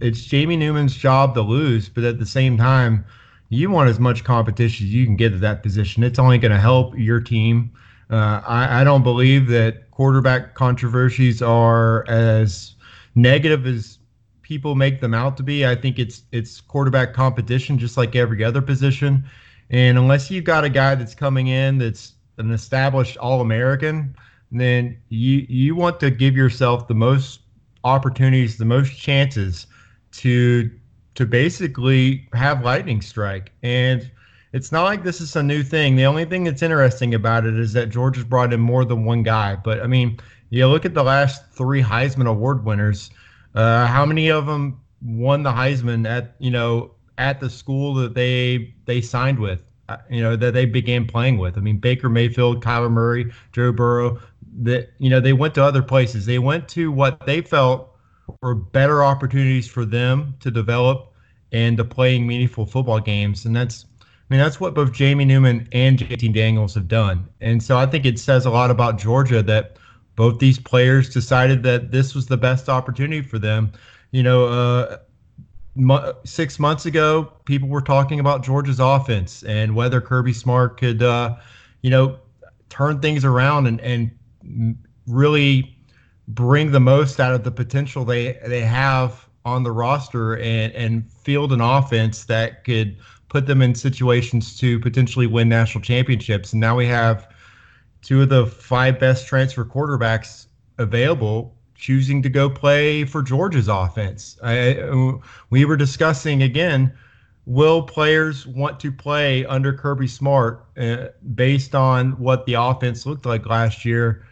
it's 0.00 0.24
Jamie 0.24 0.56
Newman's 0.56 0.96
job 0.96 1.34
to 1.34 1.42
lose. 1.42 1.88
But 1.88 2.04
at 2.04 2.18
the 2.18 2.26
same 2.26 2.56
time, 2.56 3.04
you 3.48 3.70
want 3.70 3.88
as 3.88 4.00
much 4.00 4.24
competition 4.24 4.86
as 4.86 4.92
you 4.92 5.06
can 5.06 5.16
get 5.16 5.32
at 5.32 5.40
that 5.40 5.62
position. 5.62 6.02
It's 6.02 6.18
only 6.18 6.38
going 6.38 6.52
to 6.52 6.60
help 6.60 6.96
your 6.98 7.20
team. 7.20 7.70
Uh, 8.10 8.40
I, 8.44 8.80
I 8.80 8.84
don't 8.84 9.02
believe 9.02 9.46
that 9.48 9.85
quarterback 9.96 10.52
controversies 10.52 11.40
are 11.40 12.06
as 12.06 12.74
negative 13.14 13.66
as 13.66 13.98
people 14.42 14.74
make 14.74 15.00
them 15.00 15.14
out 15.14 15.38
to 15.38 15.42
be. 15.42 15.64
I 15.64 15.74
think 15.74 15.98
it's 15.98 16.24
it's 16.32 16.60
quarterback 16.60 17.14
competition 17.14 17.78
just 17.78 17.96
like 17.96 18.14
every 18.14 18.44
other 18.44 18.60
position. 18.60 19.24
And 19.70 19.96
unless 19.96 20.30
you've 20.30 20.44
got 20.44 20.64
a 20.64 20.68
guy 20.68 20.96
that's 20.96 21.14
coming 21.14 21.46
in 21.46 21.78
that's 21.78 22.12
an 22.36 22.50
established 22.50 23.16
all-American, 23.16 24.14
then 24.52 24.98
you 25.08 25.46
you 25.48 25.74
want 25.74 25.98
to 26.00 26.10
give 26.10 26.36
yourself 26.36 26.88
the 26.88 26.94
most 26.94 27.40
opportunities, 27.82 28.58
the 28.58 28.66
most 28.66 28.94
chances 28.98 29.66
to 30.12 30.70
to 31.14 31.24
basically 31.24 32.28
have 32.34 32.62
lightning 32.62 33.00
strike. 33.00 33.50
And 33.62 34.10
it's 34.56 34.72
not 34.72 34.84
like 34.84 35.04
this 35.04 35.20
is 35.20 35.36
a 35.36 35.42
new 35.42 35.62
thing. 35.62 35.96
The 35.96 36.06
only 36.06 36.24
thing 36.24 36.44
that's 36.44 36.62
interesting 36.62 37.12
about 37.14 37.44
it 37.44 37.58
is 37.58 37.74
that 37.74 37.90
Georgia's 37.90 38.24
brought 38.24 38.54
in 38.54 38.60
more 38.60 38.86
than 38.86 39.04
one 39.04 39.22
guy. 39.22 39.54
But 39.54 39.82
I 39.82 39.86
mean, 39.86 40.18
you 40.48 40.66
look 40.66 40.86
at 40.86 40.94
the 40.94 41.02
last 41.02 41.42
three 41.52 41.82
Heisman 41.82 42.26
Award 42.26 42.64
winners. 42.64 43.10
Uh, 43.54 43.86
how 43.86 44.06
many 44.06 44.30
of 44.30 44.46
them 44.46 44.80
won 45.02 45.42
the 45.42 45.50
Heisman 45.52 46.08
at 46.08 46.36
you 46.38 46.50
know 46.50 46.92
at 47.18 47.38
the 47.38 47.50
school 47.50 47.92
that 47.96 48.14
they 48.14 48.74
they 48.86 49.02
signed 49.02 49.38
with? 49.38 49.62
Uh, 49.90 49.98
you 50.10 50.22
know 50.22 50.36
that 50.36 50.54
they 50.54 50.64
began 50.64 51.06
playing 51.06 51.36
with. 51.36 51.58
I 51.58 51.60
mean, 51.60 51.76
Baker 51.76 52.08
Mayfield, 52.08 52.64
Kyler 52.64 52.90
Murray, 52.90 53.30
Joe 53.52 53.72
Burrow. 53.72 54.18
That 54.62 54.88
you 54.98 55.10
know 55.10 55.20
they 55.20 55.34
went 55.34 55.54
to 55.56 55.62
other 55.62 55.82
places. 55.82 56.24
They 56.24 56.38
went 56.38 56.66
to 56.70 56.90
what 56.90 57.26
they 57.26 57.42
felt 57.42 57.94
were 58.40 58.54
better 58.54 59.04
opportunities 59.04 59.68
for 59.68 59.84
them 59.84 60.34
to 60.40 60.50
develop 60.50 61.12
and 61.52 61.76
to 61.76 61.84
playing 61.84 62.26
meaningful 62.26 62.64
football 62.64 63.00
games, 63.00 63.44
and 63.44 63.54
that's 63.54 63.84
I 64.28 64.34
mean, 64.34 64.40
that's 64.40 64.58
what 64.58 64.74
both 64.74 64.92
Jamie 64.92 65.24
Newman 65.24 65.68
and 65.70 65.98
JT 65.98 66.34
Daniels 66.34 66.74
have 66.74 66.88
done. 66.88 67.28
And 67.40 67.62
so 67.62 67.78
I 67.78 67.86
think 67.86 68.04
it 68.04 68.18
says 68.18 68.44
a 68.44 68.50
lot 68.50 68.72
about 68.72 68.98
Georgia 68.98 69.40
that 69.44 69.76
both 70.16 70.40
these 70.40 70.58
players 70.58 71.10
decided 71.10 71.62
that 71.62 71.92
this 71.92 72.12
was 72.12 72.26
the 72.26 72.36
best 72.36 72.68
opportunity 72.68 73.22
for 73.22 73.38
them. 73.38 73.70
You 74.10 74.24
know, 74.24 74.46
uh, 74.46 74.96
six 76.24 76.58
months 76.58 76.86
ago, 76.86 77.32
people 77.44 77.68
were 77.68 77.80
talking 77.80 78.18
about 78.18 78.42
Georgia's 78.42 78.80
offense 78.80 79.44
and 79.44 79.76
whether 79.76 80.00
Kirby 80.00 80.32
Smart 80.32 80.76
could, 80.76 81.04
uh, 81.04 81.36
you 81.82 81.90
know, 81.90 82.18
turn 82.68 82.98
things 83.00 83.24
around 83.24 83.68
and, 83.68 83.80
and 83.80 84.76
really 85.06 85.78
bring 86.26 86.72
the 86.72 86.80
most 86.80 87.20
out 87.20 87.32
of 87.32 87.44
the 87.44 87.52
potential 87.52 88.04
they 88.04 88.32
they 88.44 88.62
have 88.62 89.28
on 89.44 89.62
the 89.62 89.70
roster 89.70 90.36
and 90.38 90.72
and 90.72 91.12
field 91.12 91.52
an 91.52 91.60
offense 91.60 92.24
that 92.24 92.64
could– 92.64 92.96
put 93.28 93.46
them 93.46 93.62
in 93.62 93.74
situations 93.74 94.56
to 94.58 94.78
potentially 94.80 95.26
win 95.26 95.48
national 95.48 95.82
championships. 95.82 96.52
And 96.52 96.60
now 96.60 96.76
we 96.76 96.86
have 96.86 97.28
two 98.02 98.22
of 98.22 98.28
the 98.28 98.46
five 98.46 98.98
best 99.00 99.26
transfer 99.26 99.64
quarterbacks 99.64 100.46
available 100.78 101.54
choosing 101.74 102.22
to 102.22 102.28
go 102.28 102.48
play 102.48 103.04
for 103.04 103.22
Georgia's 103.22 103.68
offense. 103.68 104.38
I, 104.42 105.12
we 105.50 105.64
were 105.64 105.76
discussing 105.76 106.42
again 106.42 106.92
will 107.46 107.80
players 107.82 108.46
want 108.46 108.80
to 108.80 108.90
play 108.92 109.46
under 109.46 109.72
Kirby 109.72 110.08
Smart 110.08 110.66
uh, 110.76 111.08
based 111.34 111.74
on 111.74 112.12
what 112.18 112.44
the 112.44 112.54
offense 112.54 113.06
looked 113.06 113.24
like 113.24 113.46
last 113.46 113.84
year? 113.84 114.26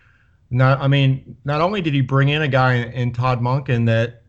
Not, 0.50 0.80
I 0.80 0.88
mean, 0.88 1.36
not 1.44 1.60
only 1.60 1.80
did 1.80 1.94
he 1.94 2.00
bring 2.00 2.28
in 2.28 2.42
a 2.42 2.48
guy 2.48 2.74
in, 2.74 2.92
in 2.92 3.12
Todd 3.12 3.40
Monken 3.40 3.86
that 3.86 4.22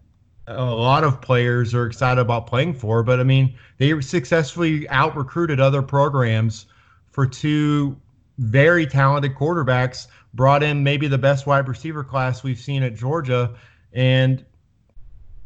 a 0.48 0.64
lot 0.64 1.04
of 1.04 1.22
players 1.22 1.74
are 1.74 1.86
excited 1.86 2.22
about 2.22 2.48
playing 2.48 2.74
for. 2.74 3.04
But 3.04 3.20
I 3.20 3.24
mean, 3.24 3.56
they 3.78 4.00
successfully 4.02 4.88
out 4.90 5.16
recruited 5.16 5.60
other 5.60 5.82
programs 5.82 6.68
for 7.12 7.26
two 7.26 7.98
very 8.38 8.86
talented 8.86 9.36
quarterbacks, 9.36 10.08
brought 10.34 10.62
in 10.62 10.84
maybe 10.84 11.08
the 11.08 11.18
best 11.18 11.48
wide 11.48 11.68
receiver 11.68 12.04
class 12.04 12.44
we've 12.44 12.60
seen 12.60 12.84
at 12.84 12.96
Georgia. 12.96 13.56
And 13.94 14.46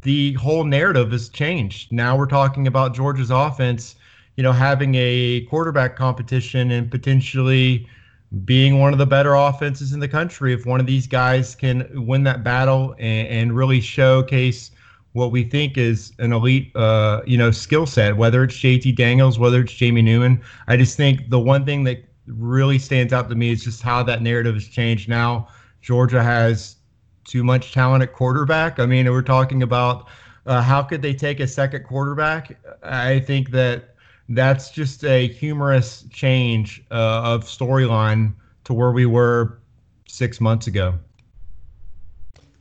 the 0.02 0.34
whole 0.34 0.64
narrative 0.64 1.12
has 1.12 1.30
changed. 1.30 1.92
Now 1.92 2.18
we're 2.18 2.26
talking 2.26 2.68
about 2.68 2.96
Georgia's 2.96 3.32
offense, 3.32 3.96
you 4.36 4.44
know, 4.44 4.52
having 4.52 4.96
a 4.96 5.42
quarterback 5.42 5.96
competition 5.96 6.72
and 6.72 6.90
potentially 6.90 7.88
being 8.46 8.80
one 8.80 8.94
of 8.94 9.00
the 9.00 9.06
better 9.06 9.34
offenses 9.34 9.92
in 9.94 10.00
the 10.00 10.08
country 10.08 10.54
if 10.54 10.66
one 10.66 10.80
of 10.80 10.86
these 10.86 11.08
guys 11.08 11.56
can 11.56 11.90
win 12.06 12.24
that 12.24 12.44
battle 12.44 12.96
and, 13.00 13.28
and 13.28 13.56
really 13.56 13.82
showcase 13.82 14.72
what 15.14 15.32
we 15.32 15.44
think 15.44 15.78
is 15.78 16.14
an 16.20 16.34
elite, 16.34 16.76
uh, 16.76 17.22
you 17.26 17.38
know, 17.38 17.52
skill 17.52 17.86
set. 17.86 18.18
Whether 18.18 18.44
it's 18.44 18.56
JT 18.56 18.96
Daniels, 18.96 19.40
whether 19.40 19.62
it's 19.62 19.74
Jamie 19.74 20.02
Newman, 20.02 20.42
I 20.68 20.78
just 20.78 20.98
think 20.98 21.30
the 21.30 21.40
one 21.40 21.66
thing 21.66 21.84
that 21.86 22.04
really 22.28 22.78
stands 22.78 23.12
out 23.12 23.30
to 23.30 23.36
me 23.36 23.52
is 23.52 23.64
just 23.64 23.82
how 23.82 24.04
that 24.04 24.22
narrative 24.22 24.54
has 24.54 24.68
changed. 24.68 25.10
Now 25.10 25.48
Georgia 25.82 26.22
has 26.22 26.76
too 27.24 27.44
much 27.44 27.74
talent 27.74 28.04
at 28.04 28.14
quarterback. 28.14 28.80
I 28.80 28.86
mean, 28.86 29.10
we're 29.10 29.22
talking 29.22 29.64
about 29.64 30.08
uh, 30.46 30.62
how 30.62 30.82
could 30.84 31.02
they 31.02 31.14
take 31.14 31.40
a 31.40 31.48
second 31.48 31.84
quarterback? 31.84 32.58
I 32.84 33.20
think 33.20 33.52
that 33.52 33.96
that's 34.30 34.72
just 34.72 35.04
a 35.04 35.28
humorous 35.28 36.06
change 36.12 36.84
uh, 36.92 37.22
of 37.24 37.44
storyline 37.46 38.34
to 38.66 38.74
where 38.74 38.92
we 38.92 39.06
were 39.06 39.60
six 40.08 40.40
months 40.40 40.68
ago. 40.68 40.98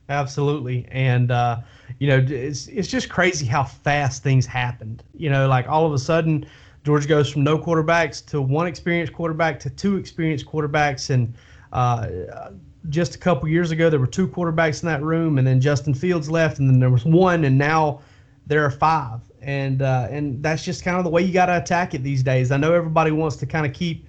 Absolutely, 0.07 0.87
and 0.89 1.31
uh, 1.31 1.59
you 1.97 2.07
know, 2.07 2.23
it's 2.27 2.67
it's 2.67 2.87
just 2.87 3.09
crazy 3.09 3.45
how 3.45 3.63
fast 3.63 4.23
things 4.23 4.45
happened. 4.45 5.03
You 5.15 5.29
know, 5.29 5.47
like 5.47 5.67
all 5.67 5.85
of 5.85 5.93
a 5.93 5.99
sudden, 5.99 6.45
Georgia 6.83 7.07
goes 7.07 7.31
from 7.31 7.43
no 7.43 7.57
quarterbacks 7.57 8.25
to 8.27 8.41
one 8.41 8.67
experienced 8.67 9.13
quarterback 9.13 9.59
to 9.61 9.69
two 9.69 9.97
experienced 9.97 10.45
quarterbacks, 10.45 11.09
and 11.09 11.33
uh, 11.73 12.51
just 12.89 13.15
a 13.15 13.17
couple 13.17 13.49
years 13.49 13.71
ago 13.71 13.89
there 13.89 13.99
were 13.99 14.07
two 14.07 14.27
quarterbacks 14.27 14.83
in 14.83 14.87
that 14.87 15.01
room, 15.01 15.37
and 15.37 15.47
then 15.47 15.59
Justin 15.59 15.93
Fields 15.93 16.29
left, 16.29 16.59
and 16.59 16.69
then 16.69 16.79
there 16.79 16.89
was 16.89 17.05
one, 17.05 17.45
and 17.45 17.57
now 17.57 18.01
there 18.47 18.63
are 18.63 18.71
five, 18.71 19.19
and 19.41 19.81
uh, 19.81 20.07
and 20.09 20.41
that's 20.41 20.63
just 20.63 20.83
kind 20.83 20.97
of 20.97 21.03
the 21.03 21.09
way 21.09 21.21
you 21.21 21.33
got 21.33 21.47
to 21.47 21.57
attack 21.57 21.93
it 21.93 22.03
these 22.03 22.23
days. 22.23 22.51
I 22.51 22.57
know 22.57 22.73
everybody 22.73 23.11
wants 23.11 23.35
to 23.37 23.45
kind 23.45 23.65
of 23.65 23.73
keep. 23.73 24.05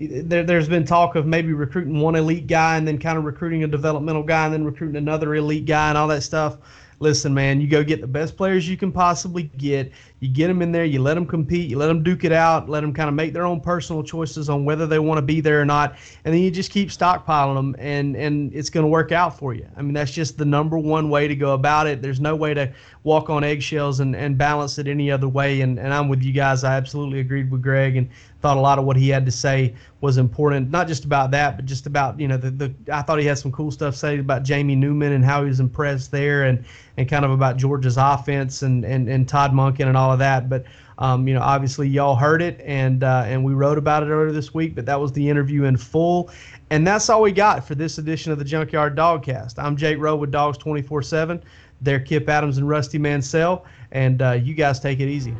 There, 0.00 0.44
there's 0.44 0.68
been 0.68 0.84
talk 0.84 1.16
of 1.16 1.26
maybe 1.26 1.52
recruiting 1.52 1.98
one 1.98 2.14
elite 2.14 2.46
guy 2.46 2.76
and 2.76 2.86
then 2.86 2.98
kind 2.98 3.18
of 3.18 3.24
recruiting 3.24 3.64
a 3.64 3.66
developmental 3.66 4.22
guy 4.22 4.44
and 4.44 4.54
then 4.54 4.64
recruiting 4.64 4.94
another 4.94 5.34
elite 5.34 5.66
guy 5.66 5.88
and 5.88 5.98
all 5.98 6.06
that 6.06 6.22
stuff 6.22 6.58
listen, 7.00 7.32
man, 7.34 7.60
you 7.60 7.68
go 7.68 7.84
get 7.84 8.00
the 8.00 8.06
best 8.06 8.36
players 8.36 8.68
you 8.68 8.76
can 8.76 8.92
possibly 8.92 9.44
get. 9.44 9.92
You 10.20 10.28
get 10.28 10.48
them 10.48 10.62
in 10.62 10.72
there, 10.72 10.84
you 10.84 11.00
let 11.00 11.14
them 11.14 11.26
compete, 11.26 11.70
you 11.70 11.78
let 11.78 11.86
them 11.86 12.02
duke 12.02 12.24
it 12.24 12.32
out, 12.32 12.68
let 12.68 12.80
them 12.80 12.92
kind 12.92 13.08
of 13.08 13.14
make 13.14 13.32
their 13.32 13.46
own 13.46 13.60
personal 13.60 14.02
choices 14.02 14.48
on 14.48 14.64
whether 14.64 14.86
they 14.86 14.98
want 14.98 15.18
to 15.18 15.22
be 15.22 15.40
there 15.40 15.60
or 15.60 15.64
not, 15.64 15.96
and 16.24 16.34
then 16.34 16.42
you 16.42 16.50
just 16.50 16.70
keep 16.70 16.88
stockpiling 16.88 17.54
them, 17.54 17.76
and 17.78 18.16
and 18.16 18.52
it's 18.54 18.70
going 18.70 18.84
to 18.84 18.88
work 18.88 19.12
out 19.12 19.38
for 19.38 19.54
you. 19.54 19.66
I 19.76 19.82
mean, 19.82 19.94
that's 19.94 20.12
just 20.12 20.38
the 20.38 20.44
number 20.44 20.78
one 20.78 21.10
way 21.10 21.28
to 21.28 21.36
go 21.36 21.54
about 21.54 21.86
it. 21.86 22.02
There's 22.02 22.20
no 22.20 22.34
way 22.34 22.54
to 22.54 22.72
walk 23.08 23.30
on 23.30 23.42
eggshells 23.42 24.00
and, 24.00 24.14
and 24.14 24.36
balance 24.36 24.78
it 24.78 24.86
any 24.86 25.10
other 25.10 25.28
way. 25.28 25.62
And, 25.62 25.78
and 25.78 25.94
I'm 25.94 26.08
with 26.08 26.22
you 26.22 26.32
guys. 26.32 26.62
I 26.62 26.76
absolutely 26.76 27.20
agreed 27.20 27.50
with 27.50 27.62
Greg 27.62 27.96
and 27.96 28.08
thought 28.40 28.58
a 28.58 28.60
lot 28.60 28.78
of 28.78 28.84
what 28.84 28.96
he 28.96 29.08
had 29.08 29.24
to 29.24 29.32
say 29.32 29.74
was 30.00 30.18
important, 30.18 30.70
not 30.70 30.86
just 30.86 31.04
about 31.04 31.30
that, 31.32 31.56
but 31.56 31.64
just 31.64 31.86
about, 31.86 32.20
you 32.20 32.28
know, 32.28 32.36
the, 32.36 32.50
the 32.50 32.74
I 32.92 33.02
thought 33.02 33.18
he 33.18 33.24
had 33.24 33.38
some 33.38 33.50
cool 33.50 33.70
stuff 33.70 33.96
say 33.96 34.18
about 34.18 34.42
Jamie 34.44 34.76
Newman 34.76 35.12
and 35.12 35.24
how 35.24 35.42
he 35.42 35.48
was 35.48 35.58
impressed 35.58 36.10
there 36.10 36.44
and, 36.44 36.64
and 36.96 37.08
kind 37.08 37.24
of 37.24 37.30
about 37.30 37.56
Georgia's 37.56 37.96
offense 37.96 38.62
and, 38.62 38.84
and, 38.84 39.08
and 39.08 39.26
Todd 39.26 39.52
Monken 39.52 39.86
and 39.86 39.96
all 39.96 40.07
of 40.12 40.18
that. 40.18 40.48
But, 40.48 40.64
um, 40.98 41.28
you 41.28 41.34
know, 41.34 41.40
obviously 41.40 41.88
y'all 41.88 42.16
heard 42.16 42.42
it 42.42 42.60
and, 42.64 43.04
uh, 43.04 43.24
and 43.26 43.44
we 43.44 43.54
wrote 43.54 43.78
about 43.78 44.02
it 44.02 44.06
earlier 44.06 44.32
this 44.32 44.52
week, 44.52 44.74
but 44.74 44.86
that 44.86 45.00
was 45.00 45.12
the 45.12 45.28
interview 45.28 45.64
in 45.64 45.76
full. 45.76 46.30
And 46.70 46.86
that's 46.86 47.08
all 47.08 47.22
we 47.22 47.32
got 47.32 47.66
for 47.66 47.74
this 47.74 47.98
edition 47.98 48.32
of 48.32 48.38
the 48.38 48.44
Junkyard 48.44 48.96
Dogcast. 48.96 49.58
I'm 49.58 49.76
Jake 49.76 49.98
Rowe 49.98 50.16
with 50.16 50.30
Dawgs 50.30 50.58
24 50.58 51.02
7. 51.02 51.42
They're 51.80 52.00
Kip 52.00 52.28
Adams 52.28 52.58
and 52.58 52.68
Rusty 52.68 52.98
Mansell. 52.98 53.64
And 53.92 54.20
uh, 54.20 54.32
you 54.32 54.54
guys 54.54 54.80
take 54.80 55.00
it 55.00 55.08
easy. 55.08 55.34